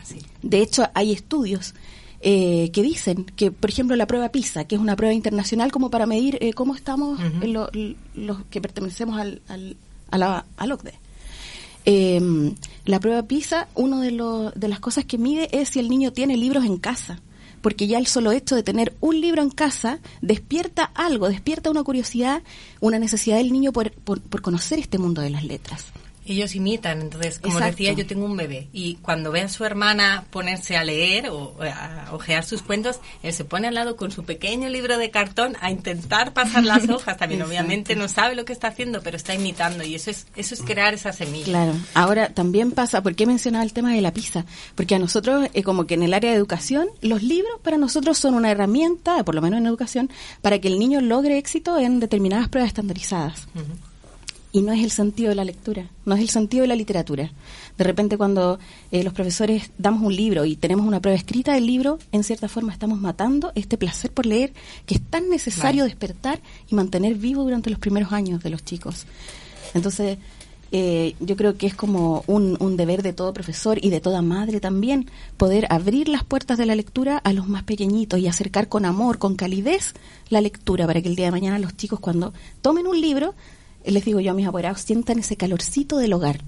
Así. 0.00 0.18
De 0.42 0.60
hecho, 0.60 0.88
hay 0.94 1.12
estudios 1.12 1.74
eh, 2.20 2.70
que 2.72 2.82
dicen 2.82 3.24
que, 3.36 3.52
por 3.52 3.70
ejemplo, 3.70 3.94
la 3.94 4.06
prueba 4.06 4.30
PISA, 4.30 4.64
que 4.64 4.74
es 4.74 4.80
una 4.80 4.96
prueba 4.96 5.14
internacional 5.14 5.70
como 5.70 5.90
para 5.90 6.06
medir 6.06 6.38
eh, 6.40 6.52
cómo 6.52 6.74
estamos 6.74 7.20
uh 7.20 7.22
-huh. 7.22 7.46
los 7.46 7.70
lo 8.14 8.48
que 8.50 8.60
pertenecemos 8.60 9.20
al, 9.20 9.40
al, 9.48 9.76
a 10.10 10.18
la, 10.18 10.44
al 10.56 10.72
OCDE. 10.72 10.94
Eh, 11.84 12.20
la 12.84 13.00
prueba 13.00 13.22
PISA, 13.22 13.68
una 13.74 14.00
de, 14.00 14.10
lo, 14.10 14.50
de 14.50 14.68
las 14.68 14.80
cosas 14.80 15.04
que 15.04 15.16
mide 15.16 15.48
es 15.52 15.70
si 15.70 15.78
el 15.78 15.88
niño 15.88 16.12
tiene 16.12 16.36
libros 16.36 16.64
en 16.64 16.78
casa 16.78 17.20
porque 17.60 17.88
ya 17.88 17.98
el 17.98 18.06
solo 18.06 18.30
hecho 18.30 18.54
de 18.54 18.62
tener 18.62 18.94
un 19.00 19.20
libro 19.20 19.42
en 19.42 19.50
casa 19.50 19.98
despierta 20.22 20.84
algo, 20.84 21.28
despierta 21.28 21.70
una 21.70 21.82
curiosidad, 21.82 22.42
una 22.80 23.00
necesidad 23.00 23.38
del 23.38 23.52
niño 23.52 23.72
por, 23.72 23.90
por, 23.90 24.20
por 24.20 24.42
conocer 24.42 24.78
este 24.78 24.96
mundo 24.96 25.22
de 25.22 25.30
las 25.30 25.44
letras 25.44 25.86
ellos 26.32 26.54
imitan. 26.54 27.00
Entonces, 27.00 27.38
como 27.38 27.58
Exacto. 27.58 27.76
decía, 27.76 27.92
yo 27.92 28.06
tengo 28.06 28.24
un 28.24 28.36
bebé 28.36 28.68
y 28.72 28.96
cuando 28.96 29.30
ve 29.30 29.42
a 29.42 29.48
su 29.48 29.64
hermana 29.64 30.24
ponerse 30.30 30.76
a 30.76 30.84
leer 30.84 31.28
o 31.30 31.56
a 31.62 32.12
ojear 32.12 32.44
sus 32.44 32.62
cuentos, 32.62 33.00
él 33.22 33.32
se 33.32 33.44
pone 33.44 33.68
al 33.68 33.74
lado 33.74 33.96
con 33.96 34.10
su 34.10 34.24
pequeño 34.24 34.68
libro 34.68 34.98
de 34.98 35.10
cartón 35.10 35.56
a 35.60 35.70
intentar 35.70 36.32
pasar 36.32 36.64
las 36.64 36.88
hojas. 36.88 37.16
También, 37.16 37.42
obviamente, 37.42 37.96
no 37.96 38.08
sabe 38.08 38.34
lo 38.34 38.44
que 38.44 38.52
está 38.52 38.68
haciendo, 38.68 39.02
pero 39.02 39.16
está 39.16 39.34
imitando 39.34 39.84
y 39.84 39.94
eso 39.94 40.10
es 40.10 40.26
eso 40.36 40.54
es 40.54 40.62
crear 40.62 40.94
esa 40.94 41.12
semilla. 41.12 41.44
Claro. 41.46 41.72
Ahora 41.94 42.28
también 42.30 42.72
pasa, 42.72 43.02
¿por 43.02 43.14
qué 43.14 43.26
mencionaba 43.26 43.64
el 43.64 43.72
tema 43.72 43.92
de 43.92 44.00
la 44.00 44.12
pizza? 44.12 44.44
Porque 44.74 44.94
a 44.94 44.98
nosotros, 44.98 45.48
eh, 45.54 45.62
como 45.62 45.86
que 45.86 45.94
en 45.94 46.02
el 46.02 46.14
área 46.14 46.30
de 46.30 46.36
educación, 46.36 46.88
los 47.00 47.22
libros 47.22 47.60
para 47.62 47.78
nosotros 47.78 48.18
son 48.18 48.34
una 48.34 48.50
herramienta, 48.50 49.24
por 49.24 49.34
lo 49.34 49.42
menos 49.42 49.58
en 49.58 49.66
educación, 49.66 50.10
para 50.42 50.58
que 50.58 50.68
el 50.68 50.78
niño 50.78 51.00
logre 51.00 51.38
éxito 51.38 51.78
en 51.78 52.00
determinadas 52.00 52.48
pruebas 52.48 52.68
estandarizadas. 52.68 53.48
Uh 53.54 53.60
-huh 53.60 53.87
y 54.52 54.62
no 54.62 54.72
es 54.72 54.82
el 54.82 54.90
sentido 54.90 55.28
de 55.28 55.34
la 55.34 55.44
lectura, 55.44 55.90
no 56.06 56.14
es 56.14 56.20
el 56.20 56.28
sentido 56.28 56.62
de 56.62 56.68
la 56.68 56.76
literatura. 56.76 57.30
De 57.76 57.84
repente 57.84 58.16
cuando 58.16 58.58
eh, 58.90 59.04
los 59.04 59.12
profesores 59.12 59.70
damos 59.78 60.02
un 60.02 60.14
libro 60.14 60.44
y 60.44 60.56
tenemos 60.56 60.86
una 60.86 61.00
prueba 61.00 61.18
escrita 61.18 61.52
del 61.52 61.66
libro, 61.66 61.98
en 62.12 62.24
cierta 62.24 62.48
forma 62.48 62.72
estamos 62.72 62.98
matando 63.00 63.52
este 63.54 63.76
placer 63.76 64.10
por 64.10 64.26
leer 64.26 64.52
que 64.86 64.94
es 64.94 65.00
tan 65.00 65.28
necesario 65.28 65.82
vale. 65.82 65.90
despertar 65.90 66.40
y 66.70 66.74
mantener 66.74 67.14
vivo 67.14 67.44
durante 67.44 67.70
los 67.70 67.78
primeros 67.78 68.12
años 68.12 68.42
de 68.42 68.50
los 68.50 68.64
chicos. 68.64 69.06
Entonces, 69.74 70.18
eh, 70.70 71.14
yo 71.20 71.36
creo 71.36 71.56
que 71.56 71.66
es 71.66 71.74
como 71.74 72.24
un, 72.26 72.56
un, 72.60 72.76
deber 72.76 73.02
de 73.02 73.14
todo 73.14 73.32
profesor 73.32 73.78
y 73.82 73.88
de 73.88 74.00
toda 74.00 74.20
madre 74.20 74.60
también 74.60 75.10
poder 75.38 75.66
abrir 75.70 76.08
las 76.08 76.24
puertas 76.24 76.58
de 76.58 76.66
la 76.66 76.74
lectura 76.74 77.16
a 77.16 77.32
los 77.32 77.48
más 77.48 77.62
pequeñitos 77.62 78.20
y 78.20 78.28
acercar 78.28 78.68
con 78.68 78.84
amor, 78.84 79.18
con 79.18 79.34
calidez 79.34 79.94
la 80.28 80.42
lectura 80.42 80.86
para 80.86 81.00
que 81.00 81.08
el 81.08 81.16
día 81.16 81.26
de 81.26 81.32
mañana 81.32 81.58
los 81.58 81.74
chicos 81.74 82.00
cuando 82.00 82.34
tomen 82.60 82.86
un 82.86 83.00
libro, 83.00 83.34
les 83.84 84.04
digo 84.04 84.20
yo 84.20 84.32
a 84.32 84.34
mis 84.34 84.46
apoderados, 84.46 84.80
sientan 84.80 85.18
ese 85.18 85.36
calorcito 85.36 85.98
del 85.98 86.12
hogar. 86.12 86.40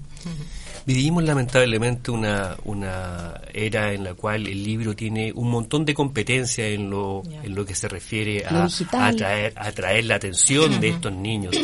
Vivimos 0.85 1.23
lamentablemente 1.23 2.09
una, 2.09 2.55
una 2.63 3.39
era 3.53 3.93
en 3.93 4.03
la 4.03 4.15
cual 4.15 4.47
el 4.47 4.63
libro 4.63 4.95
tiene 4.95 5.31
un 5.33 5.49
montón 5.49 5.85
de 5.85 5.93
competencia 5.93 6.67
en 6.67 6.89
lo, 6.89 7.21
en 7.43 7.53
lo 7.53 7.65
que 7.65 7.75
se 7.75 7.87
refiere 7.87 8.45
a, 8.45 8.67
atraer, 8.93 9.53
atraer 9.55 10.05
la 10.05 10.15
atención 10.15 10.79
de 10.79 10.89
estos 10.89 11.13
niños. 11.13 11.55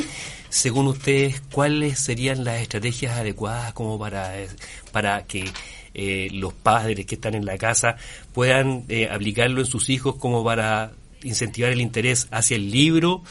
Según 0.50 0.88
ustedes, 0.88 1.42
¿cuáles 1.52 2.00
serían 2.00 2.44
las 2.44 2.62
estrategias 2.62 3.18
adecuadas 3.18 3.74
como 3.74 3.98
para, 3.98 4.34
para 4.92 5.24
que 5.26 5.46
eh, 5.96 6.30
los 6.32 6.54
padres 6.54 7.06
que 7.08 7.16
están 7.16 7.34
en 7.34 7.46
la 7.46 7.58
casa 7.58 7.98
puedan 8.34 8.84
eh, 8.88 9.10
aplicarlo 9.10 9.62
en 9.62 9.66
sus 9.66 9.90
hijos 9.90 10.16
como 10.16 10.44
para 10.44 10.92
incentivar 11.24 11.72
el 11.72 11.82
interés 11.82 12.28
hacia 12.30 12.56
el 12.56 12.70
libro 12.70 13.24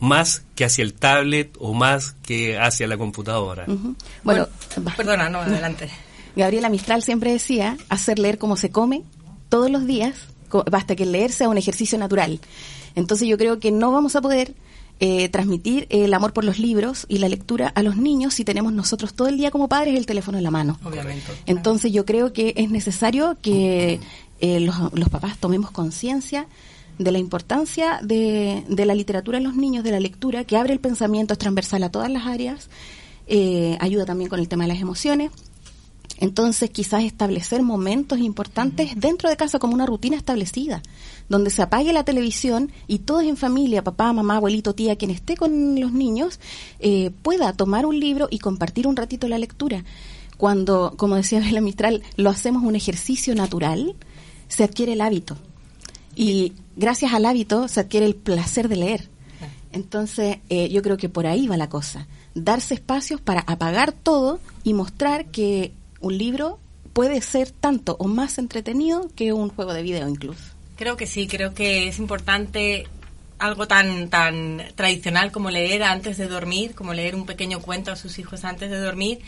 más 0.00 0.42
que 0.54 0.64
hacia 0.64 0.82
el 0.82 0.94
tablet 0.94 1.56
o 1.60 1.74
más 1.74 2.16
que 2.22 2.58
hacia 2.58 2.86
la 2.86 2.96
computadora. 2.96 3.66
Bueno, 4.24 4.48
perdona, 4.96 5.28
no, 5.28 5.38
adelante. 5.40 5.88
Gabriela 6.34 6.68
Mistral 6.68 7.02
siempre 7.02 7.32
decía, 7.32 7.76
hacer 7.88 8.18
leer 8.18 8.38
como 8.38 8.56
se 8.56 8.70
come 8.70 9.02
todos 9.48 9.70
los 9.70 9.86
días, 9.86 10.14
basta 10.70 10.96
que 10.96 11.04
leer 11.04 11.32
sea 11.32 11.48
un 11.48 11.58
ejercicio 11.58 11.98
natural. 11.98 12.40
Entonces 12.94 13.28
yo 13.28 13.36
creo 13.36 13.60
que 13.60 13.70
no 13.70 13.92
vamos 13.92 14.16
a 14.16 14.20
poder 14.20 14.54
eh, 15.00 15.28
transmitir 15.28 15.86
el 15.90 16.12
amor 16.12 16.32
por 16.32 16.44
los 16.44 16.58
libros 16.58 17.06
y 17.08 17.18
la 17.18 17.28
lectura 17.28 17.68
a 17.68 17.82
los 17.82 17.96
niños 17.96 18.34
si 18.34 18.44
tenemos 18.44 18.72
nosotros 18.72 19.14
todo 19.14 19.28
el 19.28 19.38
día 19.38 19.50
como 19.50 19.68
padres 19.68 19.96
el 19.96 20.06
teléfono 20.06 20.38
en 20.38 20.44
la 20.44 20.50
mano. 20.50 20.78
Obviamente. 20.84 21.32
Entonces 21.46 21.92
yo 21.92 22.04
creo 22.04 22.32
que 22.32 22.54
es 22.56 22.70
necesario 22.70 23.36
que 23.40 24.00
eh, 24.40 24.60
los, 24.60 24.92
los 24.92 25.08
papás 25.08 25.38
tomemos 25.38 25.70
conciencia 25.70 26.46
de 27.00 27.12
la 27.12 27.18
importancia 27.18 27.98
de, 28.02 28.62
de, 28.68 28.84
la 28.84 28.94
literatura 28.94 29.38
en 29.38 29.44
los 29.44 29.56
niños, 29.56 29.82
de 29.82 29.90
la 29.90 30.00
lectura, 30.00 30.44
que 30.44 30.58
abre 30.58 30.74
el 30.74 30.80
pensamiento, 30.80 31.32
es 31.32 31.38
transversal 31.38 31.82
a 31.82 31.90
todas 31.90 32.10
las 32.10 32.26
áreas, 32.26 32.68
eh, 33.26 33.78
ayuda 33.80 34.04
también 34.04 34.28
con 34.28 34.38
el 34.38 34.48
tema 34.48 34.64
de 34.64 34.68
las 34.68 34.82
emociones. 34.82 35.30
Entonces, 36.18 36.68
quizás 36.68 37.04
establecer 37.04 37.62
momentos 37.62 38.18
importantes 38.18 38.90
dentro 38.96 39.30
de 39.30 39.38
casa 39.38 39.58
como 39.58 39.72
una 39.72 39.86
rutina 39.86 40.18
establecida, 40.18 40.82
donde 41.30 41.48
se 41.48 41.62
apague 41.62 41.94
la 41.94 42.04
televisión 42.04 42.70
y 42.86 42.98
todos 42.98 43.22
en 43.22 43.38
familia, 43.38 43.82
papá, 43.82 44.12
mamá, 44.12 44.36
abuelito, 44.36 44.74
tía, 44.74 44.96
quien 44.96 45.10
esté 45.10 45.38
con 45.38 45.80
los 45.80 45.92
niños, 45.92 46.38
eh, 46.80 47.12
pueda 47.22 47.54
tomar 47.54 47.86
un 47.86 47.98
libro 47.98 48.28
y 48.30 48.40
compartir 48.40 48.86
un 48.86 48.96
ratito 48.96 49.26
la 49.26 49.38
lectura. 49.38 49.84
Cuando, 50.36 50.92
como 50.98 51.16
decía 51.16 51.40
Bela 51.40 51.62
Mistral, 51.62 52.02
lo 52.16 52.28
hacemos 52.28 52.62
un 52.62 52.76
ejercicio 52.76 53.34
natural, 53.34 53.94
se 54.48 54.64
adquiere 54.64 54.92
el 54.92 55.00
hábito. 55.00 55.38
Y 56.20 56.52
gracias 56.76 57.14
al 57.14 57.24
hábito 57.24 57.66
se 57.66 57.80
adquiere 57.80 58.04
el 58.04 58.14
placer 58.14 58.68
de 58.68 58.76
leer. 58.76 59.08
Entonces, 59.72 60.36
eh, 60.50 60.68
yo 60.68 60.82
creo 60.82 60.98
que 60.98 61.08
por 61.08 61.26
ahí 61.26 61.48
va 61.48 61.56
la 61.56 61.70
cosa. 61.70 62.08
Darse 62.34 62.74
espacios 62.74 63.22
para 63.22 63.40
apagar 63.40 63.92
todo 63.92 64.38
y 64.62 64.74
mostrar 64.74 65.30
que 65.30 65.72
un 66.00 66.18
libro 66.18 66.58
puede 66.92 67.22
ser 67.22 67.50
tanto 67.50 67.96
o 67.98 68.06
más 68.06 68.36
entretenido 68.36 69.08
que 69.16 69.32
un 69.32 69.48
juego 69.48 69.72
de 69.72 69.82
video 69.82 70.06
incluso. 70.10 70.42
Creo 70.76 70.98
que 70.98 71.06
sí, 71.06 71.26
creo 71.26 71.54
que 71.54 71.88
es 71.88 71.98
importante 71.98 72.86
algo 73.38 73.66
tan 73.66 74.10
tan 74.10 74.62
tradicional 74.74 75.32
como 75.32 75.50
leer 75.50 75.82
antes 75.82 76.18
de 76.18 76.28
dormir, 76.28 76.74
como 76.74 76.92
leer 76.92 77.14
un 77.14 77.24
pequeño 77.24 77.62
cuento 77.62 77.92
a 77.92 77.96
sus 77.96 78.18
hijos 78.18 78.44
antes 78.44 78.68
de 78.68 78.78
dormir 78.78 79.20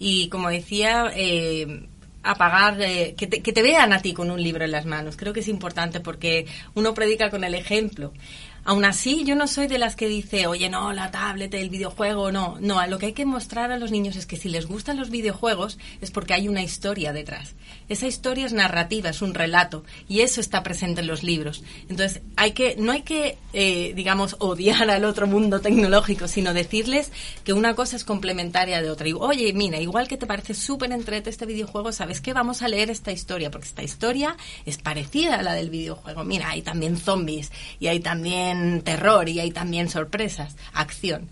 y 0.00 0.28
como 0.28 0.48
decía, 0.48 1.12
eh, 1.14 1.86
apagar, 2.22 2.80
eh, 2.80 3.14
que, 3.16 3.26
te, 3.26 3.42
que 3.42 3.52
te 3.52 3.62
vean 3.62 3.92
a 3.92 4.00
ti 4.00 4.12
con 4.12 4.30
un 4.30 4.42
libro 4.42 4.64
en 4.64 4.72
las 4.72 4.86
manos. 4.86 5.16
Creo 5.16 5.32
que 5.32 5.40
es 5.40 5.48
importante 5.48 6.00
porque 6.00 6.46
uno 6.74 6.94
predica 6.94 7.30
con 7.30 7.44
el 7.44 7.54
ejemplo. 7.54 8.12
Aún 8.64 8.84
así, 8.84 9.24
yo 9.24 9.34
no 9.34 9.48
soy 9.48 9.66
de 9.66 9.78
las 9.78 9.96
que 9.96 10.06
dice, 10.06 10.46
oye, 10.46 10.68
no, 10.68 10.92
la 10.92 11.10
tablet, 11.10 11.52
el 11.54 11.68
videojuego, 11.68 12.30
no. 12.30 12.58
No, 12.60 12.86
lo 12.86 12.98
que 12.98 13.06
hay 13.06 13.12
que 13.12 13.24
mostrar 13.24 13.72
a 13.72 13.78
los 13.78 13.90
niños 13.90 14.14
es 14.14 14.24
que 14.24 14.36
si 14.36 14.48
les 14.48 14.66
gustan 14.66 14.96
los 14.96 15.10
videojuegos 15.10 15.78
es 16.00 16.12
porque 16.12 16.34
hay 16.34 16.46
una 16.46 16.62
historia 16.62 17.12
detrás. 17.12 17.56
Esa 17.92 18.06
historia 18.06 18.46
es 18.46 18.54
narrativa, 18.54 19.10
es 19.10 19.20
un 19.20 19.34
relato, 19.34 19.84
y 20.08 20.20
eso 20.20 20.40
está 20.40 20.62
presente 20.62 21.02
en 21.02 21.06
los 21.06 21.22
libros. 21.22 21.62
Entonces, 21.90 22.22
hay 22.36 22.52
que, 22.52 22.74
no 22.78 22.90
hay 22.90 23.02
que, 23.02 23.36
eh, 23.52 23.92
digamos, 23.94 24.36
odiar 24.38 24.88
al 24.88 25.04
otro 25.04 25.26
mundo 25.26 25.60
tecnológico, 25.60 26.26
sino 26.26 26.54
decirles 26.54 27.12
que 27.44 27.52
una 27.52 27.74
cosa 27.74 27.96
es 27.96 28.04
complementaria 28.04 28.80
de 28.80 28.88
otra. 28.88 29.08
Y, 29.08 29.12
oye, 29.12 29.52
mira, 29.52 29.78
igual 29.78 30.08
que 30.08 30.16
te 30.16 30.26
parece 30.26 30.54
súper 30.54 30.90
entrete 30.90 31.28
este 31.28 31.44
videojuego, 31.44 31.92
¿sabes 31.92 32.22
qué? 32.22 32.32
Vamos 32.32 32.62
a 32.62 32.68
leer 32.68 32.88
esta 32.88 33.12
historia, 33.12 33.50
porque 33.50 33.68
esta 33.68 33.82
historia 33.82 34.38
es 34.64 34.78
parecida 34.78 35.36
a 35.36 35.42
la 35.42 35.52
del 35.52 35.68
videojuego. 35.68 36.24
Mira, 36.24 36.48
hay 36.48 36.62
también 36.62 36.96
zombies, 36.96 37.52
y 37.78 37.88
hay 37.88 38.00
también 38.00 38.80
terror 38.80 39.28
y 39.28 39.38
hay 39.38 39.50
también 39.50 39.90
sorpresas, 39.90 40.56
acción. 40.72 41.28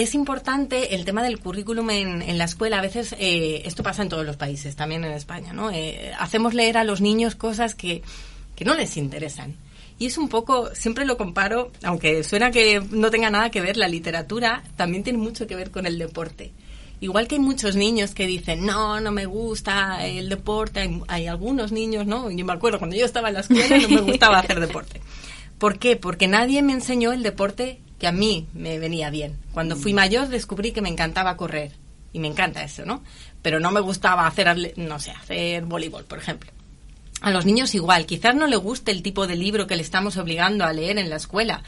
Es 0.00 0.14
importante 0.14 0.94
el 0.94 1.04
tema 1.04 1.22
del 1.22 1.38
currículum 1.40 1.90
en, 1.90 2.38
la 2.38 2.44
escuela. 2.44 2.78
A 2.78 2.80
veces 2.80 3.14
eh, 3.18 3.60
esto 3.66 3.82
pasa 3.82 4.00
en 4.00 4.08
todos 4.08 4.24
los 4.24 4.38
países, 4.38 4.74
también 4.74 5.04
en 5.04 5.12
España, 5.12 5.52
¿no? 5.52 5.70
Eh, 5.70 6.12
hacemos 6.18 6.54
leer 6.54 6.78
a 6.78 6.84
los 6.84 7.02
niños 7.02 7.34
cosas 7.34 7.74
que, 7.74 8.02
no 8.64 8.74
les 8.74 8.96
interesan. 8.96 9.56
Y 9.98 10.06
es 10.06 10.16
un 10.16 10.30
poco, 10.30 10.74
siempre 10.74 11.04
lo 11.04 11.18
comparo, 11.18 11.70
aunque 11.82 12.24
suena 12.24 12.50
que 12.50 12.80
no 12.90 13.10
tenga 13.10 13.28
nada 13.28 13.50
que 13.50 13.60
ver, 13.60 13.76
la 13.76 13.88
literatura 13.88 14.62
también 14.76 15.04
tiene 15.04 15.18
mucho 15.18 15.46
que 15.46 15.54
ver 15.54 15.70
con 15.70 15.84
el 15.84 15.98
deporte. 15.98 16.50
Igual 17.02 17.28
que 17.28 17.34
hay 17.34 17.42
muchos 17.42 17.76
niños 17.76 18.14
que 18.14 18.26
dicen, 18.26 18.64
no, 18.64 19.02
no 19.02 19.12
me 19.12 19.26
gusta 19.26 20.06
el 20.06 20.30
deporte, 20.30 20.80
hay, 20.80 21.02
hay 21.08 21.26
algunos 21.26 21.72
niños, 21.72 22.06
¿no? 22.06 22.30
Yo 22.30 22.46
me 22.46 22.54
acuerdo 22.54 22.78
cuando 22.78 22.96
yo 22.96 23.04
estaba 23.04 23.28
en 23.28 23.34
la 23.34 23.40
escuela 23.40 23.76
no 23.76 23.88
me 23.88 24.00
gustaba 24.00 24.38
hacer 24.38 24.60
deporte. 24.60 25.02
¿Por 25.58 25.78
qué? 25.78 25.96
Porque 25.96 26.26
nadie 26.26 26.62
me 26.62 26.72
enseñó 26.72 27.12
el 27.12 27.22
deporte 27.22 27.80
que 28.00 28.08
a 28.08 28.12
mí 28.12 28.48
me 28.54 28.78
venía 28.78 29.10
bien. 29.10 29.36
Cuando 29.52 29.76
fui 29.76 29.92
mayor 29.92 30.28
descubrí 30.28 30.72
que 30.72 30.80
me 30.80 30.88
encantaba 30.88 31.36
correr. 31.36 31.72
Y 32.12 32.18
me 32.18 32.26
encanta 32.26 32.64
eso, 32.64 32.84
¿no? 32.84 33.04
Pero 33.42 33.60
no 33.60 33.70
me 33.70 33.80
gustaba 33.80 34.26
hacer, 34.26 34.72
no 34.76 34.98
sé, 34.98 35.12
hacer 35.12 35.64
voleibol, 35.64 36.04
por 36.04 36.18
ejemplo. 36.18 36.50
A 37.20 37.30
los 37.30 37.44
niños 37.44 37.74
igual. 37.74 38.06
Quizás 38.06 38.34
no 38.34 38.46
le 38.46 38.56
guste 38.56 38.90
el 38.90 39.02
tipo 39.02 39.26
de 39.26 39.36
libro 39.36 39.66
que 39.66 39.76
le 39.76 39.82
estamos 39.82 40.16
obligando 40.16 40.64
a 40.64 40.72
leer 40.72 40.98
en 40.98 41.10
la 41.10 41.16
escuela. 41.16 41.62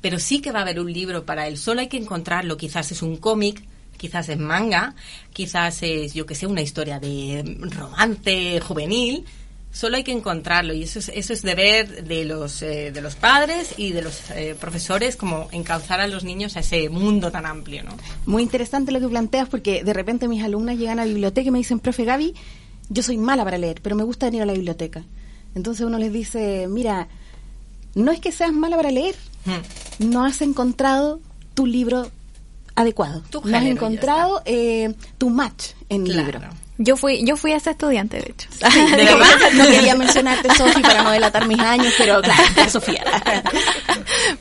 Pero 0.00 0.18
sí 0.18 0.40
que 0.40 0.50
va 0.50 0.60
a 0.60 0.62
haber 0.62 0.80
un 0.80 0.92
libro 0.92 1.24
para 1.24 1.46
él. 1.46 1.58
Solo 1.58 1.80
hay 1.80 1.88
que 1.88 1.98
encontrarlo. 1.98 2.56
Quizás 2.56 2.90
es 2.90 3.02
un 3.02 3.18
cómic, 3.18 3.62
quizás 3.98 4.30
es 4.30 4.38
manga, 4.38 4.94
quizás 5.32 5.82
es, 5.82 6.14
yo 6.14 6.24
que 6.24 6.34
sé, 6.34 6.46
una 6.46 6.62
historia 6.62 6.98
de 6.98 7.44
romance 7.70 8.58
juvenil 8.60 9.26
Solo 9.74 9.96
hay 9.96 10.04
que 10.04 10.12
encontrarlo 10.12 10.72
y 10.72 10.84
eso 10.84 11.00
es, 11.00 11.10
eso 11.12 11.32
es 11.32 11.42
deber 11.42 12.04
de 12.04 12.24
los, 12.24 12.62
eh, 12.62 12.92
de 12.92 13.00
los 13.00 13.16
padres 13.16 13.74
y 13.76 13.90
de 13.90 14.02
los 14.02 14.30
eh, 14.30 14.54
profesores 14.58 15.16
como 15.16 15.48
encauzar 15.50 16.00
a 16.00 16.06
los 16.06 16.22
niños 16.22 16.56
a 16.56 16.60
ese 16.60 16.88
mundo 16.90 17.32
tan 17.32 17.44
amplio. 17.44 17.82
¿no? 17.82 17.90
Muy 18.24 18.44
interesante 18.44 18.92
lo 18.92 19.00
que 19.00 19.08
planteas 19.08 19.48
porque 19.48 19.82
de 19.82 19.92
repente 19.92 20.28
mis 20.28 20.44
alumnas 20.44 20.78
llegan 20.78 21.00
a 21.00 21.04
la 21.04 21.08
biblioteca 21.08 21.48
y 21.48 21.50
me 21.50 21.58
dicen, 21.58 21.80
profe 21.80 22.04
Gaby, 22.04 22.36
yo 22.88 23.02
soy 23.02 23.18
mala 23.18 23.42
para 23.42 23.58
leer, 23.58 23.80
pero 23.82 23.96
me 23.96 24.04
gusta 24.04 24.26
venir 24.26 24.42
a 24.42 24.46
la 24.46 24.52
biblioteca. 24.52 25.02
Entonces 25.56 25.84
uno 25.84 25.98
les 25.98 26.12
dice, 26.12 26.68
mira, 26.68 27.08
no 27.96 28.12
es 28.12 28.20
que 28.20 28.30
seas 28.30 28.52
mala 28.52 28.76
para 28.76 28.92
leer, 28.92 29.16
hmm. 29.44 30.06
no 30.08 30.24
has 30.24 30.40
encontrado 30.40 31.20
tu 31.54 31.66
libro 31.66 32.12
adecuado, 32.76 33.24
no 33.44 33.56
has 33.56 33.64
encontrado 33.64 34.40
eh, 34.44 34.94
tu 35.18 35.30
match 35.30 35.70
en 35.88 36.06
el 36.06 36.16
libro. 36.16 36.40
Yo 36.76 36.96
fui, 36.96 37.24
yo 37.24 37.36
fui 37.36 37.52
esa 37.52 37.70
estudiante, 37.70 38.16
de 38.16 38.32
hecho. 38.32 38.48
de 38.96 39.04
verdad, 39.04 39.52
no 39.54 39.66
quería 39.66 39.94
mencionarte, 39.96 40.52
Sofía, 40.54 40.82
para 40.82 41.02
no 41.04 41.12
delatar 41.12 41.46
mis 41.46 41.60
años, 41.60 41.94
pero 41.96 42.20
claro, 42.20 42.42
Sofía. 42.68 43.04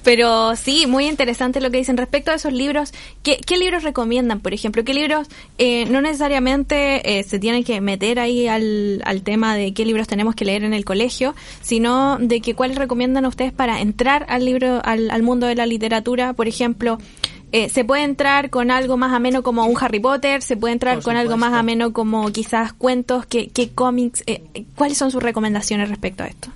pero 0.03 0.55
sí, 0.55 0.87
muy 0.87 1.05
interesante 1.07 1.61
lo 1.61 1.69
que 1.69 1.77
dicen 1.77 1.95
respecto 1.95 2.31
a 2.31 2.35
esos 2.35 2.51
libros. 2.51 2.91
¿Qué, 3.21 3.37
qué 3.37 3.57
libros 3.57 3.83
recomiendan, 3.83 4.39
por 4.39 4.53
ejemplo? 4.53 4.83
¿Qué 4.83 4.95
libros 4.95 5.27
eh, 5.59 5.85
no 5.85 6.01
necesariamente 6.01 7.19
eh, 7.19 7.23
se 7.23 7.37
tienen 7.37 7.63
que 7.63 7.79
meter 7.81 8.19
ahí 8.19 8.47
al, 8.47 9.03
al 9.05 9.21
tema 9.21 9.55
de 9.55 9.73
qué 9.75 9.85
libros 9.85 10.07
tenemos 10.07 10.33
que 10.33 10.45
leer 10.45 10.63
en 10.63 10.73
el 10.73 10.85
colegio, 10.85 11.35
sino 11.61 12.17
de 12.17 12.41
que 12.41 12.55
cuáles 12.55 12.77
recomiendan 12.77 13.27
ustedes 13.27 13.53
para 13.53 13.79
entrar 13.79 14.25
al 14.27 14.43
libro, 14.43 14.81
al, 14.83 15.11
al 15.11 15.21
mundo 15.21 15.45
de 15.45 15.53
la 15.53 15.67
literatura, 15.67 16.33
por 16.33 16.47
ejemplo? 16.47 16.97
Eh, 17.55 17.69
se 17.69 17.85
puede 17.85 18.01
entrar 18.01 18.49
con 18.49 18.71
algo 18.71 18.97
más 18.97 19.13
ameno 19.13 19.43
como 19.43 19.63
un 19.67 19.77
Harry 19.79 19.99
Potter, 19.99 20.41
se 20.41 20.57
puede 20.57 20.73
entrar 20.73 21.03
con 21.03 21.15
algo 21.15 21.37
más 21.37 21.53
ameno 21.53 21.93
como 21.93 22.31
quizás 22.31 22.73
cuentos, 22.73 23.27
que, 23.27 23.51
cómics. 23.75 24.23
Eh, 24.25 24.41
¿Cuáles 24.75 24.97
son 24.97 25.11
sus 25.11 25.21
recomendaciones 25.21 25.87
respecto 25.87 26.23
a 26.23 26.27
esto? 26.27 26.49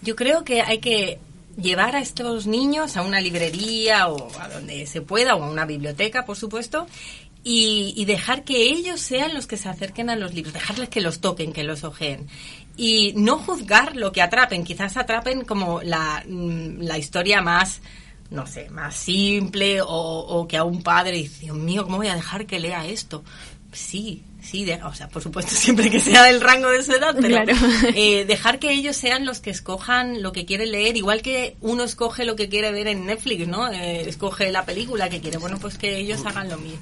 Yo 0.00 0.16
creo 0.16 0.42
que 0.42 0.62
hay 0.62 0.78
que 0.78 1.18
llevar 1.58 1.94
a 1.94 2.00
estos 2.00 2.46
niños 2.46 2.96
a 2.96 3.02
una 3.02 3.20
librería 3.20 4.08
o 4.08 4.30
a 4.40 4.48
donde 4.48 4.86
se 4.86 5.02
pueda, 5.02 5.36
o 5.36 5.42
a 5.42 5.50
una 5.50 5.66
biblioteca, 5.66 6.24
por 6.24 6.36
supuesto, 6.36 6.86
y, 7.42 8.02
dejar 8.06 8.44
que 8.44 8.62
ellos 8.62 9.02
sean 9.02 9.34
los 9.34 9.46
que 9.46 9.58
se 9.58 9.68
acerquen 9.68 10.08
a 10.08 10.16
los 10.16 10.32
libros, 10.32 10.54
dejarles 10.54 10.88
que 10.88 11.02
los 11.02 11.20
toquen, 11.20 11.52
que 11.52 11.64
los 11.64 11.84
ojeen. 11.84 12.28
Y 12.78 13.12
no 13.14 13.36
juzgar 13.36 13.94
lo 13.94 14.10
que 14.10 14.22
atrapen, 14.22 14.64
quizás 14.64 14.96
atrapen 14.96 15.44
como 15.44 15.82
la, 15.82 16.24
mm, 16.26 16.80
la 16.80 16.96
historia 16.96 17.42
más 17.42 17.82
no 18.34 18.46
sé, 18.46 18.68
más 18.70 18.94
simple 18.96 19.80
o, 19.80 19.86
o 19.88 20.46
que 20.48 20.56
a 20.56 20.64
un 20.64 20.82
padre 20.82 21.12
dice, 21.18 21.40
Dios 21.46 21.56
mío, 21.56 21.84
¿cómo 21.84 21.96
voy 21.98 22.08
a 22.08 22.14
dejar 22.16 22.46
que 22.46 22.58
lea 22.60 22.86
esto? 22.86 23.22
Sí, 23.72 24.22
sí, 24.40 24.64
de- 24.64 24.80
o 24.84 24.94
sea, 24.94 25.08
por 25.08 25.22
supuesto 25.22 25.52
siempre 25.56 25.90
que 25.90 25.98
sea 26.00 26.24
del 26.24 26.40
rango 26.40 26.68
de 26.68 26.82
su 26.82 26.92
edad, 26.92 27.14
pero 27.20 27.28
Claro. 27.42 27.52
eh, 27.94 28.24
dejar 28.24 28.58
que 28.58 28.72
ellos 28.72 28.96
sean 28.96 29.24
los 29.26 29.40
que 29.40 29.50
escojan 29.50 30.22
lo 30.22 30.32
que 30.32 30.44
quiere 30.44 30.66
leer, 30.66 30.96
igual 30.96 31.22
que 31.22 31.56
uno 31.60 31.82
escoge 31.84 32.24
lo 32.24 32.36
que 32.36 32.48
quiere 32.48 32.70
ver 32.72 32.86
en 32.88 33.06
Netflix, 33.06 33.48
¿no? 33.48 33.70
Eh, 33.72 34.08
escoge 34.08 34.50
la 34.52 34.64
película 34.64 35.08
que 35.08 35.20
quiere, 35.20 35.38
bueno, 35.38 35.58
pues 35.58 35.76
que 35.78 35.96
ellos 35.96 36.24
hagan 36.26 36.48
lo 36.50 36.58
mismo. 36.58 36.78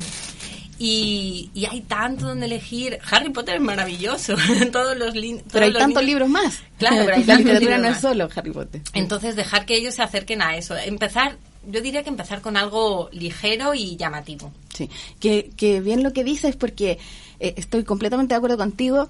Y, 0.79 1.51
y 1.55 1.67
hay 1.67 1.83
tanto 1.83 2.27
donde 2.27 2.47
elegir. 2.47 2.99
Harry 3.11 3.31
Potter 3.31 3.57
es 3.57 3.61
maravilloso. 3.61 4.35
todos 4.73 4.97
los 4.97 5.15
Pero 5.53 5.65
hay 5.65 5.73
tantos 5.73 6.05
libros 6.05 6.29
más. 6.29 6.61
Claro, 6.79 7.05
pero 7.05 7.17
hay 7.17 7.25
la 7.25 7.37
literatura 7.37 7.79
no 7.79 7.89
es 7.89 8.01
solo 8.01 8.29
Harry 8.35 8.51
Potter. 8.51 8.81
Entonces, 8.95 9.37
dejar 9.37 9.67
que 9.67 9.77
ellos 9.77 9.95
se 9.95 10.03
acerquen 10.03 10.43
a 10.43 10.57
eso. 10.57 10.77
Empezar, 10.77 11.37
yo 11.71 11.81
diría 11.81 12.03
que 12.03 12.09
empezar 12.09 12.41
con 12.41 12.57
algo 12.57 13.09
ligero 13.13 13.75
y 13.75 13.97
llamativo. 13.97 14.53
Sí, 14.75 14.91
que, 15.21 15.51
que 15.57 15.81
bien 15.81 16.03
lo 16.03 16.13
que 16.13 16.25
dices 16.25 16.57
porque 16.57 16.99
eh, 17.39 17.55
estoy 17.57 17.85
completamente 17.85 18.35
de 18.35 18.39
acuerdo 18.39 18.57
contigo. 18.57 19.09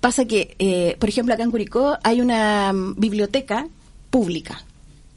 Pasa 0.00 0.24
que, 0.24 0.54
eh, 0.58 0.96
por 0.98 1.08
ejemplo, 1.08 1.34
acá 1.34 1.42
en 1.42 1.50
Curicó 1.50 1.98
hay 2.02 2.20
una 2.20 2.72
mm, 2.72 2.94
biblioteca 2.96 3.68
pública. 4.10 4.64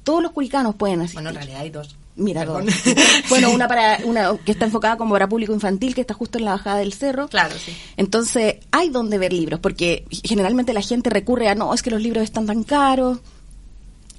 Todos 0.04 0.24
los 0.24 0.32
curicanos 0.32 0.76
pueden 0.76 1.02
asistir. 1.02 1.18
Bueno, 1.18 1.30
en 1.30 1.36
realidad 1.36 1.62
hay 1.62 1.70
dos. 1.70 1.96
Mira, 2.20 2.46
bueno, 3.30 3.50
una 3.52 3.68
para 3.68 4.00
una 4.04 4.38
que 4.46 4.52
está 4.52 4.66
enfocada 4.66 4.98
como 4.98 5.14
para 5.14 5.28
público 5.28 5.54
infantil, 5.54 5.96
que 5.96 6.02
está 6.02 6.14
justo 6.14 6.38
en 6.38 6.46
la 6.46 6.52
bajada 6.52 6.80
del 6.80 6.94
cerro. 6.94 7.28
Claro, 7.30 7.56
sí. 7.58 7.76
Entonces, 7.98 8.58
hay 8.72 8.90
donde 8.90 9.18
ver 9.18 9.34
libros, 9.34 9.60
porque 9.60 10.06
generalmente 10.24 10.74
la 10.74 10.82
gente 10.82 11.10
recurre 11.10 11.50
a, 11.50 11.56
no, 11.56 11.74
es 11.74 11.82
que 11.82 11.92
los 11.92 12.02
libros 12.02 12.24
están 12.24 12.46
tan 12.46 12.64
caros, 12.64 13.20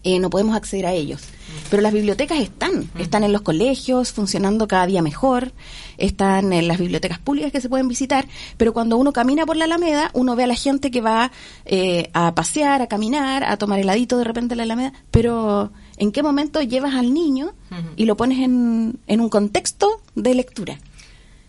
eh, 0.02 0.18
no 0.18 0.30
podemos 0.30 0.56
acceder 0.56 0.86
a 0.86 0.92
ellos. 0.92 1.20
Pero 1.68 1.82
las 1.82 1.92
bibliotecas 1.92 2.38
están, 2.38 2.88
están 2.98 3.22
en 3.22 3.32
los 3.32 3.42
colegios, 3.42 4.12
funcionando 4.12 4.66
cada 4.66 4.86
día 4.86 5.02
mejor, 5.02 5.52
están 5.98 6.52
en 6.54 6.68
las 6.68 6.78
bibliotecas 6.78 7.18
públicas 7.18 7.52
que 7.52 7.60
se 7.60 7.68
pueden 7.68 7.86
visitar, 7.86 8.26
pero 8.56 8.72
cuando 8.72 8.96
uno 8.96 9.12
camina 9.12 9.44
por 9.44 9.56
la 9.56 9.66
Alameda, 9.66 10.10
uno 10.14 10.36
ve 10.36 10.44
a 10.44 10.46
la 10.46 10.54
gente 10.54 10.90
que 10.90 11.02
va 11.02 11.30
eh, 11.66 12.08
a 12.14 12.34
pasear, 12.34 12.80
a 12.80 12.86
caminar, 12.86 13.44
a 13.44 13.58
tomar 13.58 13.78
heladito 13.78 14.16
de 14.16 14.24
repente 14.24 14.54
en 14.54 14.58
la 14.58 14.64
Alameda, 14.64 14.92
pero 15.10 15.70
¿en 16.00 16.10
qué 16.10 16.22
momento 16.24 16.60
llevas 16.62 16.94
al 16.94 17.14
niño 17.14 17.52
y 17.94 18.06
lo 18.06 18.16
pones 18.16 18.40
en, 18.40 18.98
en 19.06 19.20
un 19.20 19.28
contexto 19.28 20.00
de 20.16 20.34
lectura? 20.34 20.78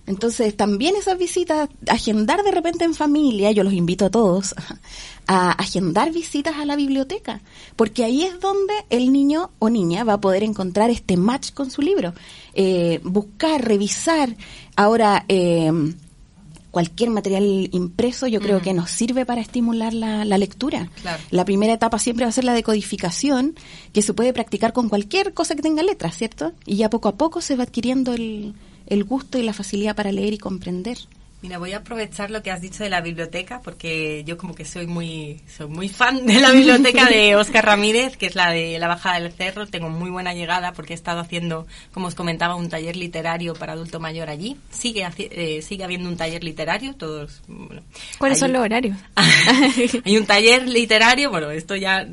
Entonces, 0.08 0.58
también 0.58 0.96
esas 0.98 1.18
visitas, 1.18 1.70
agendar 1.88 2.44
de 2.44 2.52
repente 2.52 2.84
en 2.84 2.94
familia, 2.94 3.52
yo 3.52 3.64
los 3.64 3.72
invito 3.72 4.06
a 4.06 4.10
todos 4.10 4.54
a 5.28 5.52
agendar 5.52 6.12
visitas 6.12 6.58
a 6.58 6.66
la 6.66 6.76
biblioteca, 6.76 7.42
porque 7.78 8.04
ahí 8.04 8.24
es 8.24 8.40
donde 8.42 8.74
el 8.90 9.14
niño 9.14 9.52
o 9.60 9.70
niña 9.70 10.04
va 10.04 10.14
a 10.14 10.22
poder 10.22 10.44
encontrar 10.44 10.90
este 10.90 11.16
match 11.16 11.54
con 11.54 11.72
su 11.72 11.82
libro. 11.82 12.14
Eh, 12.54 13.00
buscar, 13.04 13.64
revisar. 13.64 14.36
Ahora, 14.76 15.24
eh, 15.30 15.72
cualquier 16.72 17.10
material 17.10 17.70
impreso 17.72 18.28
yo 18.28 18.40
creo 18.40 18.62
que 18.62 18.74
nos 18.74 18.90
sirve 18.90 19.26
para 19.26 19.42
estimular 19.42 19.94
la, 19.94 20.26
la 20.26 20.38
lectura. 20.38 20.90
Claro. 21.02 21.22
La 21.30 21.46
primera 21.46 21.74
etapa 21.74 22.00
siempre 22.00 22.26
va 22.26 22.30
a 22.30 22.34
ser 22.34 22.46
la 22.46 22.54
decodificación, 22.54 23.56
que 23.94 24.02
se 24.02 24.14
puede 24.14 24.34
practicar 24.34 24.74
con 24.74 24.90
cualquier 24.90 25.34
cosa 25.34 25.56
que 25.56 25.62
tenga 25.62 25.84
letras, 25.84 26.18
¿cierto? 26.18 26.54
Y 26.66 26.78
ya 26.78 26.90
poco 26.90 27.10
a 27.10 27.16
poco 27.16 27.42
se 27.42 27.56
va 27.56 27.64
adquiriendo 27.64 28.14
el, 28.14 28.56
el 28.88 29.04
gusto 29.04 29.38
y 29.38 29.44
la 29.44 29.54
facilidad 29.54 29.96
para 29.96 30.12
leer 30.12 30.34
y 30.34 30.38
comprender. 30.38 30.98
Mira, 31.42 31.58
voy 31.58 31.74
a 31.74 31.78
aprovechar 31.78 32.30
lo 32.30 32.44
que 32.44 32.52
has 32.52 32.62
dicho 32.62 32.84
de 32.84 32.90
la 32.92 33.02
biblioteca 33.02 33.62
porque 33.64 34.24
yo 34.28 34.38
como 34.38 34.54
que 34.54 34.64
soy 34.64 34.86
muy 34.86 35.40
soy 35.58 35.68
muy 35.68 35.90
fan 35.90 36.24
de 36.28 36.40
la 36.40 36.52
biblioteca 36.52 37.08
de 37.08 37.36
Óscar 37.38 37.66
Ramírez, 37.66 38.16
que 38.16 38.28
es 38.28 38.36
la 38.36 38.52
de 38.52 38.78
la 38.78 38.88
Bajada 38.88 39.20
del 39.20 39.32
Cerro. 39.32 39.66
Tengo 39.66 39.90
muy 39.90 40.12
buena 40.12 40.36
llegada 40.36 40.72
porque 40.74 40.94
he 40.94 40.96
estado 40.96 41.20
haciendo, 41.20 41.66
como 41.94 42.08
os 42.08 42.14
comentaba, 42.16 42.54
un 42.54 42.70
taller 42.70 42.96
literario 42.96 43.56
para 43.56 43.74
adulto 43.74 44.00
mayor 44.00 44.30
allí. 44.30 44.56
Sigue 44.70 45.08
eh, 45.18 45.64
sigue 45.64 45.84
habiendo 45.84 46.10
un 46.10 46.16
taller 46.18 46.44
literario, 46.44 46.94
todos 46.94 47.42
bueno, 47.48 47.82
¿Cuáles 48.20 48.38
son 48.38 48.54
los 48.54 48.62
horarios? 48.62 48.98
Hay 50.06 50.18
un 50.18 50.26
taller 50.28 50.68
literario, 50.68 51.32
bueno, 51.32 51.50
esto 51.50 51.76
ya 51.76 52.08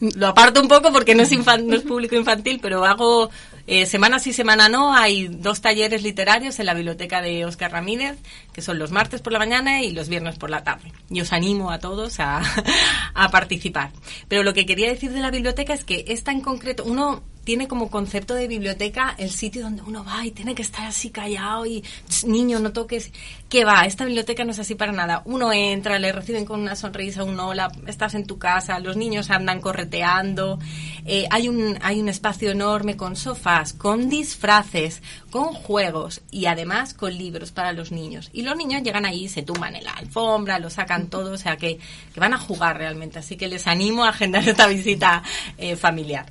lo 0.00 0.26
aparto 0.26 0.60
un 0.60 0.66
poco 0.68 0.92
porque 0.92 1.14
no 1.14 1.22
es, 1.22 1.30
infan- 1.30 1.62
no 1.64 1.76
es 1.76 1.82
público 1.82 2.16
infantil, 2.16 2.58
pero 2.60 2.84
hago 2.84 3.30
eh, 3.66 3.86
semana 3.86 4.18
sí, 4.18 4.32
semana 4.32 4.68
no. 4.68 4.94
Hay 4.94 5.28
dos 5.28 5.60
talleres 5.60 6.02
literarios 6.02 6.58
en 6.58 6.66
la 6.66 6.74
biblioteca 6.74 7.22
de 7.22 7.44
Óscar 7.44 7.72
Ramírez, 7.72 8.18
que 8.52 8.62
son 8.62 8.78
los 8.78 8.90
martes 8.90 9.22
por 9.22 9.32
la 9.32 9.38
mañana 9.38 9.82
y 9.82 9.92
los 9.92 10.08
viernes 10.08 10.36
por 10.36 10.50
la 10.50 10.64
tarde. 10.64 10.92
Y 11.10 11.20
os 11.20 11.32
animo 11.32 11.70
a 11.70 11.78
todos 11.78 12.20
a, 12.20 12.42
a 13.14 13.30
participar. 13.30 13.90
Pero 14.28 14.42
lo 14.42 14.52
que 14.52 14.66
quería 14.66 14.88
decir 14.88 15.12
de 15.12 15.20
la 15.20 15.30
biblioteca 15.30 15.72
es 15.72 15.84
que 15.84 16.04
esta 16.08 16.32
en 16.32 16.40
concreto, 16.40 16.84
uno 16.84 17.22
tiene 17.44 17.68
como 17.68 17.90
concepto 17.90 18.34
de 18.34 18.48
biblioteca 18.48 19.14
el 19.18 19.30
sitio 19.30 19.62
donde 19.62 19.82
uno 19.82 20.04
va 20.04 20.24
y 20.26 20.30
tiene 20.30 20.54
que 20.54 20.62
estar 20.62 20.86
así 20.86 21.10
callado 21.10 21.66
y 21.66 21.82
"Ch, 22.08 22.24
niño 22.24 22.58
no 22.58 22.72
toques 22.72 23.12
que 23.48 23.64
va 23.64 23.84
esta 23.86 24.04
biblioteca 24.04 24.44
no 24.44 24.50
es 24.50 24.58
así 24.58 24.74
para 24.74 24.92
nada. 24.92 25.22
Uno 25.26 25.52
entra 25.52 25.98
le 25.98 26.10
reciben 26.10 26.44
con 26.44 26.60
una 26.60 26.74
sonrisa 26.74 27.22
un 27.22 27.38
hola 27.38 27.70
estás 27.86 28.14
en 28.14 28.26
tu 28.26 28.38
casa 28.38 28.78
los 28.80 28.96
niños 28.96 29.30
andan 29.30 29.60
correteando 29.60 30.58
eh, 31.04 31.26
hay 31.30 31.48
un 31.48 31.78
hay 31.82 32.00
un 32.00 32.08
espacio 32.08 32.50
enorme 32.50 32.96
con 32.96 33.14
sofás 33.16 33.72
con 33.72 34.08
disfraces 34.08 35.02
con 35.30 35.52
juegos 35.52 36.22
y 36.30 36.46
además 36.46 36.94
con 36.94 37.16
libros 37.16 37.52
para 37.52 37.72
los 37.72 37.92
niños. 37.92 38.30
Y 38.32 38.42
los 38.42 38.56
niños 38.56 38.82
llegan 38.82 39.04
ahí 39.04 39.28
se 39.28 39.42
tumban 39.42 39.76
en 39.76 39.84
la 39.84 39.92
alfombra 39.92 40.58
lo 40.58 40.70
sacan 40.70 41.08
todo 41.08 41.32
o 41.32 41.38
sea 41.38 41.56
que, 41.56 41.78
que 42.12 42.20
van 42.20 42.34
a 42.34 42.38
jugar 42.38 42.78
realmente. 42.78 43.18
Así 43.18 43.36
que 43.36 43.48
les 43.48 43.66
animo 43.66 44.04
a 44.04 44.10
agendar 44.10 44.48
esta 44.48 44.66
visita 44.66 45.22
eh, 45.58 45.76
familiar 45.76 46.26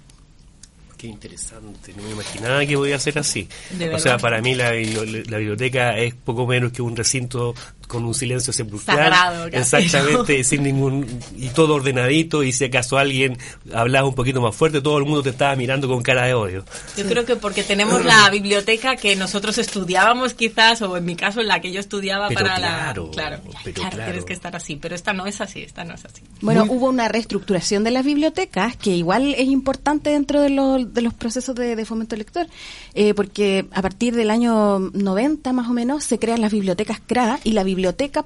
Qué 1.03 1.09
interesante, 1.09 1.93
no 1.97 2.01
me 2.03 2.11
imaginaba 2.11 2.65
que 2.65 2.77
podía 2.77 2.97
ser 2.97 3.19
así. 3.19 3.45
O 3.93 3.99
sea, 3.99 4.17
para 4.17 4.41
mí 4.41 4.55
la, 4.55 4.71
la 4.71 5.37
biblioteca 5.37 5.97
es 5.97 6.15
poco 6.15 6.47
menos 6.47 6.71
que 6.71 6.81
un 6.81 6.95
recinto 6.95 7.53
con 7.87 8.05
un 8.05 8.13
silencio 8.13 8.51
sepulcral. 8.53 8.97
Sagrado, 8.97 9.47
Exactamente, 9.47 10.43
sin 10.43 10.63
ningún. 10.63 11.05
y 11.37 11.49
todo 11.49 11.75
ordenadito, 11.75 12.43
y 12.43 12.51
si 12.51 12.65
acaso 12.65 12.97
alguien 12.97 13.37
hablaba 13.73 14.07
un 14.07 14.15
poquito 14.15 14.41
más 14.41 14.55
fuerte, 14.55 14.81
todo 14.81 14.97
el 14.97 15.05
mundo 15.05 15.23
te 15.23 15.29
estaba 15.29 15.55
mirando 15.55 15.87
con 15.87 16.01
cara 16.01 16.25
de 16.25 16.33
odio. 16.33 16.65
Yo 16.97 17.05
creo 17.05 17.25
que 17.25 17.35
porque 17.35 17.63
tenemos 17.63 18.03
la 18.05 18.29
biblioteca 18.29 18.95
que 18.95 19.15
nosotros 19.15 19.57
estudiábamos 19.57 20.33
quizás, 20.33 20.81
o 20.81 20.97
en 20.97 21.05
mi 21.05 21.15
caso 21.15 21.41
en 21.41 21.47
la 21.47 21.59
que 21.61 21.71
yo 21.71 21.79
estudiaba 21.79 22.27
Pero 22.29 22.41
para 22.41 22.55
claro, 22.55 23.05
la... 23.07 23.11
Claro, 23.11 23.41
pero 23.63 23.73
claro, 23.75 23.89
claro. 23.95 24.05
tienes 24.11 24.25
que 24.25 24.33
estar 24.33 24.55
así, 24.55 24.75
pero 24.75 24.95
esta 24.95 25.13
no 25.13 25.25
es 25.27 25.41
así, 25.41 25.61
esta 25.61 25.83
no 25.83 25.93
es 25.93 26.05
así. 26.05 26.21
Bueno, 26.41 26.65
hubo 26.69 26.89
una 26.89 27.07
reestructuración 27.07 27.83
de 27.83 27.91
las 27.91 28.05
bibliotecas 28.05 28.75
que 28.77 28.91
igual 28.91 29.33
es 29.37 29.47
importante 29.47 30.09
dentro 30.09 30.41
de, 30.41 30.49
lo- 30.49 30.83
de 30.85 31.01
los 31.01 31.13
procesos 31.13 31.55
de, 31.55 31.75
de 31.75 31.85
fomento 31.85 32.15
lector, 32.15 32.47
eh, 32.95 33.13
porque 33.13 33.65
a 33.71 33.81
partir 33.81 34.15
del 34.15 34.29
año 34.29 34.79
90 34.79 35.53
más 35.53 35.67
o 35.69 35.73
menos 35.73 36.03
se 36.03 36.19
crean 36.19 36.41
las 36.41 36.51
bibliotecas 36.51 36.99
CRA 37.05 37.39
y 37.43 37.51
la 37.51 37.63
biblioteca 37.63 37.72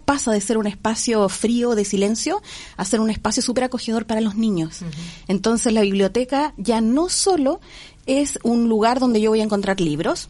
pasa 0.03 0.31
de 0.31 0.41
ser 0.41 0.57
un 0.57 0.67
espacio 0.67 1.27
frío 1.29 1.75
de 1.75 1.85
silencio 1.85 2.41
a 2.75 2.85
ser 2.85 2.99
un 2.99 3.09
espacio 3.09 3.41
súper 3.43 3.65
acogedor 3.65 4.05
para 4.05 4.21
los 4.21 4.35
niños. 4.35 4.79
Entonces 5.27 5.73
la 5.73 5.81
biblioteca 5.81 6.53
ya 6.57 6.81
no 6.81 7.09
solo 7.09 7.59
es 8.05 8.39
un 8.43 8.69
lugar 8.69 8.99
donde 8.99 9.21
yo 9.21 9.29
voy 9.29 9.41
a 9.41 9.43
encontrar 9.43 9.81
libros, 9.81 10.29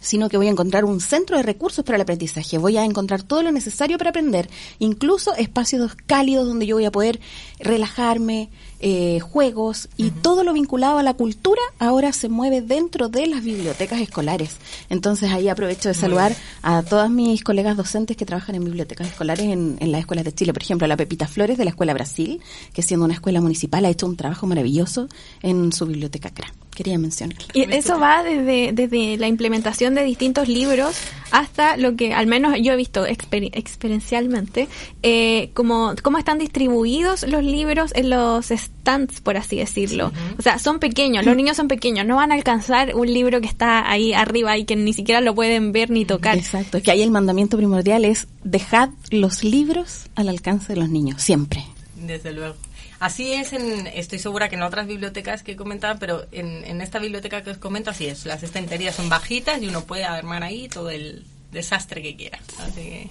sino 0.00 0.28
que 0.28 0.36
voy 0.36 0.48
a 0.48 0.50
encontrar 0.50 0.84
un 0.84 1.00
centro 1.00 1.36
de 1.36 1.42
recursos 1.42 1.84
para 1.84 1.96
el 1.96 2.02
aprendizaje. 2.02 2.58
Voy 2.58 2.76
a 2.76 2.84
encontrar 2.84 3.22
todo 3.22 3.42
lo 3.42 3.52
necesario 3.52 3.98
para 3.98 4.10
aprender, 4.10 4.48
incluso 4.78 5.34
espacios 5.34 5.94
cálidos 6.06 6.46
donde 6.46 6.66
yo 6.66 6.76
voy 6.76 6.86
a 6.86 6.92
poder 6.92 7.20
relajarme, 7.58 8.50
eh, 8.80 9.20
juegos 9.20 9.88
y 9.96 10.10
todo 10.10 10.42
lo 10.44 10.52
vinculado 10.52 10.98
a 10.98 11.02
la 11.02 11.14
cultura 11.14 11.60
ahora 11.78 12.12
se 12.12 12.28
mueve 12.28 12.62
dentro 12.62 13.08
de 13.08 13.26
las 13.26 13.42
bibliotecas 13.42 14.00
escolares. 14.00 14.56
Entonces 14.88 15.30
ahí 15.30 15.48
aprovecho 15.48 15.88
de 15.88 15.94
saludar 15.94 16.34
a 16.62 16.82
todas 16.82 17.10
mis 17.10 17.44
colegas 17.44 17.76
docentes 17.76 18.16
que 18.16 18.26
trabajan 18.26 18.54
en 18.54 18.64
bibliotecas 18.64 19.08
escolares 19.08 19.46
en, 19.46 19.76
en 19.80 19.92
las 19.92 20.00
escuelas 20.00 20.24
de 20.24 20.34
Chile. 20.34 20.52
Por 20.52 20.62
ejemplo, 20.62 20.86
la 20.86 20.96
Pepita 20.96 21.26
Flores 21.26 21.58
de 21.58 21.64
la 21.64 21.70
Escuela 21.70 21.94
Brasil, 21.94 22.40
que 22.72 22.82
siendo 22.82 23.04
una 23.04 23.14
escuela 23.14 23.40
municipal 23.40 23.84
ha 23.84 23.90
hecho 23.90 24.06
un 24.06 24.16
trabajo 24.16 24.46
maravilloso 24.46 25.08
en 25.42 25.72
su 25.72 25.86
biblioteca 25.86 26.30
CRA. 26.30 26.52
Quería 26.80 26.98
mencionarlo. 26.98 27.44
Y 27.52 27.70
eso 27.74 28.00
va 28.00 28.22
desde, 28.22 28.72
desde 28.72 29.18
la 29.18 29.28
implementación 29.28 29.94
de 29.94 30.02
distintos 30.02 30.48
libros 30.48 30.96
hasta 31.30 31.76
lo 31.76 31.94
que 31.94 32.14
al 32.14 32.26
menos 32.26 32.54
yo 32.62 32.72
he 32.72 32.76
visto 32.76 33.06
exper- 33.06 33.50
experiencialmente, 33.52 34.66
eh, 35.02 35.50
como 35.52 35.92
cómo 36.02 36.16
están 36.16 36.38
distribuidos 36.38 37.28
los 37.28 37.44
libros 37.44 37.92
en 37.94 38.08
los 38.08 38.46
stands, 38.46 39.20
por 39.20 39.36
así 39.36 39.56
decirlo. 39.56 40.10
O 40.38 40.42
sea, 40.42 40.58
son 40.58 40.78
pequeños, 40.78 41.26
los 41.26 41.36
niños 41.40 41.58
son 41.58 41.68
pequeños, 41.68 42.06
no 42.06 42.16
van 42.16 42.32
a 42.32 42.34
alcanzar 42.34 42.94
un 42.96 43.12
libro 43.12 43.42
que 43.42 43.46
está 43.48 43.90
ahí 43.90 44.14
arriba 44.14 44.56
y 44.56 44.64
que 44.64 44.74
ni 44.74 44.94
siquiera 44.94 45.20
lo 45.20 45.34
pueden 45.34 45.72
ver 45.72 45.90
ni 45.90 46.06
tocar. 46.06 46.38
Exacto, 46.38 46.78
es 46.78 46.82
que 46.82 46.92
ahí 46.92 47.02
el 47.02 47.10
mandamiento 47.10 47.58
primordial 47.58 48.06
es 48.06 48.26
dejad 48.42 48.88
los 49.10 49.44
libros 49.44 50.04
al 50.14 50.30
alcance 50.30 50.72
de 50.72 50.80
los 50.80 50.88
niños, 50.88 51.20
siempre. 51.20 51.62
Desde 51.94 52.32
luego. 52.32 52.54
Así 53.00 53.32
es, 53.32 53.54
en, 53.54 53.86
estoy 53.86 54.18
segura 54.18 54.50
que 54.50 54.56
en 54.56 54.62
otras 54.62 54.86
bibliotecas 54.86 55.42
que 55.42 55.56
comentaba, 55.56 55.98
pero 55.98 56.26
en, 56.32 56.64
en 56.64 56.82
esta 56.82 56.98
biblioteca 56.98 57.42
que 57.42 57.50
os 57.50 57.58
comento 57.58 57.90
así 57.90 58.06
es. 58.06 58.26
Las 58.26 58.42
estanterías 58.42 58.94
son 58.94 59.08
bajitas 59.08 59.60
y 59.62 59.68
uno 59.68 59.84
puede 59.84 60.04
armar 60.04 60.42
ahí 60.42 60.68
todo 60.68 60.90
el 60.90 61.24
desastre 61.50 62.02
que 62.02 62.14
quiera. 62.14 62.38
Así 62.58 62.82
que, 62.82 63.08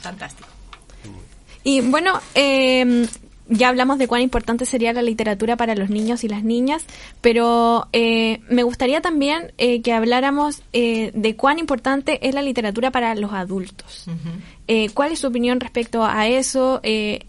fantástico. 0.00 0.48
Y 1.62 1.80
bueno, 1.82 2.20
eh, 2.34 3.06
ya 3.48 3.68
hablamos 3.68 3.98
de 3.98 4.08
cuán 4.08 4.22
importante 4.22 4.66
sería 4.66 4.92
la 4.92 5.02
literatura 5.02 5.56
para 5.56 5.74
los 5.74 5.90
niños 5.90 6.24
y 6.24 6.28
las 6.28 6.42
niñas, 6.42 6.84
pero 7.20 7.88
eh, 7.92 8.40
me 8.48 8.62
gustaría 8.62 9.00
también 9.00 9.52
eh, 9.58 9.82
que 9.82 9.92
habláramos 9.92 10.62
eh, 10.72 11.10
de 11.14 11.36
cuán 11.36 11.58
importante 11.58 12.26
es 12.26 12.34
la 12.34 12.42
literatura 12.42 12.90
para 12.90 13.14
los 13.14 13.32
adultos. 13.32 14.06
Eh, 14.68 14.90
¿Cuál 14.94 15.10
es 15.10 15.18
su 15.18 15.26
opinión 15.26 15.58
respecto 15.58 16.04
a 16.04 16.28
eso? 16.28 16.80
Eh, 16.84 17.26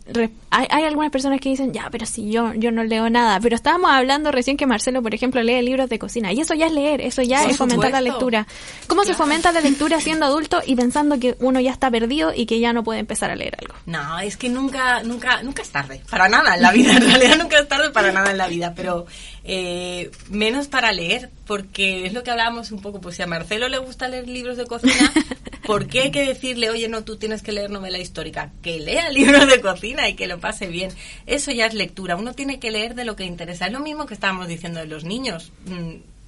hay, 0.52 0.68
hay, 0.70 0.84
algunas 0.84 1.10
personas 1.10 1.42
que 1.42 1.50
dicen, 1.50 1.74
ya, 1.74 1.90
pero 1.92 2.06
si 2.06 2.30
yo, 2.30 2.54
yo 2.54 2.72
no 2.72 2.84
leo 2.84 3.10
nada. 3.10 3.40
Pero 3.40 3.56
estábamos 3.56 3.90
hablando 3.90 4.32
recién 4.32 4.56
que 4.56 4.68
Marcelo, 4.68 5.02
por 5.02 5.16
ejemplo, 5.16 5.42
lee 5.42 5.62
libros 5.64 5.90
de 5.90 5.98
cocina. 5.98 6.32
Y 6.32 6.42
eso 6.42 6.54
ya 6.54 6.68
es 6.68 6.72
leer, 6.72 7.02
eso 7.02 7.24
ya 7.24 7.44
es 7.46 7.58
fomentar 7.58 7.92
la 7.92 8.02
lectura. 8.02 8.46
¿Cómo 8.88 9.04
se 9.04 9.16
fomenta 9.16 9.52
la 9.52 9.62
lectura 9.62 10.00
siendo 10.00 10.28
adulto 10.28 10.62
y 10.66 10.76
pensando 10.76 11.20
que 11.20 11.36
uno 11.40 11.60
ya 11.60 11.72
está 11.72 11.90
perdido 11.90 12.32
y 12.36 12.46
que 12.46 12.60
ya 12.60 12.72
no 12.72 12.84
puede 12.84 13.00
empezar 13.00 13.32
a 13.32 13.36
leer 13.36 13.58
algo? 13.60 13.74
No, 13.88 14.20
es 14.20 14.38
que 14.38 14.50
nunca, 14.50 15.02
nunca, 15.02 15.42
nunca 15.42 15.64
es 15.64 15.70
tarde. 15.70 16.04
Para 16.10 16.30
nada 16.30 16.56
en 16.56 16.62
la 16.62 16.72
vida. 16.72 16.94
En 16.94 17.02
realidad 17.02 17.38
nunca 17.38 17.58
es 17.58 17.68
tarde 17.68 17.90
para 17.90 18.12
nada 18.12 18.30
en 18.30 18.38
la 18.38 18.48
vida. 18.48 18.74
Pero 18.76 19.08
eh, 19.46 20.10
menos 20.30 20.68
para 20.68 20.94
leer, 20.94 21.30
porque 21.46 22.06
es 22.06 22.14
lo 22.14 22.24
que 22.24 22.32
hablábamos 22.32 22.72
un 22.72 22.82
poco. 22.82 23.02
Pues 23.02 23.18
si 23.18 23.22
a 23.22 23.28
Marcelo 23.28 23.68
le 23.68 23.78
gusta 23.78 24.08
leer 24.08 24.28
libros 24.28 24.58
de 24.58 24.66
cocina, 24.66 25.12
¿por 25.66 25.88
qué 25.88 26.04
hay 26.04 26.12
que 26.12 26.26
decirle, 26.26 26.70
oye, 26.70 26.88
no, 26.88 27.04
tú 27.04 27.18
tienes 27.18 27.42
que 27.42 27.52
leer 27.52 27.70
novela 27.70 27.98
histórica, 27.98 28.52
que 28.62 28.80
lea 28.80 29.10
libros 29.10 29.48
de 29.48 29.60
cocina 29.62 30.08
y 30.08 30.16
que 30.16 30.28
lo 30.28 30.40
pase 30.40 30.68
bien. 30.68 30.92
Eso 31.26 31.52
ya 31.52 31.66
es 31.66 31.74
lectura. 31.74 32.16
Uno 32.16 32.34
tiene 32.34 32.60
que 32.60 32.72
leer 32.72 32.96
de 32.96 33.06
lo 33.06 33.16
que 33.16 33.26
interesa. 33.26 33.68
Es 33.68 33.74
lo 33.74 33.80
mismo 33.80 34.06
que 34.06 34.14
estábamos 34.14 34.48
diciendo 34.48 34.80
de 34.80 34.88
los 34.88 35.04
niños. 35.04 35.52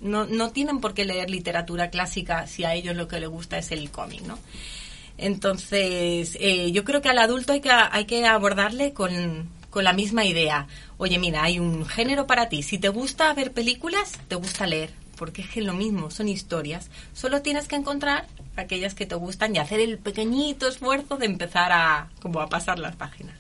No, 0.02 0.26
no 0.26 0.52
tienen 0.52 0.82
por 0.82 0.94
qué 0.94 1.06
leer 1.06 1.30
literatura 1.30 1.90
clásica 1.90 2.48
si 2.48 2.66
a 2.66 2.74
ellos 2.74 2.96
lo 2.96 3.08
que 3.08 3.20
les 3.20 3.30
gusta 3.30 3.58
es 3.58 3.72
el 3.72 3.90
cómic, 3.92 4.22
¿no? 4.24 4.38
Entonces, 5.18 6.38
eh, 6.42 6.72
yo 6.74 6.84
creo 6.84 7.02
que 7.02 7.08
al 7.08 7.20
adulto 7.20 7.54
hay 7.54 7.62
que, 7.62 7.72
hay 7.72 8.06
que 8.06 8.26
abordarle 8.26 8.92
con, 8.92 9.50
con 9.76 9.84
la 9.84 9.92
misma 9.92 10.24
idea. 10.24 10.68
Oye, 10.98 11.20
mira, 11.20 11.44
hay 11.44 11.60
un 11.60 11.86
género 11.86 12.28
para 12.28 12.48
ti. 12.48 12.64
Si 12.64 12.78
te 12.78 12.88
gusta 12.88 13.34
ver 13.34 13.52
películas, 13.52 14.14
te 14.30 14.36
gusta 14.36 14.66
leer 14.66 14.94
porque 15.18 15.42
es 15.42 15.50
que 15.50 15.60
es 15.60 15.66
lo 15.66 15.74
mismo, 15.74 16.12
son 16.12 16.30
historias. 16.30 16.90
Solo 17.14 17.42
tienes 17.42 17.68
que 17.68 17.76
encontrar 17.76 18.26
aquellas 18.56 18.94
que 18.94 19.06
te 19.06 19.16
gustan 19.16 19.54
y 19.54 19.60
hacer 19.60 19.82
el 19.82 19.98
pequeñito 19.98 20.70
esfuerzo 20.70 21.18
de 21.18 21.26
empezar 21.26 21.74
a 21.74 22.08
como 22.22 22.40
a 22.40 22.48
pasar 22.48 22.80
las 22.80 22.96
páginas. 22.96 23.36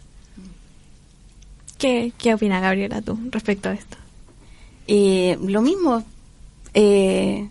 ¿Qué, 1.77 2.11
qué 2.17 2.33
opina 2.33 2.59
Gabriela 2.59 3.01
tú 3.01 3.17
respecto 3.31 3.69
a 3.69 3.73
esto? 3.73 3.95
Eh, 4.87 5.37
lo 5.41 5.61
mismo, 5.61 6.03
eh, 6.73 7.47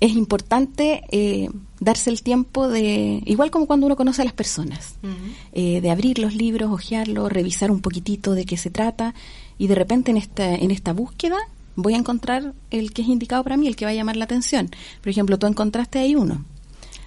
es 0.00 0.12
importante 0.16 1.04
eh, 1.12 1.48
darse 1.80 2.10
el 2.10 2.22
tiempo 2.22 2.68
de, 2.68 3.22
igual 3.24 3.50
como 3.50 3.66
cuando 3.66 3.86
uno 3.86 3.96
conoce 3.96 4.22
a 4.22 4.24
las 4.24 4.34
personas, 4.34 4.96
uh 5.02 5.06
-huh. 5.06 5.80
de 5.80 5.90
abrir 5.90 6.18
los 6.18 6.34
libros, 6.34 6.70
hojearlos, 6.70 7.30
revisar 7.30 7.70
un 7.70 7.80
poquitito 7.80 8.34
de 8.34 8.44
qué 8.44 8.56
se 8.56 8.70
trata 8.70 9.14
y 9.58 9.66
de 9.66 9.74
repente 9.74 10.10
en 10.10 10.16
esta, 10.16 10.54
en 10.54 10.70
esta 10.70 10.92
búsqueda 10.92 11.36
voy 11.76 11.94
a 11.94 11.96
encontrar 11.96 12.54
el 12.70 12.92
que 12.92 13.02
es 13.02 13.08
indicado 13.08 13.44
para 13.44 13.56
mí, 13.56 13.68
el 13.68 13.76
que 13.76 13.84
va 13.84 13.92
a 13.92 13.94
llamar 13.94 14.16
la 14.16 14.24
atención. 14.24 14.68
Por 15.00 15.10
ejemplo, 15.10 15.38
tú 15.38 15.46
encontraste 15.46 16.00
ahí 16.00 16.16
uno. 16.16 16.44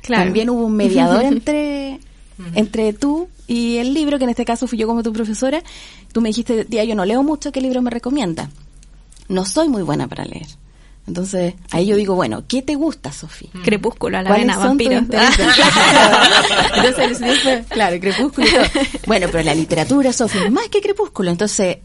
Claro. 0.02 0.24
También 0.24 0.50
hubo 0.50 0.66
un 0.66 0.76
mediador 0.76 1.24
entre 1.34 2.00
entre 2.56 2.94
tú 2.94 3.28
y 3.48 3.78
el 3.78 3.94
libro, 3.94 4.18
que 4.18 4.24
en 4.24 4.32
este 4.32 4.46
caso 4.46 4.68
fui 4.68 4.78
yo 4.78 4.88
como 4.88 5.04
tu 5.04 5.14
profesora. 5.14 5.62
Tú 6.12 6.22
me 6.22 6.30
dijiste, 6.30 6.66
tía, 6.66 6.84
yo 6.84 6.96
no 6.96 7.06
leo 7.06 7.24
mucho, 7.24 7.52
¿qué 7.52 7.62
libro 7.62 7.82
me 7.82 7.92
recomienda? 7.92 8.50
No 9.28 9.46
soy 9.46 9.70
muy 9.70 9.84
buena 9.84 10.08
para 10.08 10.26
leer. 10.26 10.48
Entonces, 11.08 11.56
ahí 11.72 11.88
yo 11.88 11.96
digo, 11.96 12.16
bueno, 12.16 12.44
¿qué 12.48 12.62
te 12.62 12.76
gusta, 12.76 13.12
Sofía? 13.12 13.50
Mm. 13.54 13.62
Crepúsculo, 13.64 14.18
a 14.20 14.22
la 14.22 14.32
vena, 14.32 14.58
vampiro. 14.58 14.94
Entonces, 16.76 17.66
claro, 17.70 18.00
Crepúsculo. 18.00 18.48
Bueno, 19.08 19.28
pero 19.32 19.44
la 19.44 19.56
literatura, 19.56 20.14
Sofía, 20.14 20.50
más 20.50 20.70
que 20.70 20.80
Crepúsculo. 20.82 21.32
Entonces, 21.32 21.78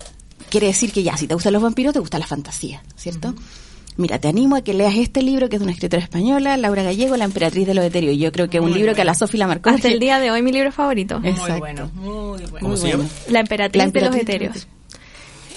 quiere 0.50 0.68
decir 0.68 0.92
que 0.92 1.02
ya, 1.02 1.16
si 1.16 1.26
te 1.26 1.34
gustan 1.34 1.54
los 1.54 1.62
vampiros, 1.62 1.92
te 1.92 1.98
gusta 1.98 2.18
la 2.18 2.26
fantasía, 2.26 2.82
¿cierto? 2.96 3.28
Uh 3.28 3.32
-huh. 3.32 3.66
Mira, 3.96 4.18
te 4.18 4.28
animo 4.28 4.56
a 4.56 4.60
que 4.62 4.74
leas 4.74 4.94
este 4.96 5.22
libro 5.22 5.48
que 5.48 5.56
es 5.56 5.60
de 5.60 5.64
una 5.64 5.72
escritora 5.72 6.02
española, 6.02 6.56
Laura 6.58 6.82
Gallego, 6.82 7.16
La 7.16 7.24
emperatriz 7.24 7.66
de 7.66 7.72
los 7.74 7.84
etéreos. 7.84 8.16
Yo 8.18 8.30
creo 8.30 8.50
que 8.50 8.58
es 8.58 8.62
un 8.62 8.68
libro 8.68 8.88
bueno. 8.88 8.94
que 8.94 9.02
a 9.02 9.04
la 9.06 9.14
Sofi 9.14 9.38
la 9.38 9.46
marcó. 9.46 9.70
Hasta 9.70 9.88
el 9.88 9.98
día 9.98 10.20
de 10.20 10.30
hoy 10.30 10.42
mi 10.42 10.52
libro 10.52 10.70
favorito. 10.70 11.18
Muy 11.18 11.30
Exacto. 11.30 11.58
bueno, 11.58 11.90
muy 11.94 12.42
bueno. 12.42 12.58
¿Cómo 12.60 12.76
se 12.76 12.88
llama? 12.88 13.04
La 13.28 13.40
emperatriz, 13.40 13.78
la 13.78 13.84
emperatriz 13.84 14.26
de 14.26 14.32
los 14.32 14.50
etéreos. 14.50 14.68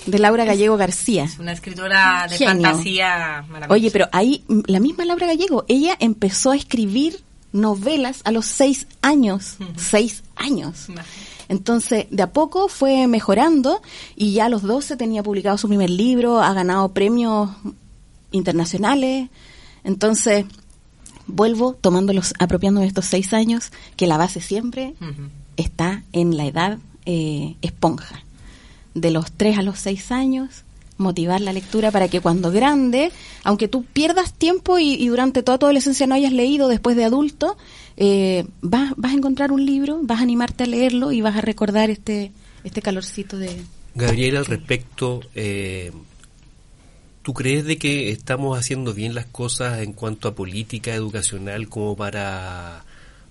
De 0.06 0.20
Laura 0.20 0.46
Gallego 0.46 0.78
García. 0.78 1.26
Es 1.26 1.40
una 1.40 1.52
escritora 1.52 2.28
de 2.30 2.38
Genio. 2.38 2.54
fantasía 2.54 3.46
maravillosa. 3.50 3.74
Oye, 3.74 3.92
pero 3.92 4.08
ahí, 4.12 4.44
la 4.66 4.80
misma 4.80 5.06
Laura 5.06 5.28
Gallego, 5.28 5.66
ella 5.68 5.96
empezó 6.00 6.52
a 6.52 6.56
escribir 6.56 7.24
novelas 7.52 8.22
a 8.24 8.32
los 8.32 8.46
seis 8.46 8.88
años. 9.02 9.56
Uh 9.60 9.64
-huh. 9.64 9.78
Seis 9.78 10.24
años. 10.36 10.88
Entonces, 11.48 12.06
de 12.12 12.24
a 12.24 12.32
poco 12.32 12.68
fue 12.68 13.08
mejorando 13.08 13.82
y 14.16 14.34
ya 14.34 14.46
a 14.46 14.50
los 14.50 14.62
12 14.62 14.98
tenía 14.98 15.24
publicado 15.24 15.58
su 15.58 15.68
primer 15.68 15.90
libro, 15.90 16.42
ha 16.42 16.54
ganado 16.54 16.94
premios 16.94 17.50
internacionales. 18.32 19.30
Entonces, 19.84 20.46
vuelvo 21.26 21.74
tomando 21.74 22.14
los, 22.14 22.34
apropiando 22.40 22.82
de 22.82 22.88
estos 22.88 23.06
seis 23.06 23.34
años, 23.34 23.72
que 23.96 24.08
la 24.08 24.18
base 24.18 24.42
siempre 24.42 24.94
uh 25.02 25.06
-huh. 25.06 25.30
está 25.58 26.04
en 26.12 26.38
la 26.38 26.46
edad 26.46 26.78
eh, 27.06 27.56
esponja. 27.62 28.24
De 28.94 29.12
los 29.12 29.32
tres 29.32 29.58
a 29.58 29.62
los 29.62 29.80
seis 29.80 30.12
años, 30.12 30.64
motivar 30.98 31.42
la 31.42 31.54
lectura 31.54 31.92
para 31.92 32.08
que 32.08 32.22
cuando 32.22 32.52
grande, 32.52 33.12
aunque 33.44 33.68
tú 33.68 33.84
pierdas 33.84 34.34
tiempo 34.34 34.80
y, 34.80 34.94
y 34.94 35.08
durante 35.08 35.44
toda 35.44 35.58
tu 35.58 35.66
adolescencia 35.66 36.06
no 36.08 36.16
hayas 36.16 36.34
leído 36.34 36.68
después 36.68 36.96
de 36.96 37.06
adulto, 37.06 37.58
eh, 38.02 38.46
vas, 38.62 38.94
vas 38.96 39.12
a 39.12 39.16
encontrar 39.16 39.52
un 39.52 39.66
libro, 39.66 40.00
vas 40.04 40.20
a 40.20 40.24
animarte 40.24 40.64
a 40.64 40.68
leerlo 40.68 41.12
y 41.12 41.20
vas 41.20 41.36
a 41.36 41.42
recordar 41.42 41.90
este, 41.90 42.32
este 42.64 42.82
calorcito 42.82 43.38
de... 43.38 43.58
Gabriela, 43.94 44.40
al 44.40 44.46
respecto, 44.46 45.22
eh, 45.36 45.92
¿tú 47.24 47.34
crees 47.34 47.66
de 47.66 47.78
que 47.78 48.12
estamos 48.12 48.58
haciendo 48.58 48.94
bien 48.94 49.16
las 49.16 49.26
cosas 49.26 49.82
en 49.82 49.92
cuanto 49.92 50.30
a 50.30 50.36
política 50.36 50.94
educacional 50.94 51.68
como 51.68 51.98
para 51.98 52.86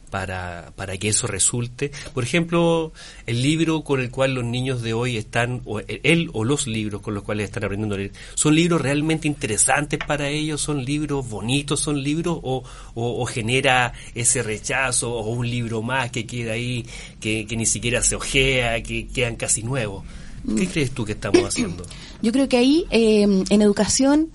para, 0.09 0.73
para 0.77 0.97
que 0.97 1.09
eso 1.09 1.27
resulte. 1.27 1.93
Por 2.15 2.25
ejemplo, 2.25 2.93
el 3.27 3.43
libro 3.43 3.83
con 3.85 4.01
el 4.01 4.11
cual 4.11 4.35
los 4.35 4.45
niños 4.45 4.83
de 4.83 4.95
hoy 4.95 5.17
están, 5.17 5.63
o 5.65 5.81
él 5.81 6.31
o 6.33 6.45
los 6.45 6.67
libros 6.67 7.03
con 7.03 7.15
los 7.15 7.23
cuales 7.23 7.45
están 7.45 7.65
aprendiendo 7.65 7.95
a 7.95 7.99
leer, 7.99 8.13
¿son 8.35 8.55
libros 8.55 8.81
realmente 8.81 9.29
interesantes 9.29 9.99
para 10.07 10.29
ellos? 10.29 10.61
¿Son 10.61 10.85
libros 10.85 11.29
bonitos? 11.29 11.81
¿Son 11.81 12.03
libros 12.03 12.39
o, 12.43 12.65
o, 12.95 13.23
o 13.23 13.27
genera 13.27 13.93
ese 14.15 14.43
rechazo 14.43 15.13
o 15.13 15.31
un 15.31 15.49
libro 15.49 15.83
más 15.83 16.11
que 16.11 16.27
queda 16.27 16.53
ahí, 16.53 16.87
que, 17.21 17.47
que 17.47 17.57
ni 17.57 17.67
siquiera 17.67 18.03
se 18.03 18.17
ojea, 18.17 18.83
que 18.83 19.07
quedan 19.07 19.37
casi 19.37 19.63
nuevos? 19.63 20.05
¿Qué 20.45 20.67
mm. 20.67 20.71
crees 20.71 20.91
tú 20.93 21.05
que 21.05 21.13
estamos 21.13 21.43
haciendo? 21.43 21.85
Yo 22.23 22.33
creo 22.33 22.49
que 22.49 22.57
ahí, 22.57 22.85
eh, 22.91 23.23
en 23.23 23.63
educación, 23.63 24.31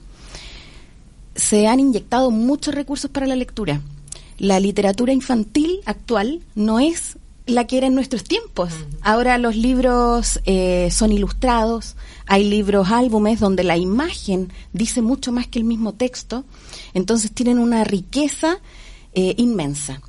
se 1.36 1.68
han 1.68 1.80
inyectado 1.80 2.32
muchos 2.32 2.76
recursos 2.76 3.10
para 3.10 3.26
la 3.26 3.36
lectura 3.36 3.82
la 4.38 4.60
literatura 4.60 5.14
infantil 5.14 5.80
actual 5.86 6.42
no 6.56 6.80
es 6.80 7.18
la 7.46 7.68
que 7.68 7.78
era 7.78 7.88
en 7.88 7.96
nuestros 7.96 8.24
tiempos. 8.24 8.74
Uh 8.74 8.76
-huh. 8.76 8.98
Ahora 9.02 9.38
los 9.38 9.56
libros 9.56 10.40
eh, 10.46 10.90
son 10.92 11.12
ilustrados, 11.12 11.96
hay 12.26 12.50
libros 12.50 12.90
álbumes 12.90 13.40
donde 13.40 13.64
la 13.64 13.78
imagen 13.78 14.52
dice 14.72 15.02
mucho 15.02 15.32
más 15.32 15.48
que 15.48 15.60
el 15.60 15.66
mismo 15.66 15.94
texto, 15.94 16.46
entonces 16.94 17.32
tienen 17.32 17.60
una 17.60 17.84
riqueza 17.84 18.60
eh, 19.14 19.36
inmensa. 19.38 20.02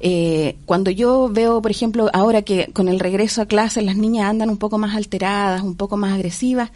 Eh, 0.00 0.56
cuando 0.66 0.90
yo 0.90 1.30
veo, 1.32 1.62
por 1.62 1.70
ejemplo, 1.70 2.10
ahora 2.12 2.42
que 2.42 2.70
con 2.74 2.88
el 2.88 3.00
regreso 3.00 3.40
a 3.40 3.46
clases 3.46 3.82
las 3.84 3.96
niñas 3.96 4.28
andan 4.28 4.50
un 4.50 4.58
poco 4.58 4.76
más 4.76 4.94
alteradas, 4.94 5.62
un 5.62 5.76
poco 5.76 5.96
más 5.96 6.12
agresivas, 6.12 6.70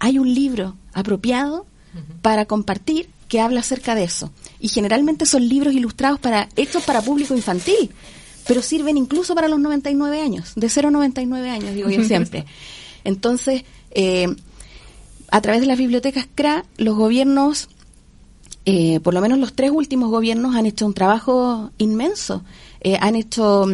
hay 0.00 0.18
un 0.18 0.34
libro 0.34 0.74
apropiado 0.92 1.60
uh 1.60 1.98
-huh. 1.98 2.20
para 2.22 2.46
compartir 2.46 3.08
que 3.32 3.40
habla 3.40 3.60
acerca 3.60 3.94
de 3.94 4.04
eso. 4.04 4.30
Y 4.60 4.68
generalmente 4.68 5.24
son 5.24 5.48
libros 5.48 5.72
ilustrados 5.72 6.20
para 6.20 6.50
hechos 6.54 6.82
para 6.82 7.00
público 7.00 7.34
infantil, 7.34 7.90
pero 8.46 8.60
sirven 8.60 8.98
incluso 8.98 9.34
para 9.34 9.48
los 9.48 9.58
99 9.58 10.20
años, 10.20 10.52
de 10.54 10.68
0 10.68 10.88
a 10.88 10.90
99 10.90 11.48
años, 11.48 11.74
digo 11.74 11.88
yo 11.88 12.04
siempre. 12.04 12.44
Entonces, 13.04 13.64
eh, 13.92 14.26
a 15.30 15.40
través 15.40 15.62
de 15.62 15.66
las 15.66 15.78
bibliotecas 15.78 16.28
CRA, 16.34 16.66
los 16.76 16.94
gobiernos, 16.94 17.70
eh, 18.66 19.00
por 19.00 19.14
lo 19.14 19.22
menos 19.22 19.38
los 19.38 19.54
tres 19.54 19.70
últimos 19.70 20.10
gobiernos, 20.10 20.54
han 20.54 20.66
hecho 20.66 20.84
un 20.84 20.92
trabajo 20.92 21.70
inmenso. 21.78 22.44
Eh, 22.82 22.98
han 23.00 23.16
hecho 23.16 23.64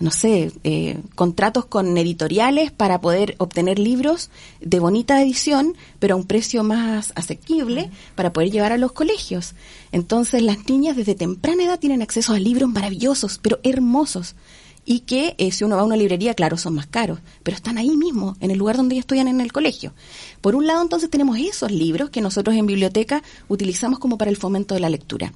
no 0.00 0.10
sé, 0.10 0.50
eh, 0.64 0.98
contratos 1.14 1.66
con 1.66 1.96
editoriales 1.96 2.72
para 2.72 3.00
poder 3.00 3.36
obtener 3.38 3.78
libros 3.78 4.30
de 4.60 4.80
bonita 4.80 5.22
edición, 5.22 5.76
pero 5.98 6.14
a 6.14 6.16
un 6.16 6.26
precio 6.26 6.64
más 6.64 7.12
asequible 7.14 7.90
para 8.14 8.32
poder 8.32 8.50
llevar 8.50 8.72
a 8.72 8.78
los 8.78 8.92
colegios. 8.92 9.54
Entonces 9.92 10.42
las 10.42 10.68
niñas 10.68 10.96
desde 10.96 11.14
temprana 11.14 11.64
edad 11.64 11.78
tienen 11.78 12.02
acceso 12.02 12.32
a 12.32 12.38
libros 12.38 12.70
maravillosos, 12.70 13.38
pero 13.42 13.60
hermosos, 13.62 14.34
y 14.86 15.00
que 15.00 15.34
eh, 15.38 15.52
si 15.52 15.64
uno 15.64 15.76
va 15.76 15.82
a 15.82 15.84
una 15.84 15.96
librería, 15.96 16.34
claro, 16.34 16.56
son 16.56 16.74
más 16.74 16.86
caros, 16.86 17.20
pero 17.42 17.54
están 17.54 17.78
ahí 17.78 17.96
mismo, 17.96 18.36
en 18.40 18.50
el 18.50 18.58
lugar 18.58 18.76
donde 18.76 18.94
ellos 18.94 19.02
estudian 19.02 19.28
en 19.28 19.40
el 19.40 19.52
colegio. 19.52 19.92
Por 20.40 20.54
un 20.54 20.66
lado, 20.66 20.82
entonces 20.82 21.10
tenemos 21.10 21.38
esos 21.38 21.70
libros 21.70 22.10
que 22.10 22.20
nosotros 22.20 22.56
en 22.56 22.66
biblioteca 22.66 23.22
utilizamos 23.48 23.98
como 23.98 24.16
para 24.16 24.30
el 24.30 24.36
fomento 24.36 24.74
de 24.74 24.80
la 24.80 24.88
lectura. 24.88 25.32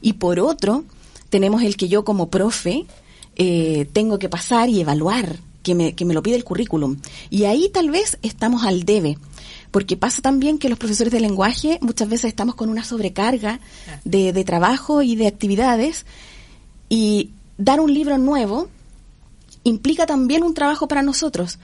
Y 0.00 0.14
por 0.14 0.40
otro, 0.40 0.84
tenemos 1.28 1.62
el 1.62 1.76
que 1.76 1.88
yo 1.88 2.04
como 2.04 2.28
profe, 2.28 2.86
eh, 3.42 3.88
tengo 3.94 4.18
que 4.18 4.28
pasar 4.28 4.68
y 4.68 4.82
evaluar 4.82 5.38
que 5.62 5.74
me, 5.74 5.94
que 5.94 6.04
me 6.04 6.12
lo 6.12 6.22
pide 6.22 6.36
el 6.36 6.44
currículum. 6.44 6.98
Y 7.30 7.44
ahí 7.44 7.70
tal 7.70 7.88
vez 7.88 8.18
estamos 8.20 8.64
al 8.64 8.84
debe 8.84 9.16
porque 9.70 9.96
pasa 9.96 10.20
también 10.20 10.58
que 10.58 10.68
los 10.68 10.78
profesores 10.78 11.10
de 11.10 11.20
lenguaje 11.20 11.78
muchas 11.80 12.06
veces 12.10 12.26
estamos 12.26 12.54
con 12.54 12.68
una 12.68 12.84
sobrecarga 12.84 13.60
de, 14.04 14.34
de, 14.34 14.44
trabajo 14.44 15.00
y 15.00 15.16
de 15.16 15.26
actividades 15.26 16.04
y 16.90 17.30
dar 17.56 17.80
un 17.80 17.94
libro 17.94 18.18
nuevo 18.18 18.68
implica 19.64 20.04
también 20.04 20.42
un 20.42 20.52
trabajo 20.52 20.86
para 20.86 21.00
nosotros. 21.00 21.58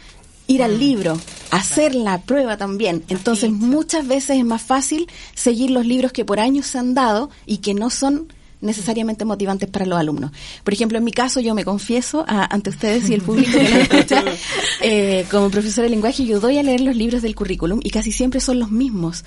Ir 0.47 0.63
al 0.63 0.77
mm. 0.77 0.79
libro, 0.79 1.21
hacer 1.51 1.95
la 1.95 2.23
prueba 2.23 2.57
también. 2.57 3.05
Entonces 3.09 3.51
muchas 3.51 4.07
veces 4.07 4.39
es 4.39 4.47
más 4.47 4.63
fácil 4.63 5.09
seguir 5.35 5.73
los 5.73 5.85
libros 5.85 6.13
que 6.13 6.25
por 6.25 6.41
años 6.41 6.69
se 6.69 6.79
han 6.79 6.95
dado 6.95 7.29
y 7.45 7.59
que 7.59 7.75
no 7.75 7.91
son 7.91 8.33
necesariamente 8.61 9.25
motivantes 9.25 9.69
para 9.69 9.87
los 9.87 9.99
alumnos. 9.99 10.33
Por 10.65 10.75
ejemplo, 10.75 10.99
en 10.99 11.05
mi 11.05 11.13
caso, 11.13 11.41
yo 11.41 11.55
me 11.55 11.65
confieso 11.65 12.25
ante 12.27 12.71
ustedes 12.71 13.09
y 13.09 13.15
el 13.15 13.23
público 13.23 13.53
que 13.53 13.63
nos 13.63 13.73
escucha, 13.73 14.25
eh, 14.81 15.27
como 15.31 15.51
profesora 15.51 15.85
de 15.85 15.91
lenguaje, 15.91 16.25
yo 16.25 16.41
doy 16.41 16.59
a 16.59 16.63
leer 16.63 16.81
los 16.81 16.97
libros 16.97 17.23
del 17.23 17.35
currículum 17.35 17.81
y 17.83 17.91
casi 17.91 18.13
siempre 18.13 18.41
son 18.41 18.59
los 18.59 18.71
mismos. 18.71 19.25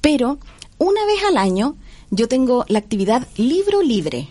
Pero 0.00 0.38
una 0.78 1.04
vez 1.06 1.22
al 1.28 1.36
año 1.36 1.76
yo 2.10 2.28
tengo 2.28 2.64
la 2.68 2.78
actividad 2.78 3.26
libro 3.36 3.82
libre. 3.82 4.28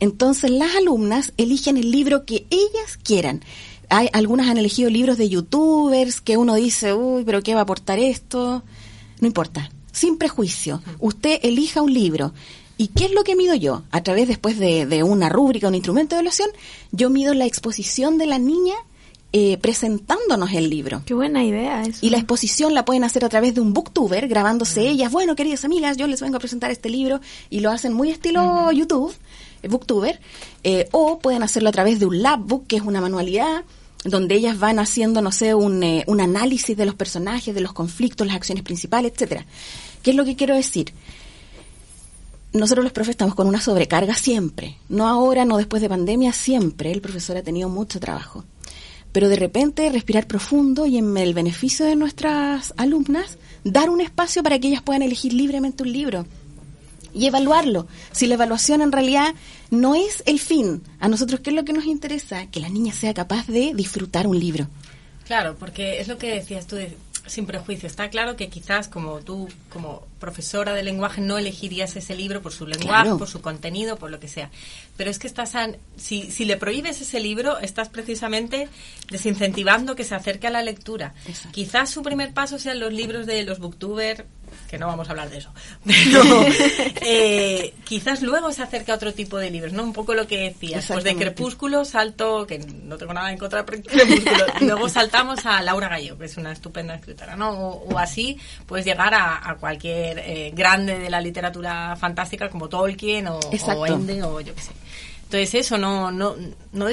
Entonces 0.00 0.50
las 0.50 0.76
alumnas 0.76 1.32
eligen 1.36 1.76
el 1.76 1.90
libro 1.90 2.24
que 2.24 2.46
ellas 2.50 2.98
quieran. 3.02 3.42
Hay, 3.88 4.08
algunas 4.12 4.48
han 4.48 4.58
elegido 4.58 4.90
libros 4.90 5.16
de 5.16 5.28
youtubers 5.28 6.20
que 6.20 6.36
uno 6.36 6.54
dice, 6.54 6.92
uy, 6.92 7.24
pero 7.24 7.42
¿qué 7.42 7.54
va 7.54 7.60
a 7.60 7.62
aportar 7.62 7.98
esto? 7.98 8.62
No 9.20 9.26
importa, 9.26 9.70
sin 9.92 10.18
prejuicio. 10.18 10.82
Usted 10.98 11.40
elija 11.42 11.82
un 11.82 11.92
libro. 11.92 12.32
¿Y 12.80 12.88
qué 12.88 13.06
es 13.06 13.12
lo 13.12 13.24
que 13.24 13.34
mido 13.34 13.56
yo? 13.56 13.82
A 13.90 14.04
través 14.04 14.28
después 14.28 14.56
de, 14.56 15.02
una 15.02 15.28
rúbrica, 15.28 15.66
un 15.66 15.74
instrumento 15.74 16.14
de 16.14 16.20
evaluación, 16.20 16.48
yo 16.92 17.10
mido 17.10 17.34
la 17.34 17.44
exposición 17.44 18.18
de 18.18 18.26
la 18.26 18.38
niña 18.38 18.74
eh, 19.32 19.58
presentándonos 19.58 20.52
el 20.52 20.70
libro. 20.70 21.02
Qué 21.04 21.12
buena 21.12 21.44
idea 21.44 21.82
eso. 21.82 21.98
Y 22.06 22.10
la 22.10 22.18
exposición 22.18 22.74
la 22.74 22.84
pueden 22.84 23.02
hacer 23.02 23.24
a 23.24 23.28
través 23.28 23.56
de 23.56 23.60
un 23.60 23.74
booktuber, 23.74 24.28
grabándose 24.28 24.88
ellas. 24.88 25.10
Bueno, 25.10 25.34
queridas 25.34 25.64
amigas, 25.64 25.96
yo 25.96 26.06
les 26.06 26.22
vengo 26.22 26.36
a 26.36 26.38
presentar 26.38 26.70
este 26.70 26.88
libro 26.88 27.20
y 27.50 27.60
lo 27.60 27.72
hacen 27.72 27.92
muy 27.92 28.10
estilo 28.10 28.70
YouTube, 28.70 29.12
eh, 29.64 29.68
booktuber. 29.68 30.20
Eh, 30.62 30.88
o 30.92 31.18
pueden 31.18 31.42
hacerlo 31.42 31.70
a 31.70 31.72
través 31.72 31.98
de 31.98 32.06
un 32.06 32.22
labbook, 32.22 32.68
que 32.68 32.76
es 32.76 32.82
una 32.82 33.00
manualidad 33.00 33.64
donde 34.04 34.36
ellas 34.36 34.60
van 34.60 34.78
haciendo, 34.78 35.20
no 35.20 35.32
sé, 35.32 35.56
un, 35.56 35.84
un 36.06 36.20
análisis 36.20 36.76
de 36.76 36.86
los 36.86 36.94
personajes, 36.94 37.52
de 37.52 37.60
los 37.60 37.72
conflictos, 37.72 38.24
las 38.28 38.36
acciones 38.36 38.62
principales, 38.62 39.10
etcétera. 39.12 39.44
¿Qué 40.02 40.10
es 40.10 40.16
lo 40.16 40.24
que 40.24 40.36
quiero 40.36 40.54
decir? 40.54 40.92
Nosotros 42.52 42.84
los 42.84 42.92
profes 42.92 43.10
estamos 43.10 43.34
con 43.34 43.46
una 43.46 43.60
sobrecarga 43.60 44.14
siempre, 44.14 44.76
no 44.88 45.06
ahora, 45.06 45.44
no 45.44 45.56
después 45.56 45.82
de 45.82 45.88
pandemia, 45.88 46.32
siempre 46.32 46.90
el 46.92 47.00
profesor 47.00 47.36
ha 47.36 47.42
tenido 47.42 47.68
mucho 47.68 48.00
trabajo. 48.00 48.44
Pero 49.12 49.28
de 49.28 49.36
repente 49.36 49.90
respirar 49.90 50.26
profundo 50.26 50.86
y 50.86 50.98
en 50.98 51.16
el 51.16 51.34
beneficio 51.34 51.86
de 51.86 51.96
nuestras 51.96 52.74
alumnas, 52.76 53.38
dar 53.64 53.90
un 53.90 54.00
espacio 54.00 54.42
para 54.42 54.58
que 54.58 54.68
ellas 54.68 54.82
puedan 54.82 55.02
elegir 55.02 55.32
libremente 55.32 55.82
un 55.82 55.92
libro 55.92 56.26
y 57.14 57.26
evaluarlo. 57.26 57.86
Si 58.12 58.26
la 58.26 58.34
evaluación 58.34 58.82
en 58.82 58.92
realidad 58.92 59.34
no 59.70 59.94
es 59.94 60.22
el 60.26 60.38
fin, 60.38 60.82
a 61.00 61.08
nosotros, 61.08 61.40
¿qué 61.40 61.50
es 61.50 61.56
lo 61.56 61.64
que 61.64 61.72
nos 61.72 61.86
interesa? 61.86 62.46
Que 62.50 62.60
la 62.60 62.68
niña 62.68 62.92
sea 62.92 63.14
capaz 63.14 63.46
de 63.46 63.72
disfrutar 63.74 64.26
un 64.26 64.38
libro. 64.38 64.68
Claro, 65.26 65.56
porque 65.58 66.00
es 66.00 66.08
lo 66.08 66.16
que 66.16 66.34
decías 66.34 66.66
tú, 66.66 66.76
sin 67.28 67.46
prejuicio. 67.46 67.86
Está 67.86 68.08
claro 68.10 68.36
que 68.36 68.48
quizás 68.48 68.88
como 68.88 69.20
tú, 69.20 69.48
como 69.70 70.06
profesora 70.18 70.74
de 70.74 70.82
lenguaje, 70.82 71.20
no 71.20 71.38
elegirías 71.38 71.94
ese 71.96 72.14
libro 72.14 72.42
por 72.42 72.52
su 72.52 72.66
lenguaje, 72.66 73.10
por 73.16 73.28
su 73.28 73.40
contenido, 73.40 73.96
por 73.96 74.10
lo 74.10 74.20
que 74.20 74.28
sea. 74.28 74.50
Pero 74.96 75.10
es 75.10 75.18
que 75.18 75.26
estás, 75.26 75.52
si, 75.96 76.30
si 76.30 76.44
le 76.44 76.56
prohíbes 76.56 77.00
ese 77.00 77.20
libro, 77.20 77.58
estás 77.58 77.88
precisamente 77.88 78.68
desincentivando 79.10 79.96
que 79.96 80.04
se 80.04 80.14
acerque 80.14 80.46
a 80.46 80.50
la 80.50 80.62
lectura. 80.62 81.14
Quizás 81.52 81.90
su 81.90 82.02
primer 82.02 82.32
paso 82.32 82.58
sean 82.58 82.80
los 82.80 82.92
libros 82.92 83.26
de 83.26 83.44
los 83.44 83.58
booktubers, 83.58 84.24
que 84.68 84.78
no 84.78 84.86
vamos 84.86 85.08
a 85.08 85.12
hablar 85.12 85.30
de 85.30 85.38
eso, 85.38 85.52
pero 85.84 86.44
eh, 87.00 87.74
quizás 87.84 88.22
luego 88.22 88.52
se 88.52 88.62
acerque 88.62 88.92
a 88.92 88.94
otro 88.94 89.12
tipo 89.14 89.38
de 89.38 89.50
libros, 89.50 89.72
¿no? 89.72 89.82
Un 89.82 89.92
poco 89.92 90.14
lo 90.14 90.26
que 90.26 90.38
decías, 90.38 90.86
pues 90.86 91.04
de 91.04 91.16
Crepúsculo 91.16 91.84
salto, 91.84 92.46
que 92.46 92.58
no 92.58 92.98
tengo 92.98 93.14
nada 93.14 93.32
en 93.32 93.38
contra 93.38 93.62
de 93.62 93.80
Crepúsculo, 93.82 94.46
luego 94.60 94.88
saltamos 94.88 95.44
a 95.46 95.62
Laura 95.62 95.88
Gallego, 95.88 96.18
que 96.18 96.26
es 96.26 96.36
una 96.36 96.52
estupenda 96.52 96.94
escritora, 96.94 97.34
¿no? 97.34 97.50
O, 97.50 97.98
así 97.98 98.38
puedes 98.66 98.84
llegar 98.84 99.14
a, 99.14 99.56
cualquier 99.58 100.18
eh, 100.18 100.52
grande 100.54 100.98
de 100.98 101.10
la 101.10 101.20
literatura 101.20 101.96
fantástica 101.96 102.48
como 102.48 102.68
Tolkien 102.68 103.26
o, 103.28 103.38
o 103.38 103.86
Ende 103.86 104.22
o 104.22 104.40
yo 104.40 104.54
qué 104.54 104.60
sé. 104.60 104.72
Entonces 105.28 105.66
eso, 105.66 105.76
no, 105.76 106.10
no, 106.10 106.36
no, 106.72 106.86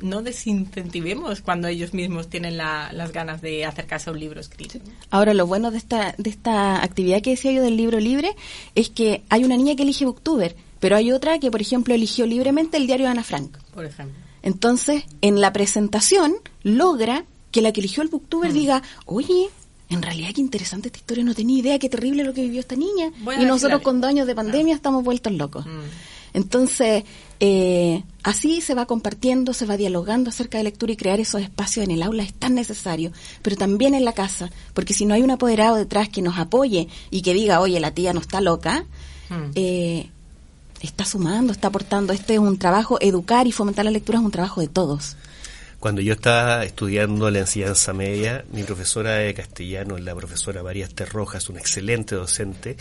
no 0.00 0.22
desincentivemos 0.22 1.42
cuando 1.42 1.68
ellos 1.68 1.92
mismos 1.92 2.28
tienen 2.28 2.56
las 2.56 3.12
ganas 3.12 3.42
de 3.42 3.66
acercarse 3.66 4.08
a 4.08 4.14
un 4.14 4.18
libro 4.18 4.40
escrito. 4.40 4.78
Ahora, 5.10 5.34
lo 5.34 5.46
bueno 5.46 5.70
de 5.70 5.76
esta, 5.76 6.14
de 6.16 6.30
esta 6.30 6.82
actividad 6.82 7.20
que 7.20 7.30
decía 7.30 7.52
yo 7.52 7.62
del 7.62 7.76
libro 7.76 8.00
libre 8.00 8.34
es 8.74 8.88
que 8.88 9.22
hay 9.28 9.44
una 9.44 9.58
niña 9.58 9.76
que 9.76 9.82
elige 9.82 10.06
Booktuber, 10.06 10.56
pero 10.80 10.96
hay 10.96 11.12
otra 11.12 11.38
que, 11.38 11.50
por 11.50 11.60
ejemplo, 11.60 11.92
eligió 11.92 12.24
libremente 12.24 12.78
el 12.78 12.86
diario 12.86 13.04
de 13.04 13.12
Ana 13.12 13.24
Frank. 13.24 13.58
Por 13.74 13.84
ejemplo. 13.84 14.16
Entonces, 14.42 15.04
en 15.20 15.42
la 15.42 15.52
presentación 15.52 16.32
logra 16.62 17.26
que 17.50 17.60
la 17.60 17.72
que 17.72 17.80
eligió 17.80 18.02
el 18.02 18.08
Booktuber 18.08 18.52
mm. 18.52 18.54
diga, 18.54 18.82
oye, 19.04 19.50
en 19.90 20.00
realidad 20.00 20.30
qué 20.34 20.40
interesante 20.40 20.88
esta 20.88 20.98
historia, 20.98 21.24
no 21.24 21.34
tenía 21.34 21.58
idea 21.58 21.78
qué 21.78 21.90
terrible 21.90 22.24
lo 22.24 22.32
que 22.32 22.40
vivió 22.40 22.60
esta 22.60 22.74
niña. 22.74 23.12
y 23.38 23.44
nosotros 23.44 23.82
con 23.82 24.00
dos 24.00 24.08
años 24.08 24.26
de 24.26 24.34
pandemia 24.34 24.74
estamos 24.74 25.04
vueltos 25.04 25.30
locos. 25.34 25.66
Mm. 25.66 26.12
Entonces, 26.34 27.04
eh, 27.44 28.04
así 28.22 28.60
se 28.60 28.72
va 28.72 28.86
compartiendo, 28.86 29.52
se 29.52 29.66
va 29.66 29.76
dialogando 29.76 30.30
acerca 30.30 30.58
de 30.58 30.64
lectura 30.64 30.92
y 30.92 30.96
crear 30.96 31.18
esos 31.18 31.42
espacios 31.42 31.84
en 31.84 31.90
el 31.90 32.04
aula 32.04 32.22
es 32.22 32.32
tan 32.32 32.54
necesario, 32.54 33.10
pero 33.42 33.56
también 33.56 33.96
en 33.96 34.04
la 34.04 34.12
casa, 34.12 34.48
porque 34.74 34.94
si 34.94 35.06
no 35.06 35.14
hay 35.14 35.22
un 35.22 35.32
apoderado 35.32 35.74
detrás 35.74 36.08
que 36.08 36.22
nos 36.22 36.38
apoye 36.38 36.86
y 37.10 37.22
que 37.22 37.34
diga, 37.34 37.58
oye, 37.58 37.80
la 37.80 37.90
tía 37.90 38.12
no 38.12 38.20
está 38.20 38.40
loca, 38.40 38.84
hmm. 39.28 39.50
eh, 39.56 40.08
está 40.82 41.04
sumando, 41.04 41.52
está 41.52 41.66
aportando. 41.66 42.12
Este 42.12 42.34
es 42.34 42.38
un 42.38 42.58
trabajo, 42.60 42.96
educar 43.00 43.48
y 43.48 43.52
fomentar 43.52 43.86
la 43.86 43.90
lectura 43.90 44.20
es 44.20 44.24
un 44.24 44.30
trabajo 44.30 44.60
de 44.60 44.68
todos. 44.68 45.16
Cuando 45.80 46.00
yo 46.00 46.12
estaba 46.12 46.64
estudiando 46.64 47.28
la 47.28 47.40
enseñanza 47.40 47.92
media, 47.92 48.44
mi 48.52 48.62
profesora 48.62 49.14
de 49.14 49.34
castellano, 49.34 49.98
la 49.98 50.14
profesora 50.14 50.62
María 50.62 50.88
Rojas, 51.10 51.48
una 51.48 51.58
excelente 51.58 52.14
docente, 52.14 52.76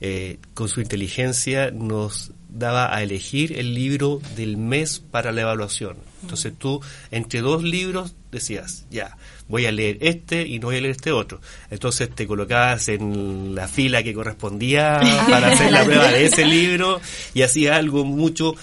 eh, 0.00 0.40
con 0.52 0.68
su 0.68 0.80
inteligencia 0.80 1.70
nos 1.70 2.32
daba 2.52 2.94
a 2.94 3.02
elegir 3.02 3.58
el 3.58 3.74
libro 3.74 4.20
del 4.36 4.56
mes 4.56 5.00
para 5.10 5.32
la 5.32 5.42
evaluación. 5.42 5.96
Entonces 6.22 6.52
tú, 6.56 6.80
entre 7.10 7.40
dos 7.40 7.62
libros, 7.62 8.14
decías, 8.30 8.84
ya, 8.90 9.16
voy 9.48 9.66
a 9.66 9.72
leer 9.72 9.98
este 10.00 10.46
y 10.46 10.58
no 10.58 10.68
voy 10.68 10.76
a 10.76 10.80
leer 10.80 10.96
este 10.96 11.12
otro. 11.12 11.40
Entonces 11.70 12.14
te 12.14 12.26
colocabas 12.26 12.88
en 12.88 13.54
la 13.54 13.68
fila 13.68 14.02
que 14.02 14.14
correspondía 14.14 15.00
para 15.30 15.52
hacer 15.52 15.72
la 15.72 15.84
prueba 15.84 16.08
de 16.08 16.26
ese 16.26 16.44
libro 16.44 17.00
y 17.34 17.42
hacía 17.42 17.76
algo 17.76 18.04
mucho. 18.04 18.54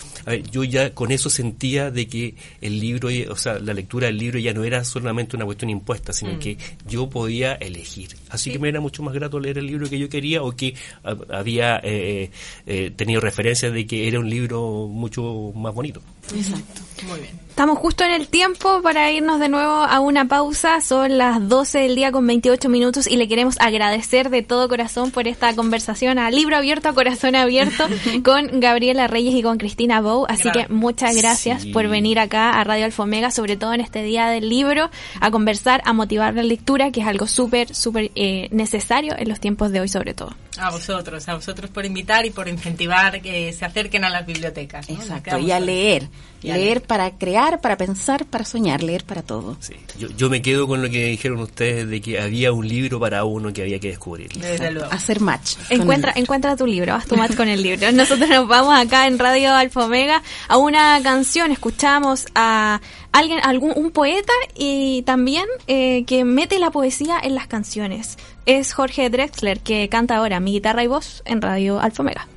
Yo 0.51 0.63
ya 0.63 0.93
con 0.93 1.11
eso 1.11 1.29
sentía 1.29 1.91
de 1.91 2.07
que 2.07 2.35
el 2.61 2.79
libro, 2.79 3.09
o 3.29 3.35
sea, 3.35 3.59
la 3.59 3.73
lectura 3.73 4.07
del 4.07 4.17
libro 4.17 4.39
ya 4.39 4.53
no 4.53 4.63
era 4.63 4.83
solamente 4.83 5.35
una 5.35 5.45
cuestión 5.45 5.69
impuesta, 5.69 6.13
sino 6.13 6.33
mm. 6.33 6.39
que 6.39 6.57
yo 6.87 7.09
podía 7.09 7.53
elegir. 7.53 8.15
Así 8.29 8.51
que 8.51 8.59
me 8.59 8.69
era 8.69 8.81
mucho 8.81 9.03
más 9.03 9.13
grato 9.13 9.39
leer 9.39 9.57
el 9.57 9.67
libro 9.67 9.89
que 9.89 9.99
yo 9.99 10.09
quería 10.09 10.43
o 10.43 10.51
que 10.51 10.73
había 11.29 11.79
eh, 11.83 12.31
eh, 12.65 12.91
tenido 12.95 13.21
referencia 13.21 13.71
de 13.71 13.85
que 13.85 14.07
era 14.07 14.19
un 14.19 14.29
libro 14.29 14.87
mucho 14.87 15.51
más 15.55 15.73
bonito. 15.73 16.01
Exacto. 16.35 16.81
Muy 17.07 17.19
bien. 17.19 17.47
Estamos 17.57 17.79
justo 17.79 18.03
en 18.03 18.11
el 18.11 18.27
tiempo 18.27 18.83
para 18.83 19.11
irnos 19.11 19.39
de 19.39 19.49
nuevo 19.49 19.71
a 19.71 19.99
una 19.99 20.27
pausa. 20.27 20.79
Son 20.79 21.17
las 21.17 21.49
12 21.49 21.79
del 21.79 21.95
día 21.95 22.11
con 22.11 22.27
28 22.27 22.69
minutos 22.69 23.07
y 23.07 23.17
le 23.17 23.27
queremos 23.27 23.55
agradecer 23.59 24.29
de 24.29 24.43
todo 24.43 24.69
corazón 24.69 25.09
por 25.09 25.27
esta 25.27 25.55
conversación 25.55 26.19
a 26.19 26.29
libro 26.29 26.55
abierto, 26.55 26.89
a 26.89 26.93
corazón 26.93 27.35
abierto 27.35 27.87
con 28.23 28.59
Gabriela 28.59 29.07
Reyes 29.07 29.33
y 29.33 29.41
con 29.41 29.57
Cristina 29.57 30.01
Así 30.27 30.49
que 30.51 30.67
muchas 30.69 31.15
gracias 31.15 31.65
por 31.67 31.87
venir 31.87 32.19
acá 32.19 32.51
a 32.51 32.63
Radio 32.63 32.85
Alfomega, 32.85 33.29
sobre 33.31 33.57
todo 33.57 33.73
en 33.73 33.81
este 33.81 34.03
día 34.03 34.27
del 34.27 34.49
libro, 34.49 34.89
a 35.19 35.31
conversar, 35.31 35.81
a 35.85 35.93
motivar 35.93 36.33
la 36.33 36.43
lectura, 36.43 36.91
que 36.91 37.01
es 37.01 37.07
algo 37.07 37.27
súper, 37.27 37.75
súper 37.75 38.11
eh, 38.15 38.47
necesario 38.51 39.13
en 39.17 39.29
los 39.29 39.39
tiempos 39.39 39.71
de 39.71 39.81
hoy 39.81 39.87
sobre 39.87 40.13
todo. 40.13 40.33
A 40.59 40.71
vosotros, 40.71 41.27
a 41.27 41.35
vosotros 41.35 41.69
por 41.69 41.85
invitar 41.85 42.25
y 42.25 42.31
por 42.31 42.47
incentivar 42.47 43.21
que 43.21 43.53
se 43.53 43.65
acerquen 43.65 44.03
a 44.03 44.09
las 44.09 44.25
bibliotecas. 44.25 44.89
Exacto, 44.89 45.37
y 45.37 45.51
a 45.51 45.59
leer. 45.59 46.09
leer 46.41 46.81
para 46.81 47.11
crear, 47.11 47.61
para 47.61 47.77
pensar, 47.77 48.25
para 48.25 48.45
soñar, 48.45 48.83
leer 48.83 49.03
para 49.03 49.23
todo. 49.23 49.57
Sí. 49.59 49.73
Yo, 49.99 50.09
yo, 50.15 50.29
me 50.29 50.41
quedo 50.41 50.67
con 50.67 50.81
lo 50.81 50.89
que 50.89 51.05
dijeron 51.07 51.39
ustedes 51.39 51.89
de 51.89 52.01
que 52.01 52.19
había 52.19 52.51
un 52.51 52.67
libro 52.67 52.99
para 52.99 53.23
uno 53.23 53.53
que 53.53 53.61
había 53.61 53.79
que 53.79 53.89
descubrir. 53.89 54.29
Desde 54.33 54.71
luego. 54.71 54.91
Hacer 54.91 55.19
match. 55.19 55.55
Encuentra, 55.69 56.13
encuentra 56.15 56.55
tu 56.55 56.65
libro, 56.65 56.93
haz 56.93 57.05
tu 57.05 57.15
match 57.15 57.35
con 57.35 57.47
el 57.47 57.61
libro. 57.61 57.91
Nosotros 57.91 58.29
nos 58.29 58.47
vamos 58.47 58.77
acá 58.77 59.07
en 59.07 59.19
Radio 59.19 59.53
Alfa 59.53 59.85
Omega 59.85 60.21
a 60.47 60.57
una 60.57 60.99
canción, 61.03 61.51
escuchamos 61.51 62.25
a 62.35 62.81
alguien, 63.11 63.39
algún 63.43 63.73
un 63.75 63.91
poeta 63.91 64.33
y 64.55 65.01
también 65.03 65.45
eh, 65.67 66.03
que 66.05 66.23
mete 66.23 66.59
la 66.59 66.71
poesía 66.71 67.19
en 67.21 67.35
las 67.35 67.47
canciones. 67.47 68.17
Es 68.47 68.73
Jorge 68.73 69.09
Drexler 69.09 69.59
que 69.59 69.89
canta 69.89 70.15
ahora 70.15 70.39
mi 70.39 70.53
guitarra 70.53 70.81
y 70.81 70.87
voz 70.87 71.21
en 71.25 71.41
Radio 71.41 71.81
Alfa 71.81 72.01
Omega. 72.01 72.29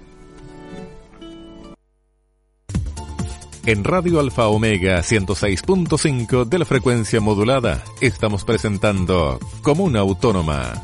En 3.65 3.85
Radio 3.85 4.19
Alfa 4.19 4.49
Omega 4.49 4.99
106.5 5.03 6.47
de 6.47 6.59
la 6.59 6.65
frecuencia 6.65 7.21
modulada 7.21 7.85
estamos 8.01 8.45
presentando 8.45 9.39
Comuna 9.63 10.01
Autónoma 10.01 10.83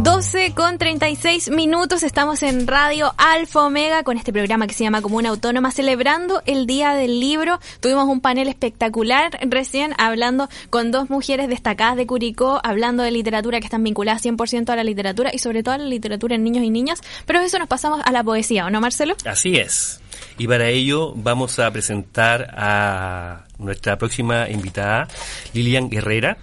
12 0.00 0.54
con 0.54 0.78
36 0.78 1.50
minutos, 1.50 2.04
estamos 2.04 2.44
en 2.44 2.68
Radio 2.68 3.12
Alfa 3.16 3.66
Omega 3.66 4.04
con 4.04 4.16
este 4.16 4.32
programa 4.32 4.68
que 4.68 4.74
se 4.74 4.84
llama 4.84 5.02
Comuna 5.02 5.30
Autónoma, 5.30 5.72
celebrando 5.72 6.40
el 6.46 6.66
Día 6.66 6.94
del 6.94 7.18
Libro. 7.18 7.58
Tuvimos 7.80 8.06
un 8.06 8.20
panel 8.20 8.46
espectacular 8.46 9.36
recién 9.42 9.94
hablando 9.98 10.48
con 10.70 10.92
dos 10.92 11.10
mujeres 11.10 11.48
destacadas 11.48 11.96
de 11.96 12.06
Curicó, 12.06 12.60
hablando 12.62 13.02
de 13.02 13.10
literatura 13.10 13.58
que 13.58 13.66
están 13.66 13.82
vinculadas 13.82 14.24
100% 14.24 14.70
a 14.70 14.76
la 14.76 14.84
literatura 14.84 15.30
y 15.34 15.38
sobre 15.38 15.64
todo 15.64 15.74
a 15.74 15.78
la 15.78 15.86
literatura 15.86 16.36
en 16.36 16.44
niños 16.44 16.64
y 16.64 16.70
niñas. 16.70 17.00
Pero 17.26 17.40
eso 17.40 17.58
nos 17.58 17.66
pasamos 17.68 18.00
a 18.04 18.12
la 18.12 18.22
poesía, 18.22 18.66
¿o 18.66 18.70
no, 18.70 18.80
Marcelo? 18.80 19.16
Así 19.24 19.56
es. 19.56 20.00
Y 20.38 20.46
para 20.46 20.68
ello 20.68 21.12
vamos 21.16 21.58
a 21.58 21.68
presentar 21.72 22.54
a 22.56 23.46
nuestra 23.58 23.98
próxima 23.98 24.48
invitada, 24.48 25.08
Lilian 25.52 25.90
Guerrera. 25.90 26.38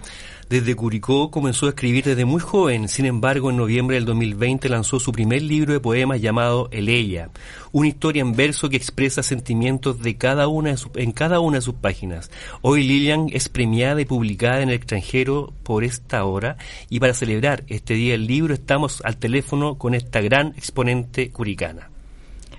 Desde 0.48 0.76
Curicó 0.76 1.32
comenzó 1.32 1.66
a 1.66 1.70
escribir 1.70 2.04
desde 2.04 2.24
muy 2.24 2.40
joven, 2.40 2.86
sin 2.86 3.04
embargo 3.04 3.50
en 3.50 3.56
noviembre 3.56 3.96
del 3.96 4.04
2020 4.04 4.68
lanzó 4.68 5.00
su 5.00 5.10
primer 5.10 5.42
libro 5.42 5.72
de 5.72 5.80
poemas 5.80 6.20
llamado 6.20 6.68
El 6.70 6.88
Ella, 6.88 7.30
una 7.72 7.88
historia 7.88 8.20
en 8.20 8.36
verso 8.36 8.68
que 8.68 8.76
expresa 8.76 9.24
sentimientos 9.24 10.00
de 10.00 10.16
cada 10.16 10.46
una 10.46 10.76
en 10.94 11.10
cada 11.10 11.40
una 11.40 11.56
de 11.56 11.62
sus 11.62 11.74
páginas. 11.74 12.30
Hoy 12.62 12.84
Lilian 12.84 13.26
es 13.32 13.48
premiada 13.48 14.00
y 14.00 14.04
publicada 14.04 14.60
en 14.60 14.68
el 14.68 14.76
extranjero 14.76 15.52
por 15.64 15.82
esta 15.82 16.24
hora 16.24 16.58
y 16.88 17.00
para 17.00 17.12
celebrar 17.12 17.64
este 17.66 17.94
día 17.94 18.12
del 18.12 18.28
libro 18.28 18.54
estamos 18.54 19.02
al 19.04 19.16
teléfono 19.16 19.78
con 19.78 19.96
esta 19.96 20.20
gran 20.20 20.54
exponente 20.56 21.32
curicana. 21.32 21.90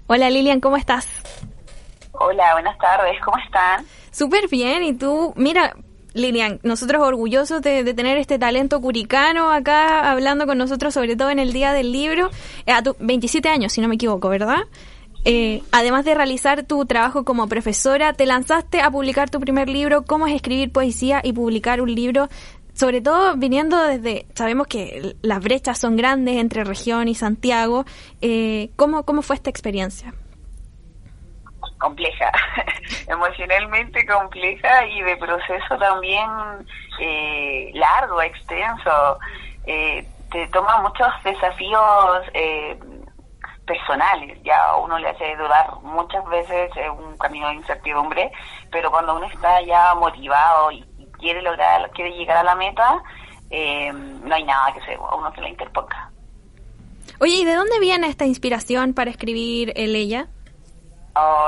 Hola 0.08 0.30
Lilian, 0.30 0.60
¿cómo 0.60 0.76
estás? 0.76 1.08
Hola, 2.12 2.52
buenas 2.52 2.78
tardes, 2.80 3.16
¿cómo 3.24 3.38
están? 3.38 3.86
Súper 4.12 4.50
bien, 4.50 4.84
¿y 4.84 4.94
tú? 4.94 5.34
Mira, 5.38 5.74
Lilian, 6.18 6.60
nosotros 6.64 7.02
orgullosos 7.02 7.62
de, 7.62 7.94
tener 7.94 8.18
este 8.18 8.40
talento 8.40 8.82
curicano 8.82 9.52
acá 9.52 10.12
hablando 10.12 10.46
con 10.46 10.58
nosotros, 10.58 10.94
sobre 10.94 11.16
todo 11.16 11.30
en 11.30 11.40
el 11.40 11.54
Día 11.54 11.74
del 11.74 11.92
Libro, 11.92 12.30
eh, 12.66 12.72
a 12.72 12.82
tu 12.82 12.96
27 13.00 13.50
años, 13.50 13.74
si 13.74 13.82
no 13.82 13.88
me 13.88 13.96
equivoco, 13.96 14.30
¿verdad? 14.30 14.60
Eh, 15.26 15.62
además 15.72 16.06
de 16.06 16.16
realizar 16.16 16.64
tu 16.64 16.86
trabajo 16.86 17.26
como 17.26 17.48
profesora, 17.48 18.14
te 18.14 18.26
lanzaste 18.26 18.82
a 18.82 18.90
publicar 18.90 19.30
tu 19.30 19.40
primer 19.40 19.68
libro, 19.68 20.04
Cómo 20.04 20.28
es 20.28 20.36
escribir 20.36 20.72
poesía 20.72 21.22
y 21.24 21.34
publicar 21.34 21.82
un 21.82 21.94
libro, 21.94 22.30
sobre 22.74 23.02
todo 23.02 23.36
viniendo 23.36 23.82
desde, 23.82 24.26
sabemos 24.36 24.68
que 24.68 25.16
las 25.22 25.44
brechas 25.44 25.80
son 25.80 25.98
grandes 25.98 26.38
entre 26.38 26.64
región 26.64 27.08
y 27.08 27.16
Santiago. 27.16 27.86
Eh, 28.22 28.70
¿cómo, 28.76 29.04
¿Cómo 29.04 29.22
fue 29.22 29.36
esta 29.36 29.50
experiencia? 29.50 30.14
Compleja, 31.78 32.32
emocionalmente 33.08 34.06
compleja 34.06 34.86
y 34.86 35.02
de 35.02 35.18
proceso 35.18 35.78
también 35.78 36.30
eh, 37.00 37.72
largo, 37.74 38.22
extenso. 38.22 39.20
Eh, 39.66 40.06
te 40.32 40.48
toma 40.48 40.82
muchos 40.82 41.08
desafíos 41.24 42.22
eh, 42.34 42.78
personales, 43.66 44.38
ya 44.44 44.76
uno 44.78 44.98
le 44.98 45.10
hace 45.10 45.36
dudar 45.36 45.70
muchas 45.84 46.26
veces 46.28 46.72
un 46.98 47.18
camino 47.18 47.50
de 47.50 47.56
incertidumbre, 47.56 48.32
pero 48.72 48.92
cuando 48.92 49.16
uno 49.16 49.26
está 49.28 49.62
ya 49.62 49.94
motivado 49.96 50.72
y, 50.72 50.86
quiere 51.20 51.42
lograr, 51.42 51.90
quiere 51.92 52.12
llegar 52.12 52.38
a 52.38 52.44
la 52.44 52.54
meta, 52.54 53.02
no 53.50 54.36
hay 54.36 54.44
nada 54.44 54.72
que 54.72 54.82
se, 54.82 54.96
uno 54.96 55.34
se 55.34 55.42
la 55.42 55.50
interponga. 55.50 56.12
Oye, 57.20 57.34
¿y 57.38 57.44
de 57.44 57.56
dónde 57.56 57.80
viene 57.80 58.08
esta 58.08 58.26
inspiración 58.26 58.94
para 58.94 59.10
escribir 59.10 59.74
el 59.76 59.96
ella? 59.96 60.28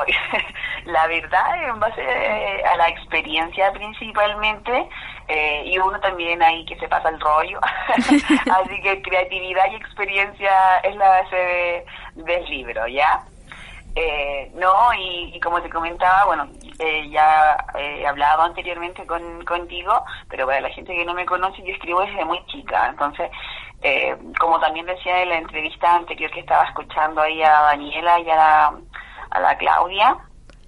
la 0.85 1.07
verdad, 1.07 1.69
en 1.69 1.79
base 1.79 2.63
a 2.63 2.75
la 2.77 2.89
experiencia 2.89 3.71
principalmente, 3.73 4.89
eh, 5.29 5.63
y 5.63 5.77
uno 5.77 5.99
también 5.99 6.41
ahí 6.41 6.65
que 6.65 6.75
se 6.77 6.87
pasa 6.87 7.09
el 7.09 7.19
rollo. 7.19 7.59
Así 7.95 8.81
que 8.81 9.01
creatividad 9.03 9.71
y 9.71 9.75
experiencia 9.75 10.77
es 10.83 10.95
la 10.95 11.07
base 11.07 11.85
del 12.15 12.45
libro, 12.45 12.87
¿ya? 12.87 13.23
Eh, 13.95 14.51
no, 14.55 14.93
y, 14.97 15.39
como 15.39 15.61
te 15.61 15.69
comentaba, 15.69 16.25
bueno, 16.25 16.47
eh, 16.79 17.09
ya 17.09 17.57
he 17.77 18.07
hablado 18.07 18.43
anteriormente 18.43 19.05
con, 19.05 19.45
contigo, 19.45 20.03
pero 20.29 20.47
para 20.47 20.61
la 20.61 20.69
gente 20.69 20.95
que 20.95 21.05
no 21.05 21.13
me 21.13 21.25
conoce, 21.25 21.61
yo 21.63 21.73
escribo 21.73 22.01
desde 22.01 22.25
muy 22.25 22.43
chica, 22.47 22.87
entonces, 22.89 23.29
como 24.39 24.59
también 24.59 24.85
decía 24.85 25.21
en 25.21 25.29
la 25.29 25.37
entrevista 25.37 25.95
anterior 25.95 26.31
que 26.31 26.39
estaba 26.39 26.63
escuchando 26.65 27.21
ahí 27.21 27.41
a 27.43 27.61
Daniela 27.61 28.19
y 28.19 28.29
a 28.29 28.35
la 28.35 28.73
a 29.31 29.39
la 29.39 29.57
Claudia. 29.57 30.17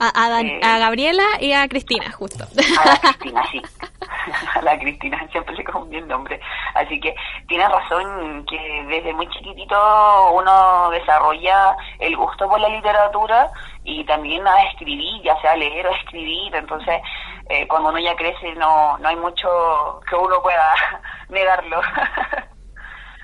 A, 0.03 0.41
eh, 0.41 0.59
a, 0.63 0.79
Gabriela 0.79 1.23
y 1.39 1.53
a 1.53 1.67
Cristina, 1.67 2.11
justo. 2.11 2.43
A 2.43 2.85
la 2.85 2.97
Cristina, 3.01 3.43
sí. 3.51 3.61
A 4.55 4.61
la 4.61 4.77
Cristina, 4.79 5.27
siempre 5.31 5.55
le 5.55 5.63
confundí 5.63 5.97
el 5.97 6.07
nombre. 6.07 6.39
Así 6.73 6.99
que 6.99 7.15
tiene 7.47 7.67
razón 7.67 8.45
que 8.45 8.85
desde 8.87 9.13
muy 9.13 9.27
chiquitito 9.29 10.31
uno 10.33 10.89
desarrolla 10.89 11.75
el 11.99 12.15
gusto 12.15 12.47
por 12.47 12.59
la 12.59 12.69
literatura 12.69 13.51
y 13.83 14.03
también 14.05 14.47
a 14.47 14.63
escribir, 14.69 15.21
ya 15.23 15.39
sea 15.41 15.55
leer 15.55 15.85
o 15.87 15.95
escribir. 15.95 16.55
Entonces, 16.55 17.01
eh, 17.49 17.67
cuando 17.67 17.89
uno 17.89 17.99
ya 17.99 18.15
crece 18.15 18.53
no, 18.55 18.97
no 18.97 19.07
hay 19.07 19.15
mucho 19.15 20.01
que 20.07 20.15
uno 20.15 20.41
pueda 20.41 20.73
negarlo. 21.29 21.81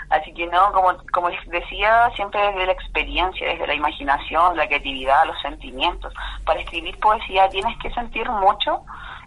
Así 0.10 0.34
que 0.34 0.48
no, 0.48 0.72
como, 0.72 0.96
como 1.12 1.30
decía, 1.30 2.10
siempre 2.16 2.40
desde 2.42 2.66
la 2.66 2.72
experiencia, 2.72 3.48
desde 3.48 3.68
la 3.68 3.76
imaginación, 3.76 4.56
la 4.56 4.68
creatividad, 4.68 5.26
los 5.26 5.40
sentimientos. 5.42 6.14
Para 6.46 6.62
escribir 6.62 6.98
poesía 7.00 7.50
tienes 7.50 7.78
que 7.80 7.92
sentir 7.92 8.30
mucho 8.30 8.84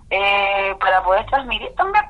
eh, 0.09 0.75
para 0.81 1.03
poder 1.03 1.27
transmitir 1.27 1.69
también. 1.77 2.05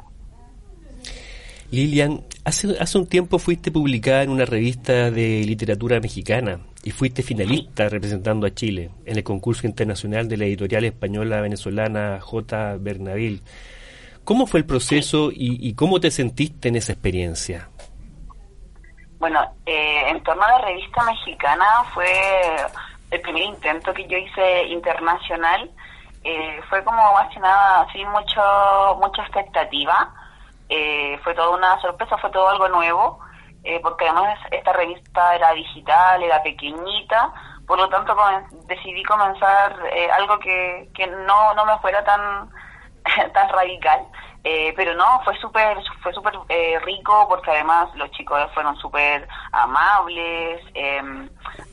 Lilian, 1.73 2.23
hace, 2.45 2.77
hace 2.81 2.99
un 2.99 3.07
tiempo 3.07 3.39
fuiste 3.39 3.71
publicada 3.71 4.23
en 4.23 4.31
una 4.31 4.45
revista 4.45 5.11
de 5.11 5.45
literatura 5.45 6.01
mexicana 6.01 6.61
y 6.83 6.91
fuiste 6.91 7.23
finalista 7.23 7.89
representando 7.89 8.47
a 8.47 8.55
Chile 8.55 8.91
en 9.05 9.17
el 9.17 9.25
concurso 9.25 9.67
internacional 9.67 10.29
de 10.29 10.37
la 10.37 10.47
editorial 10.47 10.85
española 10.85 11.41
venezolana 11.41 12.21
J. 12.21 12.77
Bernaville. 12.79 13.43
¿Cómo 14.25 14.47
fue 14.47 14.61
el 14.61 14.67
proceso 14.67 15.31
y, 15.33 15.69
y 15.69 15.75
cómo 15.75 16.01
te 16.01 16.11
sentiste 16.11 16.69
en 16.69 16.77
esa 16.77 16.93
experiencia? 16.93 17.69
Bueno, 19.21 19.39
eh, 19.67 20.09
en 20.09 20.23
torno 20.23 20.43
a 20.43 20.53
la 20.53 20.59
revista 20.59 21.05
mexicana 21.05 21.85
fue 21.93 22.11
el 23.11 23.21
primer 23.21 23.43
intento 23.43 23.93
que 23.93 24.07
yo 24.07 24.17
hice 24.17 24.65
internacional. 24.69 25.71
Eh, 26.25 26.59
fue 26.71 26.83
como 26.83 27.13
más 27.13 27.29
que 27.29 27.39
nada, 27.39 27.87
sin 27.93 28.09
mucho, 28.09 28.41
mucha 28.99 29.21
expectativa. 29.21 30.11
Eh, 30.71 31.21
fue 31.23 31.35
toda 31.35 31.51
una 31.51 31.79
sorpresa, 31.83 32.17
fue 32.17 32.31
todo 32.31 32.49
algo 32.49 32.69
nuevo, 32.71 33.21
eh, 33.63 33.79
porque 33.83 34.09
además 34.09 34.39
esta 34.51 34.73
revista 34.73 35.35
era 35.35 35.53
digital, 35.53 36.23
era 36.23 36.43
pequeñita, 36.43 37.31
por 37.67 37.77
lo 37.79 37.91
tanto 37.91 38.17
decidí 38.69 39.03
comenzar 39.03 39.77
algo 40.17 40.39
que, 40.39 40.89
que 40.95 41.07
no, 41.09 41.53
no 41.55 41.67
me 41.67 41.79
fuera 41.81 42.03
tan, 42.05 42.51
tan 43.35 43.49
radical. 43.51 44.01
Eh, 44.43 44.73
pero 44.75 44.95
no, 44.95 45.21
fue 45.23 45.37
súper 45.39 45.77
fue 46.03 46.15
súper 46.15 46.33
eh, 46.49 46.79
rico 46.81 47.27
porque 47.29 47.51
además 47.51 47.95
los 47.95 48.11
chicos 48.13 48.51
fueron 48.55 48.75
súper 48.77 49.29
amables, 49.53 50.63
eh, 50.73 51.29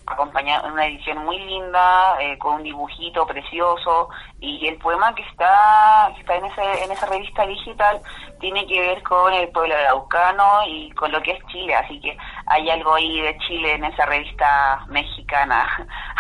acompañaron 0.06 0.74
una 0.74 0.86
edición 0.86 1.20
muy 1.20 1.40
linda, 1.40 2.18
eh, 2.22 2.38
con 2.38 2.56
un 2.56 2.64
dibujito 2.64 3.26
precioso 3.26 4.10
y 4.40 4.68
el 4.68 4.78
poema 4.78 5.14
que 5.16 5.22
está, 5.24 6.12
que 6.16 6.22
está 6.22 6.36
en, 6.36 6.46
ese, 6.46 6.84
en 6.84 6.92
esa 6.92 7.06
revista 7.06 7.46
digital 7.46 8.02
tiene 8.40 8.66
que 8.68 8.80
ver 8.80 9.04
con 9.04 9.34
el 9.34 9.50
pueblo 9.50 9.76
araucano 9.76 10.62
y 10.68 10.92
con 10.92 11.12
lo 11.12 11.22
que 11.22 11.32
es 11.32 11.46
Chile, 11.48 11.76
así 11.76 12.00
que 12.02 12.18
hay 12.48 12.70
algo 12.70 12.96
ahí 12.96 13.22
de 13.22 13.38
Chile 13.40 13.74
en 13.74 13.86
esa 13.86 14.06
revista 14.06 14.86
mexicana 14.88 15.68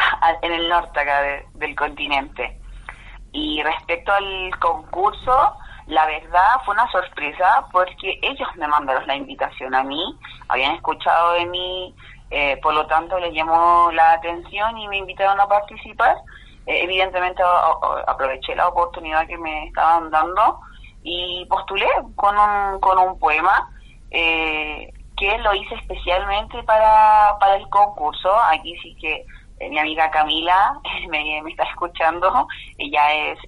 en 0.41 0.53
el 0.53 0.69
norte 0.69 0.99
acá 0.99 1.43
del 1.53 1.75
continente. 1.75 2.59
Y 3.33 3.61
respecto 3.61 4.13
al 4.13 4.57
concurso, 4.59 5.57
la 5.87 6.05
verdad 6.05 6.61
fue 6.65 6.73
una 6.73 6.89
sorpresa 6.91 7.65
porque 7.71 8.19
ellos 8.21 8.47
me 8.55 8.67
mandaron 8.67 9.07
la 9.07 9.15
invitación 9.15 9.73
a 9.73 9.83
mí, 9.83 10.17
habían 10.49 10.75
escuchado 10.75 11.33
de 11.33 11.45
mí, 11.45 11.95
eh, 12.29 12.57
por 12.61 12.73
lo 12.73 12.85
tanto 12.87 13.17
les 13.19 13.33
llamó 13.33 13.89
la 13.93 14.13
atención 14.13 14.77
y 14.77 14.87
me 14.89 14.97
invitaron 14.97 15.39
a 15.39 15.47
participar. 15.47 16.17
Eh, 16.65 16.83
evidentemente 16.83 17.41
aproveché 18.05 18.53
la 18.55 18.67
oportunidad 18.67 19.25
que 19.27 19.37
me 19.37 19.67
estaban 19.67 20.11
dando 20.11 20.59
y 21.03 21.45
postulé 21.45 21.87
con 22.15 22.37
un, 22.37 22.79
con 22.81 22.99
un 22.99 23.17
poema 23.17 23.69
eh, 24.11 24.91
que 25.15 25.37
lo 25.37 25.53
hice 25.55 25.75
especialmente 25.75 26.61
para, 26.63 27.37
para 27.39 27.55
el 27.55 27.69
concurso. 27.69 28.29
Aquí 28.51 28.77
sí 28.83 28.93
que 28.99 29.25
mi 29.69 29.79
amiga 29.79 30.11
Camila 30.11 30.77
me, 31.09 31.41
me, 31.41 31.51
está 31.51 31.63
escuchando, 31.63 32.45
ella 32.77 33.13
es 33.13 33.39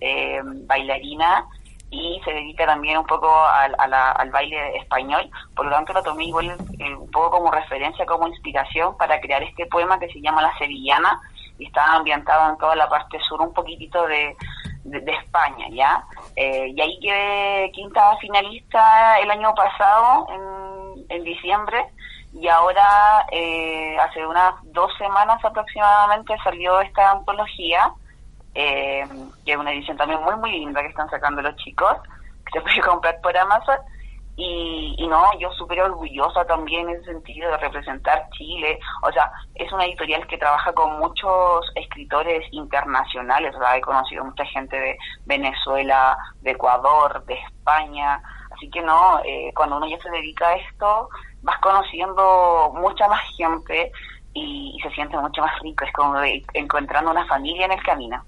bailarina 0.68 1.46
y 1.92 2.22
se 2.24 2.32
dedica 2.32 2.66
también 2.66 2.98
un 3.00 3.06
poco 3.06 3.30
al, 3.48 3.76
al 3.80 4.30
baile 4.30 4.78
español, 4.78 5.30
por 5.56 5.66
lo 5.66 5.72
tanto 5.72 5.94
lo 5.94 6.04
tomé 6.04 6.26
igual 6.26 6.56
eh, 6.78 6.96
un 6.96 7.10
poco 7.10 7.32
como 7.32 7.52
referencia, 7.52 8.06
como 8.06 8.28
inspiración 8.28 8.96
para 8.98 9.20
crear 9.20 9.42
este 9.44 9.66
poema 9.66 10.00
que 10.00 10.10
se 10.10 10.22
llama 10.22 10.42
La 10.42 10.56
Sevillana 10.58 11.20
y 11.58 11.66
está 11.66 11.94
ambientado 11.96 12.52
en 12.52 12.58
toda 12.58 12.76
la 12.76 12.88
parte 12.88 13.20
sur, 13.28 13.42
un 13.42 13.54
poquitito 13.54 14.08
de, 14.08 14.36
de, 14.84 15.12
España, 15.12 15.68
¿ya? 15.72 16.04
Eh, 16.36 16.72
y 16.76 16.82
ahí 16.82 17.00
quedé 17.02 17.72
quinta 17.72 18.16
finalista 18.18 19.20
el 19.20 19.30
año 19.30 19.54
pasado, 19.54 20.28
en, 20.30 21.06
en 21.10 21.24
diciembre, 21.24 21.86
y 22.34 22.48
ahora 22.48 23.26
eh, 23.32 23.98
hace 24.00 24.26
unas 24.26 24.54
dos 24.64 24.92
semanas 24.98 25.44
aproximadamente 25.44 26.36
salió 26.44 26.80
esta 26.80 27.12
antología 27.12 27.92
eh, 28.56 29.06
que 29.46 29.52
es 29.52 29.58
una 29.58 29.72
edición 29.72 29.98
también 29.98 30.22
muy 30.24 30.36
muy 30.36 30.52
linda 30.52 30.82
que 30.82 30.88
están 30.88 31.10
sacando 31.10 31.42
los 31.42 31.56
chicos 31.58 31.96
que 32.46 32.60
se 32.60 32.62
puede 32.64 32.82
comprar 32.82 33.20
por 33.22 33.38
Amazon 33.38 33.78
y, 34.42 34.96
y 34.98 35.06
no, 35.08 35.26
yo 35.38 35.52
súper 35.52 35.82
orgullosa 35.82 36.46
también 36.46 36.88
en 36.88 36.96
ese 36.96 37.12
sentido 37.12 37.52
de 37.52 37.58
representar 37.58 38.30
Chile. 38.32 38.80
O 39.02 39.12
sea, 39.12 39.30
es 39.54 39.70
una 39.74 39.84
editorial 39.84 40.26
que 40.28 40.38
trabaja 40.38 40.72
con 40.72 40.98
muchos 40.98 41.70
escritores 41.76 42.48
internacionales. 42.52 43.54
O 43.54 43.60
sea, 43.60 43.76
he 43.76 43.82
conocido 43.82 44.24
mucha 44.24 44.46
gente 44.46 44.80
de 44.80 44.98
Venezuela, 45.26 46.18
de 46.40 46.52
Ecuador, 46.52 47.22
de 47.26 47.34
España. 47.34 48.22
Así 48.56 48.70
que 48.70 48.82
no, 48.82 49.20
eh, 49.26 49.52
cuando 49.54 49.76
uno 49.76 49.90
ya 49.90 50.00
se 50.00 50.10
dedica 50.10 50.48
a 50.48 50.56
esto, 50.56 51.10
vas 51.42 51.60
conociendo 51.60 52.72
mucha 52.76 53.10
más 53.10 53.22
gente 53.36 53.92
y, 54.34 54.80
se 54.82 54.90
siente 54.92 55.18
mucho 55.18 55.42
más 55.42 55.60
rico. 55.60 55.84
Es 55.84 55.92
como 55.92 56.16
encontrando 56.54 57.12
una 57.12 57.26
familia 57.26 57.66
en 57.66 57.74
el 57.74 57.84
camino. 57.84 58.24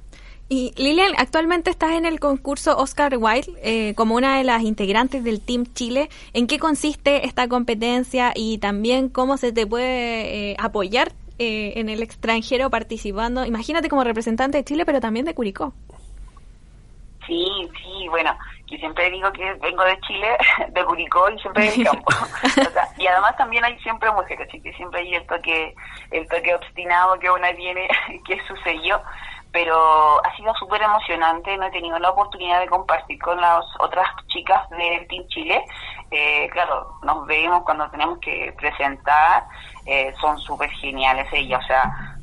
Y 0.53 0.73
Lilian, 0.75 1.13
actualmente 1.17 1.69
estás 1.69 1.91
en 1.91 2.05
el 2.05 2.19
concurso 2.19 2.75
Oscar 2.75 3.15
Wilde 3.17 3.53
eh, 3.63 3.95
como 3.95 4.15
una 4.15 4.37
de 4.37 4.43
las 4.43 4.63
integrantes 4.63 5.23
del 5.23 5.39
Team 5.39 5.63
Chile. 5.73 6.09
¿En 6.33 6.45
qué 6.45 6.59
consiste 6.59 7.25
esta 7.25 7.47
competencia 7.47 8.33
y 8.35 8.57
también 8.57 9.07
cómo 9.07 9.37
se 9.37 9.53
te 9.53 9.65
puede 9.65 10.51
eh, 10.51 10.57
apoyar 10.59 11.13
eh, 11.39 11.71
en 11.77 11.87
el 11.87 12.03
extranjero 12.03 12.69
participando? 12.69 13.45
Imagínate 13.45 13.87
como 13.87 14.03
representante 14.03 14.57
de 14.57 14.65
Chile, 14.65 14.85
pero 14.85 14.99
también 14.99 15.25
de 15.25 15.33
Curicó. 15.33 15.73
Sí, 17.25 17.47
sí, 17.81 18.09
bueno, 18.09 18.37
yo 18.67 18.77
siempre 18.77 19.09
digo 19.09 19.31
que 19.31 19.53
vengo 19.53 19.85
de 19.85 19.97
Chile, 20.01 20.35
de 20.73 20.83
Curicó 20.83 21.29
y 21.29 21.39
siempre 21.39 21.71
del 21.71 21.85
campo. 21.85 22.11
y 22.97 23.07
además 23.07 23.37
también 23.37 23.63
hay 23.63 23.79
siempre 23.79 24.11
mujeres, 24.11 24.49
así 24.49 24.59
que 24.59 24.73
siempre 24.73 24.99
hay 24.99 25.15
el 25.15 25.25
toque, 25.27 25.73
el 26.11 26.27
toque 26.27 26.53
obstinado 26.53 27.17
que 27.19 27.29
una 27.31 27.55
tiene, 27.55 27.87
que 28.27 28.33
es 28.33 28.45
su 28.45 28.55
sello 28.57 29.01
pero 29.51 30.25
ha 30.25 30.35
sido 30.35 30.53
súper 30.55 30.81
emocionante, 30.81 31.57
no 31.57 31.65
he 31.65 31.71
tenido 31.71 31.99
la 31.99 32.11
oportunidad 32.11 32.61
de 32.61 32.69
compartir 32.69 33.19
con 33.19 33.39
las 33.39 33.65
otras 33.79 34.07
chicas 34.27 34.69
del 34.69 35.07
Team 35.07 35.27
Chile. 35.27 35.63
Eh, 36.09 36.49
claro, 36.51 36.95
nos 37.03 37.25
vemos 37.27 37.63
cuando 37.63 37.89
tenemos 37.89 38.19
que 38.19 38.53
presentar, 38.57 39.45
eh, 39.85 40.13
son 40.21 40.37
súper 40.39 40.69
geniales 40.71 41.27
ellas, 41.33 41.61
o 41.63 41.67
sea, 41.67 42.17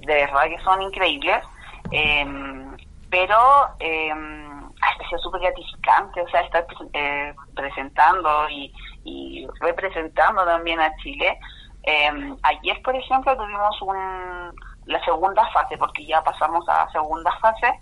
de 0.00 0.14
verdad 0.14 0.44
que 0.44 0.58
son 0.62 0.82
increíbles, 0.82 1.42
em, 1.90 2.76
pero 3.10 3.38
eh, 3.80 4.10
ha 4.10 5.08
sido 5.08 5.18
súper 5.20 5.40
gratificante, 5.40 6.20
o 6.20 6.28
sea, 6.28 6.42
estar 6.42 6.66
eh, 6.92 7.34
presentando 7.54 8.48
y, 8.50 8.72
y 9.04 9.46
representando 9.60 10.44
también 10.44 10.80
a 10.80 10.94
Chile. 10.96 11.38
Em, 11.84 12.36
ayer, 12.42 12.80
por 12.82 12.94
ejemplo, 12.94 13.36
tuvimos 13.36 13.82
un 13.82 14.54
la 14.86 15.02
segunda 15.04 15.46
fase, 15.52 15.76
porque 15.78 16.06
ya 16.06 16.22
pasamos 16.22 16.68
a 16.68 16.84
la 16.84 16.92
segunda 16.92 17.32
fase, 17.40 17.80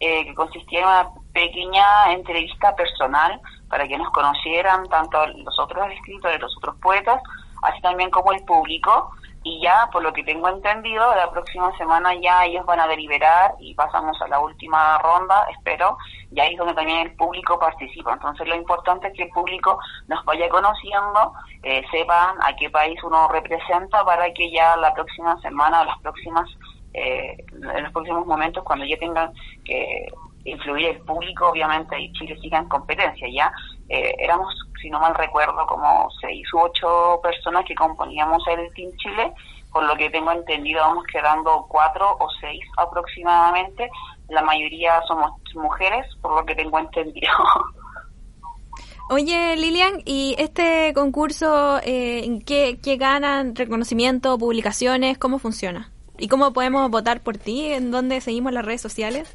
eh, 0.00 0.24
que 0.24 0.34
consistía 0.34 0.80
en 0.80 0.86
una 0.86 1.10
pequeña 1.32 2.12
entrevista 2.12 2.74
personal 2.74 3.40
para 3.68 3.86
que 3.88 3.96
nos 3.96 4.10
conocieran 4.10 4.88
tanto 4.88 5.26
los 5.26 5.58
otros 5.58 5.90
escritores, 5.92 6.40
los 6.40 6.56
otros 6.56 6.76
poetas, 6.76 7.20
así 7.64 7.80
también 7.82 8.10
como 8.10 8.32
el 8.32 8.44
público. 8.44 9.10
Y 9.46 9.60
ya, 9.60 9.90
por 9.92 10.02
lo 10.02 10.10
que 10.14 10.24
tengo 10.24 10.48
entendido, 10.48 11.14
la 11.14 11.30
próxima 11.30 11.76
semana 11.76 12.14
ya 12.14 12.46
ellos 12.46 12.64
van 12.64 12.80
a 12.80 12.86
deliberar 12.86 13.54
y 13.58 13.74
pasamos 13.74 14.20
a 14.22 14.28
la 14.28 14.40
última 14.40 14.96
ronda, 14.98 15.44
espero, 15.50 15.98
y 16.30 16.40
ahí 16.40 16.52
es 16.52 16.58
donde 16.58 16.72
también 16.72 17.00
el 17.00 17.14
público 17.14 17.58
participa. 17.58 18.14
Entonces 18.14 18.48
lo 18.48 18.56
importante 18.56 19.08
es 19.08 19.14
que 19.14 19.24
el 19.24 19.28
público 19.28 19.78
nos 20.08 20.24
vaya 20.24 20.48
conociendo, 20.48 21.34
eh, 21.62 21.84
sepan 21.90 22.36
a 22.40 22.56
qué 22.56 22.70
país 22.70 22.98
uno 23.04 23.28
representa 23.28 24.02
para 24.02 24.32
que 24.32 24.50
ya 24.50 24.76
la 24.76 24.94
próxima 24.94 25.38
semana 25.42 25.82
o 25.82 25.84
las 25.84 25.98
próximas, 25.98 26.48
eh, 26.94 27.36
en 27.52 27.82
los 27.82 27.92
próximos 27.92 28.24
momentos, 28.24 28.64
cuando 28.64 28.86
ya 28.86 28.96
tengan 28.96 29.30
que 29.66 30.06
influir 30.44 30.86
el 30.86 31.00
público, 31.00 31.48
obviamente, 31.48 31.98
y 31.98 32.12
Chile 32.12 32.38
siga 32.40 32.58
en 32.58 32.68
competencia, 32.68 33.28
¿ya? 33.28 33.52
Eh, 33.88 34.14
éramos, 34.18 34.54
si 34.80 34.90
no 34.90 35.00
mal 35.00 35.14
recuerdo, 35.14 35.66
como 35.66 36.08
seis 36.20 36.46
u 36.52 36.60
ocho 36.60 37.20
personas 37.22 37.64
que 37.64 37.74
componíamos 37.74 38.42
el 38.48 38.72
Team 38.74 38.90
Chile, 38.96 39.32
por 39.72 39.84
lo 39.84 39.96
que 39.96 40.10
tengo 40.10 40.30
entendido 40.30 40.80
vamos 40.80 41.04
quedando 41.12 41.66
cuatro 41.68 42.16
o 42.20 42.28
seis 42.40 42.60
aproximadamente, 42.76 43.90
la 44.28 44.42
mayoría 44.42 45.02
somos 45.08 45.32
mujeres, 45.54 46.06
por 46.20 46.34
lo 46.36 46.46
que 46.46 46.54
tengo 46.54 46.78
entendido. 46.78 47.32
Oye, 49.10 49.54
Lilian, 49.56 50.00
¿y 50.06 50.34
este 50.38 50.94
concurso, 50.94 51.78
eh, 51.82 52.40
¿qué, 52.46 52.78
qué 52.82 52.96
ganan? 52.96 53.54
¿Reconocimiento, 53.54 54.38
publicaciones? 54.38 55.18
¿Cómo 55.18 55.38
funciona? 55.38 55.90
¿Y 56.16 56.28
cómo 56.28 56.52
podemos 56.54 56.90
votar 56.90 57.20
por 57.20 57.36
ti? 57.36 57.72
¿En 57.72 57.90
dónde 57.90 58.22
seguimos 58.22 58.52
las 58.52 58.64
redes 58.64 58.80
sociales? 58.80 59.30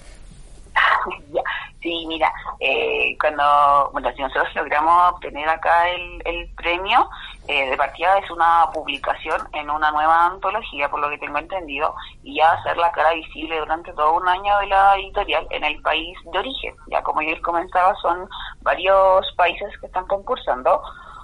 Sí, 1.82 2.06
mira, 2.08 2.32
eh, 2.60 3.16
cuando, 3.22 3.90
bueno, 3.94 4.12
si 4.14 4.22
nosotros 4.22 4.54
logramos 4.54 5.14
obtener 5.14 5.48
acá 5.48 5.88
el, 5.90 6.22
el 6.26 6.50
premio, 6.56 7.10
eh, 7.48 7.70
de 7.70 7.78
partida 7.78 8.18
es 8.18 8.30
una 8.30 8.70
publicación 8.74 9.42
en 9.54 9.70
una 9.70 9.90
nueva 9.92 10.26
antología, 10.26 10.90
por 10.90 11.00
lo 11.00 11.10
que 11.10 11.18
tengo 11.20 11.38
entendido, 11.38 11.96
y 12.22 12.36
ya 12.36 12.52
hacer 12.52 12.76
la 12.76 12.92
cara 12.92 13.14
visible 13.14 13.60
durante 13.60 13.94
todo 13.94 14.18
un 14.18 14.28
año 14.28 14.60
de 14.60 14.68
la 14.68 14.96
editorial 14.98 15.48
en 15.52 15.64
el 15.64 15.82
país 15.82 16.18
de 16.34 16.40
origen. 16.40 16.76
Ya 16.88 17.02
como 17.02 17.22
yo 17.22 17.30
les 17.32 17.42
comentaba, 17.42 17.96
son 18.02 18.28
varios 18.62 19.26
países 19.38 19.70
que 19.80 19.88
están 19.88 20.06
concursando, 20.08 20.82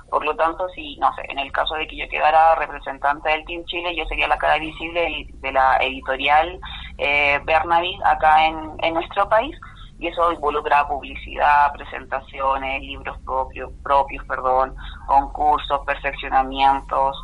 por 0.09 0.23
lo 0.23 0.35
tanto, 0.35 0.67
si, 0.69 0.97
no 0.97 1.13
sé, 1.15 1.23
en 1.29 1.39
el 1.39 1.51
caso 1.51 1.75
de 1.75 1.87
que 1.87 1.97
yo 1.97 2.07
quedara 2.09 2.55
representante 2.55 3.29
del 3.29 3.45
Team 3.45 3.63
Chile, 3.65 3.95
yo 3.95 4.05
sería 4.05 4.27
la 4.27 4.37
cara 4.37 4.57
visible 4.57 5.27
de 5.33 5.51
la 5.51 5.77
editorial 5.77 6.59
eh, 6.97 7.39
Bernavis 7.43 7.99
acá 8.05 8.45
en, 8.45 8.75
en 8.79 8.93
nuestro 8.93 9.27
país 9.27 9.55
y 9.97 10.07
eso 10.07 10.31
involucra 10.31 10.87
publicidad, 10.87 11.71
presentaciones, 11.73 12.81
libros 12.81 13.17
propios, 13.25 13.71
propios, 13.83 14.25
perdón, 14.25 14.75
concursos, 15.07 15.81
perfeccionamientos. 15.85 17.17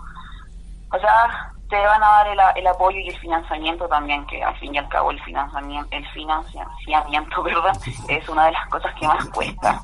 O 0.93 0.99
sea, 0.99 1.51
te 1.69 1.77
van 1.77 2.03
a 2.03 2.07
dar 2.07 2.27
el, 2.27 2.39
el, 2.57 2.67
apoyo 2.67 2.99
y 2.99 3.09
el 3.09 3.17
financiamiento 3.17 3.87
también, 3.87 4.25
que 4.27 4.43
al 4.43 4.57
fin 4.57 4.75
y 4.75 4.77
al 4.77 4.87
cabo 4.89 5.11
el 5.11 5.21
financiamiento, 5.23 5.87
el 5.91 6.07
financiamiento, 6.09 7.43
perdón, 7.43 7.73
es 8.09 8.29
una 8.29 8.45
de 8.45 8.51
las 8.51 8.67
cosas 8.69 8.93
que 8.99 9.07
más 9.07 9.25
cuesta. 9.29 9.81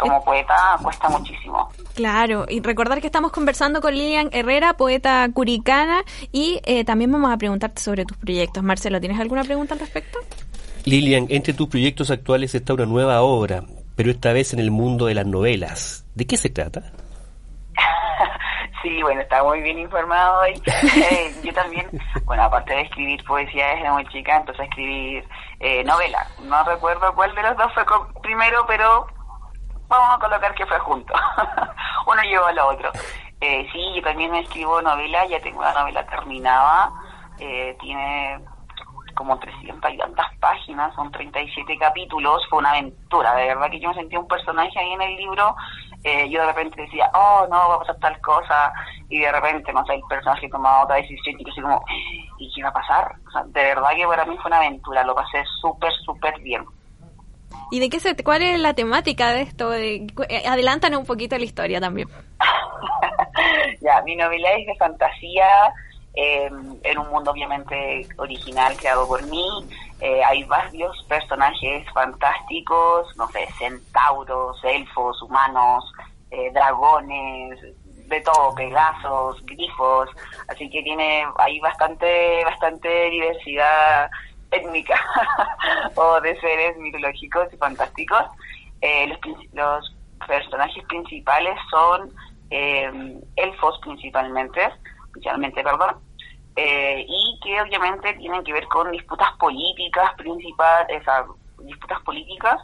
Como 0.00 0.24
poeta 0.24 0.54
cuesta 0.82 1.08
muchísimo. 1.08 1.70
Claro, 1.94 2.46
y 2.48 2.60
recordar 2.60 3.00
que 3.00 3.06
estamos 3.06 3.32
conversando 3.32 3.80
con 3.80 3.94
Lilian 3.94 4.30
Herrera, 4.32 4.74
poeta 4.74 5.28
curicana, 5.32 6.02
y 6.32 6.60
eh, 6.64 6.84
también 6.84 7.10
vamos 7.10 7.32
a 7.32 7.36
preguntarte 7.36 7.82
sobre 7.82 8.04
tus 8.04 8.16
proyectos. 8.16 8.62
Marcelo, 8.62 9.00
¿tienes 9.00 9.18
alguna 9.18 9.44
pregunta 9.44 9.74
al 9.74 9.80
respecto? 9.80 10.18
Lilian, 10.84 11.26
entre 11.28 11.54
tus 11.54 11.68
proyectos 11.68 12.10
actuales 12.10 12.54
está 12.54 12.74
una 12.74 12.86
nueva 12.86 13.22
obra, 13.22 13.62
pero 13.96 14.10
esta 14.10 14.32
vez 14.32 14.52
en 14.52 14.60
el 14.60 14.70
mundo 14.70 15.06
de 15.06 15.14
las 15.14 15.26
novelas. 15.26 16.06
¿De 16.14 16.26
qué 16.26 16.36
se 16.36 16.48
trata? 16.48 16.92
sí, 18.82 19.02
bueno, 19.02 19.20
está 19.20 19.42
muy 19.42 19.60
bien 19.60 19.78
informado 19.78 20.40
hoy. 20.40 20.62
Eh, 20.66 21.34
yo 21.42 21.52
también, 21.52 21.86
bueno, 22.24 22.44
aparte 22.44 22.74
de 22.74 22.82
escribir 22.82 23.22
poesía 23.24 23.74
desde 23.74 23.90
muy 23.90 24.06
chica, 24.06 24.36
entonces 24.36 24.60
a 24.60 24.64
escribir 24.64 25.24
eh, 25.60 25.84
novela. 25.84 26.26
No 26.44 26.62
recuerdo 26.64 27.14
cuál 27.14 27.34
de 27.34 27.42
los 27.42 27.56
dos 27.56 27.72
fue 27.74 27.84
primero, 28.22 28.64
pero 28.66 29.06
vamos 29.88 30.16
a 30.16 30.18
colocar 30.18 30.54
que 30.54 30.66
fue 30.66 30.78
junto. 30.80 31.14
Uno 32.06 32.22
llevó 32.22 32.46
al 32.46 32.58
otro. 32.58 32.90
Eh, 33.40 33.68
sí, 33.72 33.92
yo 33.94 34.02
también 34.02 34.34
escribo 34.34 34.82
novela, 34.82 35.26
ya 35.26 35.40
tengo 35.40 35.60
una 35.60 35.72
novela 35.72 36.06
terminada. 36.06 36.92
Eh, 37.38 37.76
tiene 37.80 38.40
como 39.18 39.36
300 39.36 39.92
y 39.92 39.98
tantas 39.98 40.26
páginas, 40.38 40.94
son 40.94 41.10
37 41.10 41.76
capítulos, 41.76 42.40
fue 42.48 42.60
una 42.60 42.70
aventura, 42.70 43.34
de 43.34 43.46
verdad 43.46 43.68
que 43.68 43.80
yo 43.80 43.88
me 43.88 43.96
sentía 43.96 44.20
un 44.20 44.28
personaje 44.28 44.78
ahí 44.78 44.92
en 44.92 45.02
el 45.02 45.16
libro, 45.16 45.56
eh, 46.04 46.30
yo 46.30 46.40
de 46.40 46.46
repente 46.46 46.82
decía, 46.82 47.10
oh, 47.14 47.44
no, 47.50 47.68
va 47.68 47.74
a 47.74 47.78
pasar 47.80 47.96
tal 47.98 48.20
cosa, 48.20 48.72
y 49.08 49.18
de 49.18 49.32
repente, 49.32 49.72
no 49.72 49.84
sé, 49.86 49.94
el 49.94 50.02
personaje 50.08 50.48
tomaba 50.48 50.84
otra 50.84 50.96
decisión 50.96 51.34
y 51.36 51.44
yo 51.44 51.50
así 51.50 51.60
como, 51.60 51.84
¿y 52.38 52.52
qué 52.54 52.62
va 52.62 52.68
a 52.68 52.72
pasar? 52.72 53.16
O 53.26 53.30
sea, 53.32 53.42
de 53.42 53.64
verdad 53.64 53.90
que 53.96 54.06
para 54.06 54.24
mí 54.24 54.36
fue 54.36 54.46
una 54.46 54.58
aventura, 54.58 55.02
lo 55.02 55.16
pasé 55.16 55.42
súper, 55.60 55.92
súper 56.04 56.38
bien. 56.40 56.64
¿Y 57.70 57.80
de 57.80 57.90
qué 57.90 58.00
se, 58.00 58.16
cuál 58.22 58.42
es 58.42 58.58
la 58.58 58.74
temática 58.74 59.30
de 59.30 59.42
esto? 59.42 59.70
De, 59.70 60.06
eh, 60.28 60.42
adelantan 60.46 60.96
un 60.96 61.04
poquito 61.04 61.36
la 61.36 61.44
historia 61.44 61.80
también. 61.80 62.08
ya, 63.80 64.02
mi 64.02 64.16
novela 64.16 64.52
es 64.54 64.66
de 64.66 64.74
fantasía, 64.76 65.46
eh, 66.14 66.50
en 66.82 66.98
un 66.98 67.08
mundo 67.10 67.30
obviamente 67.30 68.06
original 68.16 68.76
creado 68.76 69.06
por 69.06 69.22
mí. 69.28 69.46
Eh, 70.00 70.22
hay 70.24 70.42
varios 70.44 70.96
personajes 71.08 71.84
fantásticos, 71.92 73.16
no 73.16 73.28
sé, 73.28 73.46
centauros, 73.58 74.58
elfos, 74.64 75.20
humanos, 75.22 75.84
eh, 76.30 76.50
dragones, 76.52 77.60
de 78.08 78.20
todo, 78.22 78.54
pegasos, 78.54 79.44
grifos, 79.44 80.08
así 80.48 80.68
que 80.70 80.82
tiene 80.82 81.26
hay 81.36 81.60
bastante 81.60 82.42
bastante 82.44 83.10
diversidad 83.10 84.10
étnica 84.50 85.00
o 85.94 86.20
de 86.20 86.38
seres 86.40 86.76
mitológicos 86.78 87.52
y 87.52 87.56
fantásticos. 87.56 88.24
Eh, 88.80 89.08
los, 89.08 89.18
los 89.52 89.96
personajes 90.26 90.84
principales 90.84 91.56
son 91.70 92.10
eh, 92.50 93.20
elfos 93.36 93.78
principalmente, 93.82 94.60
principalmente, 95.12 95.62
perdón, 95.62 95.96
eh, 96.56 97.04
y 97.06 97.40
que 97.42 97.60
obviamente 97.60 98.14
tienen 98.14 98.42
que 98.42 98.52
ver 98.52 98.66
con 98.66 98.90
disputas 98.90 99.28
políticas 99.38 100.12
principales, 100.16 101.02
disputas 101.58 102.00
políticas, 102.02 102.60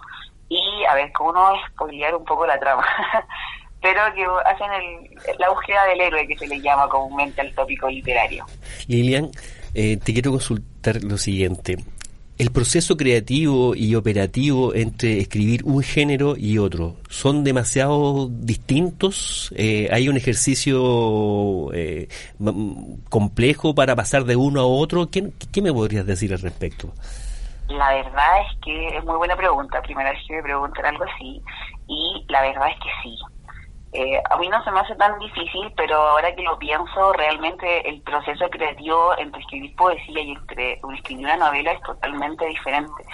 y 0.49 0.85
a 0.89 0.95
ver, 0.95 1.13
como 1.13 1.33
no 1.33 1.53
spoilear 1.69 2.15
un 2.15 2.25
poco 2.25 2.47
la 2.47 2.59
trama, 2.59 2.85
pero 3.83 4.01
que 4.15 4.27
hacen 4.47 4.73
el, 4.73 5.39
la 5.39 5.51
búsqueda 5.51 5.85
del 5.87 6.01
héroe 6.01 6.27
que 6.27 6.39
se 6.39 6.47
le 6.47 6.61
llama 6.61 6.89
comúnmente 6.89 7.41
al 7.41 7.55
tópico 7.55 7.89
literario. 7.89 8.45
Lilian, 8.89 9.31
eh, 9.75 9.97
te 9.99 10.13
quiero 10.13 10.33
consultar 10.33 10.74
lo 10.93 11.19
siguiente 11.19 11.79
el 12.37 12.51
proceso 12.51 12.97
creativo 12.97 13.77
y 13.77 13.95
operativo 13.95 14.75
entre 14.75 15.21
escribir 15.21 15.63
un 15.65 15.83
género 15.83 16.35
y 16.37 16.59
otro 16.59 16.97
son 17.09 17.45
demasiado 17.45 18.29
distintos. 18.29 19.55
Eh, 19.57 19.89
hay 19.93 20.09
un 20.09 20.17
ejercicio 20.17 21.73
eh, 21.73 22.09
complejo 23.09 23.75
para 23.75 23.95
pasar 23.95 24.25
de 24.25 24.35
uno 24.35 24.61
a 24.61 24.67
otro. 24.67 25.09
¿Qué, 25.11 25.31
¿Qué, 25.53 25.63
me 25.63 25.73
podrías 25.73 26.07
decir 26.07 26.33
al 26.33 26.41
respecto? 26.41 26.93
La 27.69 27.95
verdad 27.95 28.41
es 28.41 28.59
que 28.65 28.89
es 28.89 29.05
muy 29.05 29.17
buena 29.17 29.37
pregunta. 29.37 29.81
Primera 29.83 30.11
vez 30.11 30.21
que 30.27 30.35
me 30.35 30.43
preguntan 30.43 30.87
algo 30.87 31.05
así. 31.05 31.41
Y 31.87 32.25
la 32.29 32.43
verdad 32.43 32.69
es 32.69 32.77
que 32.81 32.91
sí. 33.03 33.17
Eh, 33.97 34.21
a 34.29 34.37
mí 34.39 34.49
no 34.49 34.63
se 34.65 34.73
me 34.73 34.81
hace 34.81 34.97
tan 34.97 35.17
difícil, 35.21 35.73
pero 35.77 35.95
ahora 35.95 36.35
que 36.35 36.43
lo 36.43 36.59
pienso, 36.59 37.13
realmente 37.13 37.89
el 37.89 38.03
proceso 38.03 38.51
creativo 38.51 39.17
entre 39.19 39.41
escribir 39.41 39.77
poesía 39.77 40.21
y 40.21 40.33
entre 40.33 40.81
escribir 40.97 41.27
una 41.27 41.37
novela 41.37 41.71
es 41.71 41.81
totalmente 41.83 42.45
diferente. 42.45 43.05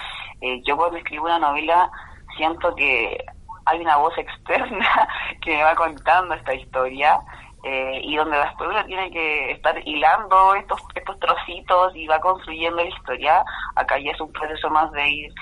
Eh, 0.41 0.59
yo 0.63 0.75
cuando 0.75 0.97
escribo 0.97 1.25
una 1.25 1.37
novela 1.37 1.91
siento 2.35 2.73
que 2.73 3.23
hay 3.65 3.79
una 3.79 3.97
voz 3.97 4.17
externa 4.17 5.07
que 5.43 5.55
me 5.55 5.63
va 5.63 5.75
contando 5.75 6.33
esta 6.33 6.55
historia 6.55 7.21
eh, 7.63 8.01
y 8.03 8.15
donde 8.15 8.37
después 8.37 8.69
uno 8.69 8.85
tiene 8.85 9.11
que 9.11 9.51
estar 9.51 9.75
hilando 9.87 10.55
estos 10.55 10.81
estos 10.95 11.19
trocitos 11.19 11.95
y 11.95 12.07
va 12.07 12.19
construyendo 12.19 12.77
la 12.77 12.89
historia. 12.89 13.43
Acá 13.75 13.99
ya 13.99 14.11
es 14.11 14.21
un 14.21 14.31
proceso 14.31 14.69
más 14.69 14.91
de 14.91 15.09
ir 15.09 15.33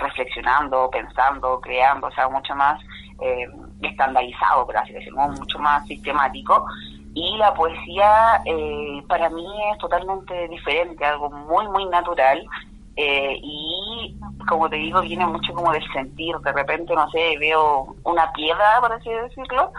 reflexionando, 0.00 0.88
pensando, 0.90 1.60
creando, 1.60 2.06
o 2.06 2.12
sea, 2.12 2.28
mucho 2.28 2.54
más 2.54 2.80
eh, 3.22 3.46
estandarizado, 3.82 4.66
por 4.66 4.76
así 4.76 4.92
decirlo, 4.92 5.28
mucho 5.28 5.58
más 5.58 5.86
sistemático. 5.86 6.64
Y 7.14 7.36
la 7.36 7.54
poesía 7.54 8.42
eh, 8.44 9.02
para 9.08 9.28
mí 9.30 9.46
es 9.72 9.78
totalmente 9.78 10.48
diferente, 10.48 11.04
algo 11.04 11.30
muy, 11.30 11.68
muy 11.68 11.86
natural. 11.86 12.44
Eh, 12.96 13.38
y 13.40 14.16
como 14.48 14.68
te 14.68 14.76
digo, 14.76 15.00
viene 15.02 15.26
mucho 15.26 15.52
como 15.52 15.72
del 15.72 15.84
sentir. 15.92 16.36
De 16.38 16.52
repente, 16.52 16.94
no 16.94 17.08
sé, 17.10 17.36
veo 17.38 17.94
una 18.04 18.32
piedra, 18.32 18.80
por 18.80 18.92
así 18.92 19.10
decirlo, 19.10 19.72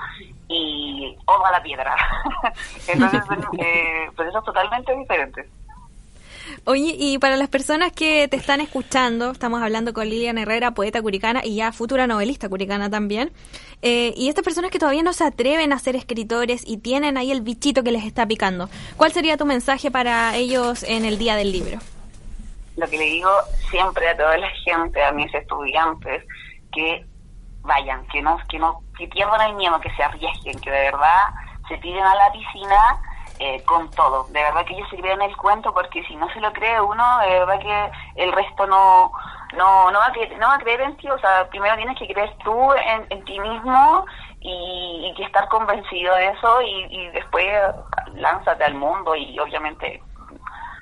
y 0.48 1.16
ojo 1.26 1.44
la 1.52 1.62
piedra. 1.62 1.96
Entonces, 2.88 3.22
eh, 3.60 4.10
pues 4.16 4.34
totalmente 4.46 4.96
diferente. 4.96 5.50
Oye, 6.66 6.96
y 6.98 7.18
para 7.18 7.38
las 7.38 7.50
personas 7.50 7.91
que 7.91 8.28
te 8.28 8.38
están 8.38 8.62
escuchando, 8.62 9.32
estamos 9.32 9.62
hablando 9.62 9.94
con 9.94 10.10
Lilian 10.10 10.38
Herrera, 10.38 10.72
poeta 10.72 11.02
curicana 11.02 11.41
y 11.44 11.56
ya 11.56 11.72
futura 11.72 12.08
novelista 12.08 12.50
curicana 12.50 12.89
también, 12.89 13.32
eh, 13.82 14.14
y 14.16 14.30
estas 14.30 14.44
personas 14.44 14.72
que 14.72 14.80
todavía 14.80 15.04
no 15.04 15.14
se 15.14 15.24
atreven 15.24 15.74
a 15.74 15.80
ser 15.80 15.96
escritores 15.96 16.64
y 16.66 16.78
tienen 16.78 17.18
ahí 17.18 17.32
el 17.32 17.41
bichito 17.41 17.84
que 17.84 17.91
les 17.91 18.06
está 18.06 18.26
picando, 18.26 18.70
¿cuál 18.98 19.12
sería 19.12 19.38
tu 19.38 19.46
mensaje 19.46 19.91
para 19.91 20.36
ellos 20.36 20.84
en 20.84 21.06
el 21.06 21.18
día 21.18 21.36
del 21.36 21.52
libro? 21.52 21.80
Lo 22.78 22.89
que 22.89 22.98
le 22.98 23.06
digo 23.06 23.30
siempre 23.70 24.08
a 24.10 24.18
toda 24.18 24.38
la 24.38 24.50
gente, 24.66 25.04
a 25.04 25.12
mis 25.12 25.34
estudiantes, 25.34 26.24
que 26.72 27.06
vayan, 27.64 28.05
que 28.07 28.22
no, 28.22 28.38
que 28.49 28.59
no, 28.59 28.82
que 28.97 29.07
pierdan 29.07 29.41
el 29.41 29.55
miedo, 29.55 29.80
que 29.80 29.93
se 29.95 30.03
arriesguen, 30.03 30.59
que 30.59 30.72
de 30.72 30.91
verdad 30.91 31.34
se 31.68 31.78
tiren 31.78 32.03
a 32.03 32.16
la 32.16 32.32
piscina 32.32 32.99
eh, 33.39 33.64
con 33.64 33.89
todo. 33.91 34.26
De 34.30 34.41
verdad 34.41 34.66
que 34.66 34.74
ellos 34.76 34.88
se 34.89 34.97
crean 34.97 35.22
el 35.22 35.36
cuento 35.38 35.74
porque 35.74 36.03
si 36.03 36.16
no 36.16 36.30
se 36.34 36.39
lo 36.39 36.53
cree 36.53 36.80
uno, 36.80 37.20
de 37.20 37.39
verdad 37.39 37.59
que 37.59 37.91
el 38.24 38.32
resto 38.32 38.68
no 38.68 39.11
no 39.53 39.91
no 39.91 39.99
va 39.99 40.07
a 40.07 40.11
creer, 40.11 40.38
no 40.38 40.47
va 40.47 40.55
a 40.55 40.59
creer 40.59 40.82
en 40.82 40.97
ti. 40.97 41.09
O 41.09 41.18
sea, 41.20 41.47
primero 41.49 41.76
tienes 41.76 41.97
que 41.97 42.07
creer 42.07 42.36
tú 42.43 42.74
en, 42.74 43.26
ti 43.26 43.39
mismo 43.39 44.05
y, 44.39 45.14
que 45.18 45.24
estar 45.24 45.47
convencido 45.47 46.16
de 46.16 46.28
eso 46.30 46.61
y, 46.61 47.07
después 47.09 47.45
lánzate 48.14 48.66
al 48.66 48.76
mundo 48.76 49.16
y 49.16 49.39
obviamente 49.39 50.01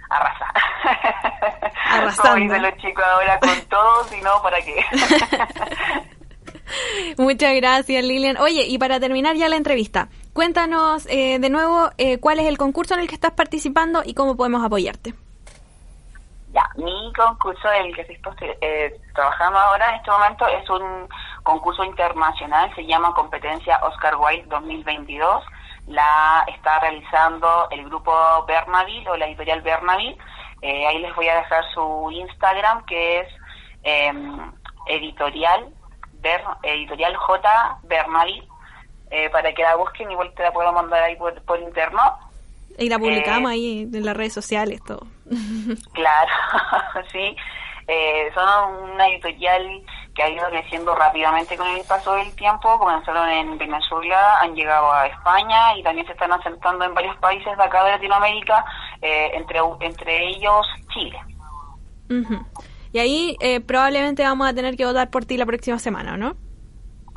arrasa. 0.09 0.47
Arrasando. 1.89 2.31
Como 2.31 2.35
dicen 2.35 2.61
los 2.61 2.77
chicos 2.77 3.03
ahora 3.03 3.39
con 3.39 3.61
todo, 3.69 4.03
si 4.05 4.21
no, 4.21 4.41
¿para 4.41 4.57
qué? 4.61 4.83
Muchas 7.17 7.55
gracias, 7.55 8.03
Lilian. 8.03 8.37
Oye, 8.37 8.65
y 8.67 8.77
para 8.77 8.99
terminar 8.99 9.35
ya 9.35 9.49
la 9.49 9.55
entrevista, 9.55 10.09
cuéntanos 10.33 11.05
eh, 11.09 11.39
de 11.39 11.49
nuevo 11.49 11.89
eh, 11.97 12.19
cuál 12.19 12.39
es 12.39 12.47
el 12.47 12.57
concurso 12.57 12.93
en 12.93 13.01
el 13.01 13.07
que 13.07 13.15
estás 13.15 13.31
participando 13.31 14.01
y 14.05 14.13
cómo 14.13 14.35
podemos 14.35 14.63
apoyarte. 14.63 15.13
Ya, 16.53 16.67
mi 16.75 17.13
concurso 17.13 17.71
en 17.71 17.85
el 17.85 17.95
que 17.95 18.01
estoy 18.01 18.33
eh, 18.59 18.99
trabajando 19.15 19.57
ahora 19.57 19.89
en 19.89 19.95
este 19.95 20.11
momento 20.11 20.47
es 20.47 20.69
un 20.69 21.07
concurso 21.43 21.83
internacional, 21.85 22.73
se 22.75 22.85
llama 22.85 23.13
Competencia 23.13 23.79
Oscar 23.83 24.17
Wilde 24.17 24.47
2022. 24.49 25.43
La 25.87 26.45
está 26.53 26.79
realizando 26.79 27.67
el 27.71 27.85
grupo 27.85 28.11
Bernaville 28.47 29.09
o 29.09 29.17
la 29.17 29.27
editorial 29.27 29.61
Bernaville. 29.61 30.17
ahí 30.61 30.99
les 30.99 31.15
voy 31.15 31.27
a 31.27 31.37
dejar 31.37 31.63
su 31.73 32.11
Instagram 32.11 32.85
que 32.85 33.21
es 33.21 33.27
em, 33.83 34.51
editorial 36.21 36.57
editorial 36.63 37.15
J. 37.15 37.79
Bernalí, 37.83 38.43
eh, 39.09 39.29
para 39.29 39.53
que 39.53 39.61
la 39.61 39.75
busquen, 39.75 40.11
igual 40.11 40.31
te 40.35 40.43
la 40.43 40.53
puedo 40.53 40.71
mandar 40.71 41.03
ahí 41.03 41.15
por, 41.15 41.59
interno. 41.59 42.01
Y 42.77 42.87
la 42.87 42.97
publicamos 42.97 43.51
eh, 43.51 43.53
ahí 43.53 43.89
en 43.93 44.05
las 44.05 44.15
redes 44.15 44.33
sociales, 44.33 44.81
todo. 44.85 45.05
claro, 45.93 46.31
sí. 47.11 47.35
Eh, 47.87 48.31
son 48.33 48.91
una 48.91 49.07
editorial 49.07 49.83
que 50.15 50.23
ha 50.23 50.29
ido 50.29 50.47
creciendo 50.49 50.95
rápidamente 50.95 51.57
con 51.57 51.67
el 51.67 51.83
paso 51.83 52.13
del 52.13 52.33
tiempo. 52.35 52.79
Comenzaron 52.79 53.27
en 53.27 53.57
Venezuela, 53.57 54.39
han 54.39 54.55
llegado 54.55 54.93
a 54.93 55.07
España 55.07 55.75
y 55.75 55.83
también 55.83 56.05
se 56.05 56.13
están 56.13 56.31
asentando 56.31 56.85
en 56.85 56.93
varios 56.93 57.17
países 57.17 57.57
de 57.57 57.63
acá 57.63 57.83
de 57.83 57.91
Latinoamérica, 57.91 58.63
entre, 59.01 59.59
entre 59.81 60.29
ellos 60.29 60.65
Chile. 60.93 61.19
Y 62.93 62.99
ahí 62.99 63.37
eh, 63.39 63.61
probablemente 63.61 64.23
vamos 64.23 64.47
a 64.47 64.53
tener 64.53 64.75
que 64.75 64.85
votar 64.85 65.09
por 65.09 65.25
ti 65.25 65.37
la 65.37 65.45
próxima 65.45 65.79
semana, 65.79 66.17
¿no? 66.17 66.35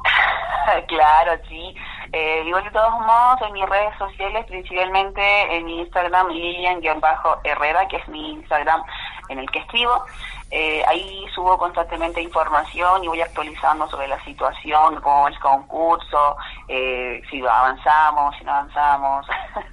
claro, 0.88 1.32
sí. 1.48 1.74
Eh, 2.12 2.44
de 2.44 2.70
todos 2.70 3.00
modos, 3.00 3.42
en 3.42 3.52
mis 3.54 3.68
redes 3.68 3.96
sociales, 3.98 4.46
principalmente 4.46 5.56
en 5.56 5.64
mi 5.64 5.80
Instagram, 5.80 6.28
Lilian-Herrera, 6.28 7.88
que 7.88 7.96
es 7.96 8.08
mi 8.08 8.34
Instagram 8.34 8.82
en 9.28 9.40
el 9.40 9.50
que 9.50 9.58
escribo. 9.58 10.04
Eh, 10.50 10.84
ahí 10.86 11.26
subo 11.34 11.58
constantemente 11.58 12.22
información 12.22 13.02
y 13.02 13.08
voy 13.08 13.20
actualizando 13.20 13.88
sobre 13.90 14.06
la 14.06 14.22
situación, 14.24 15.00
cómo 15.00 15.26
el 15.26 15.36
concurso, 15.40 16.36
eh, 16.68 17.20
si 17.28 17.40
avanzamos, 17.40 18.36
si 18.38 18.44
no 18.44 18.52
avanzamos. 18.52 19.26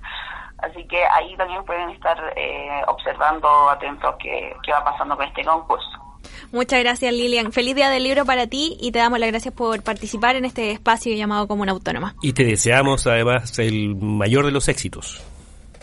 Así 0.61 0.85
que 0.87 1.03
ahí 1.05 1.35
también 1.37 1.63
pueden 1.65 1.89
estar 1.89 2.17
eh, 2.35 2.81
observando 2.87 3.69
atentos 3.69 4.15
qué, 4.19 4.55
qué 4.63 4.71
va 4.71 4.83
pasando 4.83 5.15
con 5.17 5.27
este 5.27 5.43
concurso. 5.43 6.01
Muchas 6.51 6.81
gracias 6.81 7.13
Lilian. 7.13 7.51
Feliz 7.51 7.75
día 7.75 7.89
del 7.89 8.03
libro 8.03 8.25
para 8.25 8.47
ti 8.47 8.77
y 8.79 8.91
te 8.91 8.99
damos 8.99 9.19
las 9.19 9.29
gracias 9.29 9.53
por 9.53 9.83
participar 9.83 10.35
en 10.35 10.45
este 10.45 10.71
espacio 10.71 11.15
llamado 11.15 11.47
Comuna 11.47 11.71
Autónoma. 11.71 12.15
Y 12.21 12.33
te 12.33 12.43
deseamos 12.43 13.07
además 13.07 13.57
el 13.59 13.95
mayor 13.95 14.45
de 14.45 14.51
los 14.51 14.67
éxitos. 14.67 15.23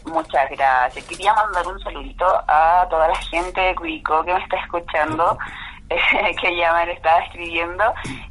Muchas 0.07 0.49
gracias. 0.51 1.05
Quería 1.07 1.35
mandar 1.35 1.67
un 1.67 1.79
saludito 1.81 2.27
a 2.47 2.87
toda 2.89 3.09
la 3.09 3.17
gente 3.17 3.61
de 3.61 3.75
Cuico 3.75 4.25
que 4.25 4.33
me 4.33 4.41
está 4.43 4.57
escuchando, 4.59 5.39
que 5.89 6.57
ya 6.57 6.73
me 6.73 6.93
estaba 6.93 7.21
escribiendo, 7.21 7.85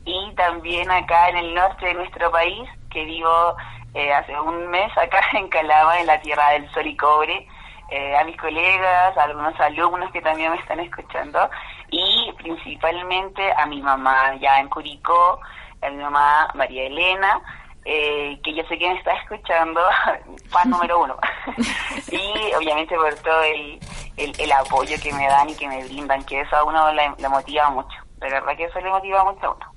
y 0.05 0.33
también 0.35 0.89
acá 0.89 1.29
en 1.29 1.37
el 1.37 1.53
norte 1.53 1.87
de 1.87 1.93
nuestro 1.93 2.31
país, 2.31 2.67
que 2.89 3.03
vivo 3.05 3.55
eh, 3.97 4.13
hace 4.13 4.39
un 4.39 4.67
mes 4.67 4.95
acá 4.95 5.21
en 5.33 5.47
Calama, 5.47 5.99
en 5.99 6.05
la 6.05 6.21
Tierra 6.21 6.49
del 6.51 6.69
Sol 6.71 6.85
y 6.85 6.95
Cobre, 6.95 7.47
eh, 7.89 8.15
a 8.15 8.23
mis 8.25 8.37
colegas, 8.37 9.17
a 9.17 9.23
algunos 9.23 9.59
alumnos 9.59 10.11
que 10.11 10.21
también 10.21 10.51
me 10.51 10.57
están 10.57 10.79
escuchando 10.79 11.49
y 11.89 12.31
principalmente 12.37 13.41
a 13.57 13.65
mi 13.65 13.81
mamá 13.81 14.35
ya 14.35 14.59
en 14.59 14.69
Curicó, 14.69 15.39
a 15.81 15.89
mi 15.89 15.97
mamá 15.97 16.47
María 16.53 16.85
Elena, 16.85 17.41
eh, 17.85 18.39
que 18.43 18.53
yo 18.53 18.63
sé 18.67 18.77
que 18.77 18.87
me 18.87 18.99
está 18.99 19.13
escuchando, 19.13 19.81
fan 20.49 20.69
número 20.69 21.01
uno. 21.01 21.17
y 22.11 22.53
obviamente 22.53 22.95
por 22.95 23.15
todo 23.15 23.41
el, 23.43 23.79
el, 24.17 24.51
apoyo 24.51 24.95
que 25.01 25.11
me 25.13 25.25
dan 25.27 25.49
y 25.49 25.55
que 25.55 25.67
me 25.67 25.83
brindan, 25.85 26.23
que 26.25 26.41
eso 26.41 26.55
a 26.55 26.63
uno 26.65 26.91
le, 26.91 27.29
motiva 27.29 27.71
mucho. 27.71 27.97
De 28.17 28.29
verdad 28.29 28.55
que 28.55 28.65
eso 28.65 28.79
le 28.79 28.91
motiva 28.91 29.23
mucho 29.23 29.47
a 29.47 29.51
uno. 29.53 29.76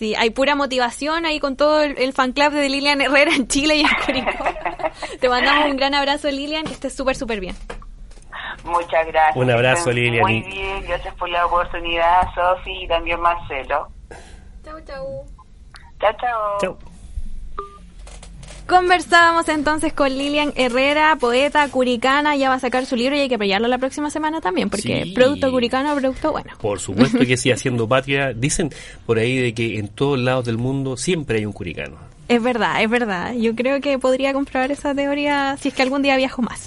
Sí, 0.00 0.14
hay 0.14 0.30
pura 0.30 0.54
motivación 0.54 1.26
ahí 1.26 1.38
con 1.40 1.56
todo 1.56 1.82
el, 1.82 2.14
fan 2.14 2.32
club 2.32 2.54
de 2.54 2.70
Lilian 2.70 3.02
Herrera 3.02 3.34
en 3.34 3.46
Chile 3.48 3.76
y 3.76 3.80
en 3.82 3.88
Curicó. 4.06 4.44
Te 5.20 5.28
mandamos 5.28 5.66
un 5.66 5.76
gran 5.76 5.92
abrazo, 5.92 6.30
Lilian, 6.30 6.64
que 6.64 6.72
estés 6.72 6.96
súper, 6.96 7.16
súper 7.16 7.38
bien. 7.38 7.54
Muchas 8.64 9.06
gracias. 9.08 9.36
Un 9.36 9.50
abrazo, 9.50 9.92
Lilian. 9.92 10.22
Muy 10.22 10.40
bien, 10.40 10.82
gracias 10.86 11.14
por 11.16 11.28
la 11.28 11.44
oportunidad, 11.44 12.22
Sofi 12.34 12.84
y 12.84 12.88
también 12.88 13.20
Marcelo. 13.20 13.88
Chau, 14.64 14.80
chau. 14.86 15.26
Chao, 16.00 16.12
chao. 16.18 16.58
Chao. 16.62 16.78
Conversábamos 18.70 19.48
entonces 19.48 19.92
con 19.92 20.16
Lilian 20.16 20.52
Herrera, 20.54 21.16
poeta 21.16 21.68
curicana, 21.70 22.36
ya 22.36 22.50
va 22.50 22.54
a 22.54 22.60
sacar 22.60 22.86
su 22.86 22.94
libro 22.94 23.16
y 23.16 23.18
hay 23.18 23.28
que 23.28 23.34
apoyarlo 23.34 23.66
la 23.66 23.78
próxima 23.78 24.10
semana 24.10 24.40
también, 24.40 24.70
porque 24.70 25.10
producto 25.12 25.50
curicano, 25.50 25.92
producto 25.96 26.30
bueno. 26.30 26.52
Por 26.60 26.78
supuesto 26.78 27.18
que 27.18 27.36
sí, 27.36 27.50
haciendo 27.50 27.88
patria. 27.88 28.32
Dicen 28.32 28.70
por 29.06 29.18
ahí 29.18 29.38
de 29.38 29.54
que 29.54 29.80
en 29.80 29.88
todos 29.88 30.20
lados 30.20 30.44
del 30.44 30.56
mundo 30.56 30.96
siempre 30.96 31.38
hay 31.38 31.46
un 31.46 31.52
curicano. 31.52 31.96
Es 32.30 32.40
verdad, 32.40 32.80
es 32.80 32.88
verdad. 32.88 33.34
Yo 33.34 33.56
creo 33.56 33.80
que 33.80 33.98
podría 33.98 34.32
comprobar 34.32 34.70
esa 34.70 34.94
teoría 34.94 35.56
si 35.60 35.66
es 35.66 35.74
que 35.74 35.82
algún 35.82 36.00
día 36.00 36.16
viajo 36.16 36.42
más. 36.42 36.66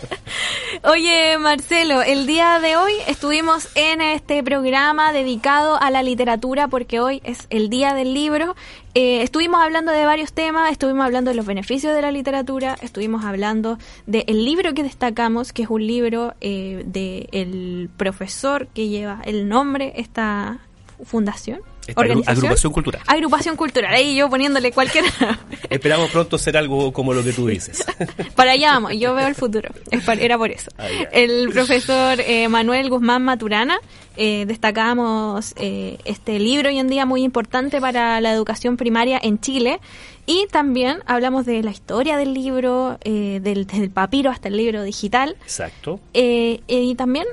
Oye, 0.84 1.36
Marcelo, 1.36 2.00
el 2.00 2.26
día 2.26 2.58
de 2.60 2.78
hoy 2.78 2.92
estuvimos 3.06 3.68
en 3.74 4.00
este 4.00 4.42
programa 4.42 5.12
dedicado 5.12 5.78
a 5.78 5.90
la 5.90 6.02
literatura 6.02 6.66
porque 6.68 6.98
hoy 6.98 7.20
es 7.24 7.46
el 7.50 7.68
día 7.68 7.92
del 7.92 8.14
libro. 8.14 8.56
Eh, 8.94 9.20
estuvimos 9.20 9.60
hablando 9.60 9.92
de 9.92 10.06
varios 10.06 10.32
temas, 10.32 10.72
estuvimos 10.72 11.04
hablando 11.04 11.30
de 11.30 11.34
los 11.34 11.44
beneficios 11.44 11.94
de 11.94 12.00
la 12.00 12.10
literatura, 12.10 12.74
estuvimos 12.80 13.26
hablando 13.26 13.76
del 14.06 14.46
libro 14.46 14.72
que 14.72 14.82
destacamos, 14.82 15.52
que 15.52 15.64
es 15.64 15.68
un 15.68 15.86
libro 15.86 16.32
eh, 16.40 16.84
del 16.86 17.90
profesor 17.98 18.66
que 18.68 18.88
lleva 18.88 19.20
el 19.26 19.46
nombre, 19.46 19.92
esta 19.96 20.60
fundación 21.04 21.60
Agrupación 21.96 22.72
Cultural. 22.72 23.02
Agrupación 23.06 23.56
Cultural, 23.56 23.94
ahí 23.94 24.16
yo 24.16 24.28
poniéndole 24.28 24.72
cualquier... 24.72 25.04
Esperamos 25.70 26.10
pronto 26.10 26.38
ser 26.38 26.56
algo 26.56 26.92
como 26.92 27.12
lo 27.12 27.22
que 27.24 27.32
tú 27.32 27.46
dices. 27.46 27.84
Para 28.34 28.52
allá 28.52 28.72
vamos, 28.72 28.92
yo 28.98 29.14
veo 29.14 29.26
el 29.26 29.34
futuro, 29.34 29.70
era 30.18 30.38
por 30.38 30.50
eso. 30.50 30.70
El 31.12 31.50
profesor 31.50 32.20
eh, 32.20 32.48
Manuel 32.48 32.90
Guzmán 32.90 33.22
Maturana, 33.22 33.78
eh, 34.16 34.44
destacamos 34.46 35.54
eh, 35.56 35.98
este 36.04 36.38
libro 36.38 36.68
hoy 36.68 36.78
en 36.78 36.88
día 36.88 37.06
muy 37.06 37.22
importante 37.22 37.80
para 37.80 38.20
la 38.20 38.32
educación 38.32 38.76
primaria 38.76 39.18
en 39.22 39.40
Chile 39.40 39.80
y 40.26 40.46
también 40.50 41.02
hablamos 41.06 41.46
de 41.46 41.62
la 41.62 41.70
historia 41.70 42.16
del 42.16 42.34
libro, 42.34 42.98
del, 43.02 43.66
desde 43.66 43.82
el 43.82 43.90
papiro 43.90 44.30
hasta 44.30 44.48
el 44.48 44.56
libro 44.56 44.82
digital. 44.82 45.36
Exacto. 45.42 45.98
y 46.12 46.94
también 46.96 47.26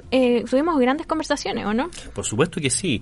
tuvimos 0.50 0.80
grandes 0.80 1.06
conversaciones, 1.06 1.66
¿o 1.66 1.74
no? 1.74 1.90
Por 2.14 2.26
supuesto 2.26 2.60
que 2.60 2.70
sí 2.70 3.02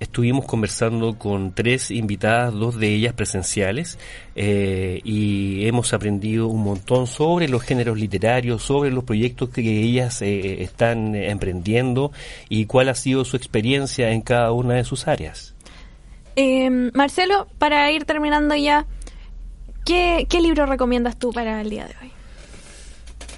estuvimos 0.00 0.44
conversando 0.44 1.18
con 1.18 1.52
tres 1.52 1.90
invitadas, 1.90 2.52
dos 2.54 2.78
de 2.78 2.94
ellas 2.94 3.14
presenciales, 3.14 3.98
eh, 4.34 5.00
y 5.04 5.66
hemos 5.66 5.92
aprendido 5.92 6.48
un 6.48 6.62
montón 6.62 7.06
sobre 7.06 7.48
los 7.48 7.62
géneros 7.62 7.98
literarios, 7.98 8.62
sobre 8.62 8.90
los 8.90 9.04
proyectos 9.04 9.50
que 9.50 9.62
ellas 9.62 10.20
eh, 10.22 10.62
están 10.62 11.14
emprendiendo 11.14 12.12
y 12.48 12.66
cuál 12.66 12.88
ha 12.88 12.94
sido 12.94 13.24
su 13.24 13.36
experiencia 13.36 14.10
en 14.10 14.20
cada 14.20 14.52
una 14.52 14.74
de 14.74 14.84
sus 14.84 15.08
áreas. 15.08 15.54
Em, 16.36 16.90
Marcelo, 16.92 17.48
para 17.58 17.90
ir 17.90 18.04
terminando 18.04 18.54
ya, 18.54 18.86
¿qué, 19.86 20.26
¿qué 20.28 20.40
libro 20.40 20.66
recomiendas 20.66 21.18
tú 21.18 21.32
para 21.32 21.60
el 21.62 21.70
día 21.70 21.86
de 21.86 21.94
hoy? 22.02 22.10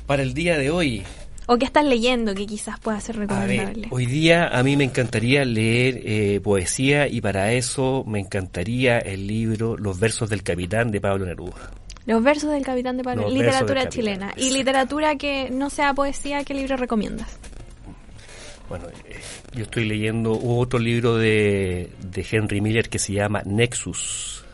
Para 0.07 0.23
el 0.23 0.35
día 0.35 0.59
de 0.59 0.71
hoy, 0.71 1.05
o 1.49 1.57
qué 1.57 1.65
estás 1.65 1.85
leyendo 1.85 2.35
que 2.35 2.47
quizás 2.47 2.79
pueda 2.79 3.01
ser 3.01 3.17
recomendable? 3.17 3.89
hoy 3.91 4.07
día 4.07 4.49
a 4.49 4.63
mí 4.63 4.77
me 4.77 4.85
encantaría 4.85 5.45
leer 5.45 6.01
eh, 6.05 6.41
poesía 6.41 7.09
y 7.09 7.21
para 7.21 7.53
eso 7.53 8.05
me 8.07 8.21
encantaría 8.21 8.99
el 8.99 9.27
libro 9.27 9.77
Los 9.77 9.99
versos 9.99 10.29
del 10.29 10.43
capitán 10.43 10.91
de 10.91 11.01
Pablo 11.01 11.25
Neruda. 11.25 11.73
Los 12.05 12.23
versos 12.23 12.53
del 12.53 12.65
capitán 12.65 12.97
de 12.97 13.03
Pablo, 13.03 13.29
literatura 13.29 13.89
chilena. 13.89 14.33
Y 14.37 14.51
literatura 14.51 15.17
que 15.17 15.51
no 15.51 15.69
sea 15.69 15.93
poesía, 15.95 16.45
¿qué 16.45 16.55
libro 16.55 16.77
recomiendas? 16.77 17.39
Bueno, 18.69 18.87
eh, 18.89 19.21
yo 19.55 19.65
estoy 19.65 19.87
leyendo 19.87 20.33
otro 20.33 20.79
libro 20.79 21.17
de, 21.17 21.91
de 22.01 22.27
Henry 22.31 22.61
Miller 22.61 22.89
que 22.89 22.99
se 22.99 23.15
llama 23.15 23.43
Nexus 23.45 24.45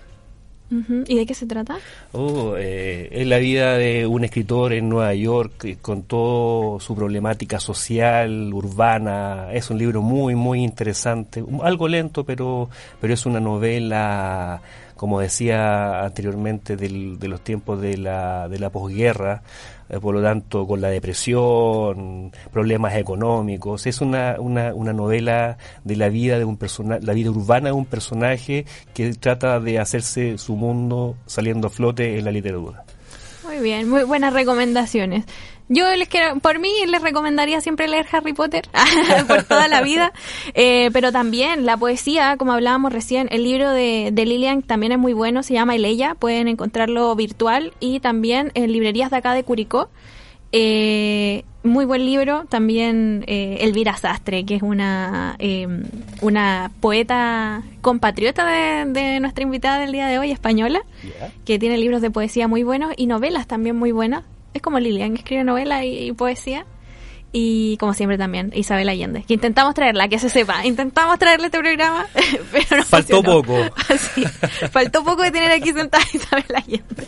¿Y 0.70 1.16
de 1.16 1.26
qué 1.26 1.34
se 1.34 1.46
trata? 1.46 1.78
Oh, 2.12 2.54
eh, 2.56 3.08
es 3.12 3.26
la 3.26 3.38
vida 3.38 3.76
de 3.76 4.06
un 4.06 4.24
escritor 4.24 4.72
en 4.72 4.88
Nueva 4.88 5.14
York 5.14 5.64
eh, 5.64 5.76
con 5.80 6.02
toda 6.02 6.80
su 6.80 6.96
problemática 6.96 7.60
social, 7.60 8.52
urbana. 8.52 9.52
Es 9.52 9.70
un 9.70 9.78
libro 9.78 10.02
muy, 10.02 10.34
muy 10.34 10.64
interesante. 10.64 11.44
Algo 11.62 11.86
lento, 11.86 12.24
pero, 12.24 12.70
pero 13.00 13.14
es 13.14 13.26
una 13.26 13.40
novela 13.40 14.60
como 14.97 15.20
decía 15.20 16.05
anteriormente, 16.05 16.76
de 16.76 17.28
los 17.28 17.40
tiempos 17.42 17.80
de 17.80 17.97
la, 17.97 18.49
de 18.49 18.59
la 18.59 18.70
posguerra, 18.70 19.42
eh, 19.88 19.99
por 20.01 20.14
lo 20.14 20.22
tanto, 20.22 20.66
con 20.66 20.80
la 20.80 20.88
depresión, 20.88 22.32
problemas 22.53 22.95
económicos. 22.95 23.86
Es 23.86 24.01
una, 24.01 24.36
una, 24.38 24.74
una 24.74 24.92
novela 24.92 25.59
de 25.84 25.97
la 25.97 26.09
vida 26.09 26.38
de 26.38 26.45
un 26.45 26.57
personaje, 26.57 27.03
la 27.03 27.12
vida 27.12 27.30
urbana 27.30 27.66
de 27.66 27.72
un 27.72 27.86
personaje 27.86 28.64
que 28.95 29.12
trata 29.14 29.61
de 29.61 29.78
hacerse 29.78 30.38
su 30.38 30.57
mundo 30.57 31.16
saliendo 31.26 31.66
a 31.66 31.70
flote 31.70 32.18
en 32.18 32.24
la 32.24 32.30
literatura. 32.30 32.84
Muy 33.45 33.59
bien, 33.59 33.88
muy 33.88 34.05
buenas 34.05 34.32
recomendaciones. 34.32 35.26
Yo 35.68 35.94
les 35.96 36.08
quiero, 36.08 36.38
por 36.40 36.58
mí 36.58 36.70
les 36.86 37.00
recomendaría 37.00 37.60
siempre 37.62 37.88
leer 37.88 38.06
Harry 38.12 38.34
Potter 38.34 38.68
por 39.28 39.44
toda 39.44 39.66
la 39.66 39.80
vida, 39.80 40.12
eh, 40.52 40.90
pero 40.92 41.10
también 41.10 41.64
la 41.64 41.78
poesía, 41.78 42.36
como 42.36 42.52
hablábamos 42.52 42.92
recién, 42.92 43.28
el 43.30 43.44
libro 43.44 43.70
de, 43.70 44.10
de 44.12 44.26
Lilian 44.26 44.62
también 44.62 44.92
es 44.92 44.98
muy 44.98 45.14
bueno, 45.14 45.42
se 45.42 45.54
llama 45.54 45.74
Eleya, 45.74 46.16
pueden 46.16 46.48
encontrarlo 46.48 47.14
virtual 47.16 47.72
y 47.80 48.00
también 48.00 48.52
en 48.54 48.72
librerías 48.72 49.10
de 49.10 49.16
acá 49.16 49.32
de 49.32 49.42
Curicó. 49.42 49.88
Eh, 50.52 51.44
muy 51.64 51.86
buen 51.86 52.04
libro, 52.04 52.44
también 52.48 53.24
eh, 53.26 53.56
Elvira 53.62 53.96
Sastre, 53.96 54.44
que 54.44 54.54
es 54.54 54.62
una, 54.62 55.34
em, 55.38 55.84
una 56.20 56.70
poeta 56.80 57.62
compatriota 57.80 58.46
de, 58.84 59.18
nuestra 59.18 59.42
invitada 59.42 59.80
del 59.80 59.92
día 59.92 60.06
de 60.06 60.18
hoy, 60.18 60.30
española, 60.30 60.82
que 61.46 61.58
tiene 61.58 61.78
libros 61.78 62.02
de 62.02 62.10
poesía 62.10 62.48
muy 62.48 62.62
buenos 62.62 62.92
y 62.96 63.06
novelas 63.06 63.46
también 63.46 63.76
muy 63.76 63.92
buenas 63.92 64.24
es 64.55 64.62
como 64.62 64.78
Lilian, 64.78 65.12
que 65.12 65.18
escribe 65.18 65.44
novela 65.44 65.84
y, 65.84 66.12
poesía. 66.12 66.64
Y 67.36 67.76
como 67.78 67.94
siempre 67.94 68.16
también, 68.16 68.52
Isabel 68.55 68.88
Allende, 68.88 69.24
que 69.24 69.34
intentamos 69.34 69.74
traerla, 69.74 70.07
que 70.07 70.20
se 70.20 70.30
sepa. 70.30 70.64
Intentamos 70.64 71.18
traerle 71.18 71.46
este 71.46 71.59
programa, 71.59 72.07
pero 72.52 72.76
no 72.76 72.84
Faltó 72.84 73.22
poco. 73.24 73.57
Así, 73.88 74.24
faltó 74.70 75.02
poco 75.02 75.22
de 75.22 75.32
tener 75.32 75.50
aquí 75.50 75.72
sentada 75.72 76.05
Isabel 76.12 76.44
Allende. 76.55 77.07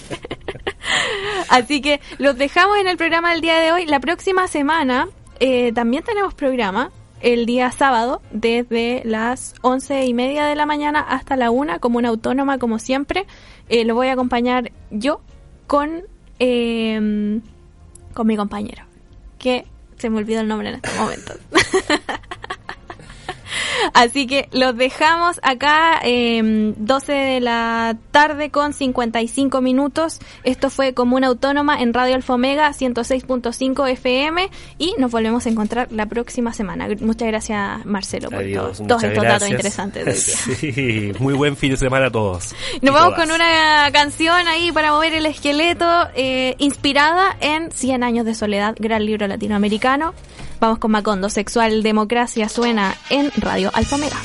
Así 1.49 1.81
que 1.81 2.01
los 2.19 2.37
dejamos 2.37 2.77
en 2.79 2.89
el 2.89 2.97
programa 2.97 3.31
del 3.31 3.41
día 3.41 3.61
de 3.61 3.71
hoy. 3.71 3.87
La 3.87 4.01
próxima 4.01 4.49
semana 4.49 5.09
eh, 5.39 5.73
también 5.73 6.03
tenemos 6.03 6.35
programa 6.35 6.91
el 7.21 7.47
día 7.47 7.71
sábado 7.71 8.21
desde 8.31 9.03
las 9.05 9.55
once 9.63 10.05
y 10.05 10.13
media 10.13 10.47
de 10.47 10.55
la 10.57 10.67
mañana 10.67 11.01
hasta 11.01 11.37
la 11.37 11.51
una 11.51 11.79
como 11.79 11.99
una 11.99 12.09
autónoma 12.09 12.59
como 12.59 12.81
siempre. 12.81 13.27
Eh, 13.69 13.85
lo 13.85 13.95
voy 13.95 14.09
a 14.09 14.13
acompañar 14.15 14.73
yo 14.91 15.21
con 15.67 16.03
eh, 16.39 17.41
con 18.15 18.27
mi 18.27 18.37
compañero, 18.37 18.85
que 19.39 19.67
se 19.99 20.11
me 20.11 20.19
olvidó 20.19 20.41
el 20.41 20.49
nombre 20.49 20.69
en 20.71 20.77
este 20.77 20.91
momento. 20.99 21.35
Así 23.95 24.27
que 24.27 24.49
los 24.53 24.77
dejamos 24.77 25.41
acá, 25.43 26.01
eh, 26.03 26.75
12 26.77 27.13
de 27.13 27.41
la 27.41 27.97
tarde 28.11 28.51
con 28.51 28.73
55 28.73 29.61
minutos. 29.61 30.19
Esto 30.45 30.71
fue 30.71 30.95
Comuna 30.95 31.29
Autónoma 31.29 31.81
en 31.81 31.95
Radio 31.95 32.15
Alfa 32.15 32.35
Omega 32.35 32.71
106.5 32.71 33.89
FM 33.89 34.51
y 34.79 34.95
nos 34.99 35.11
volvemos 35.11 35.47
a 35.47 35.49
encontrar 35.49 35.89
la 35.91 36.07
próxima 36.07 36.53
semana. 36.53 36.89
Muchas 37.01 37.29
gracias, 37.29 37.85
Marcelo, 37.85 38.31
por 38.31 38.45
todos, 38.53 39.05
estos 39.05 39.25
datos 39.25 39.49
interesantes. 39.49 40.45
Sí, 40.57 41.13
muy 41.19 41.35
buen 41.35 41.57
fin 41.57 41.71
de 41.71 41.77
semana 41.77 42.07
a 42.07 42.11
todos. 42.11 42.55
Nos 42.81 42.95
vamos 42.95 43.15
con 43.15 43.31
una 43.31 43.91
canción 43.93 44.49
ahí 44.49 44.73
para 44.73 44.93
mover 44.93 45.15
el 45.15 45.27
esqueleto, 45.27 45.87
eh, 46.15 46.55
inspirada 46.59 47.37
en 47.41 47.71
100 47.71 48.03
años 48.03 48.25
de 48.25 48.35
soledad, 48.35 48.75
gran 48.79 49.05
libro 49.05 49.27
latinoamericano. 49.27 50.15
Vamos 50.61 50.79
con 50.79 50.91
Macondo, 50.91 51.29
Sexual 51.29 51.83
Democracia 51.83 52.49
suena 52.49 52.95
en 53.11 53.31
Radio 53.37 53.71
Alfamera. 53.75 54.17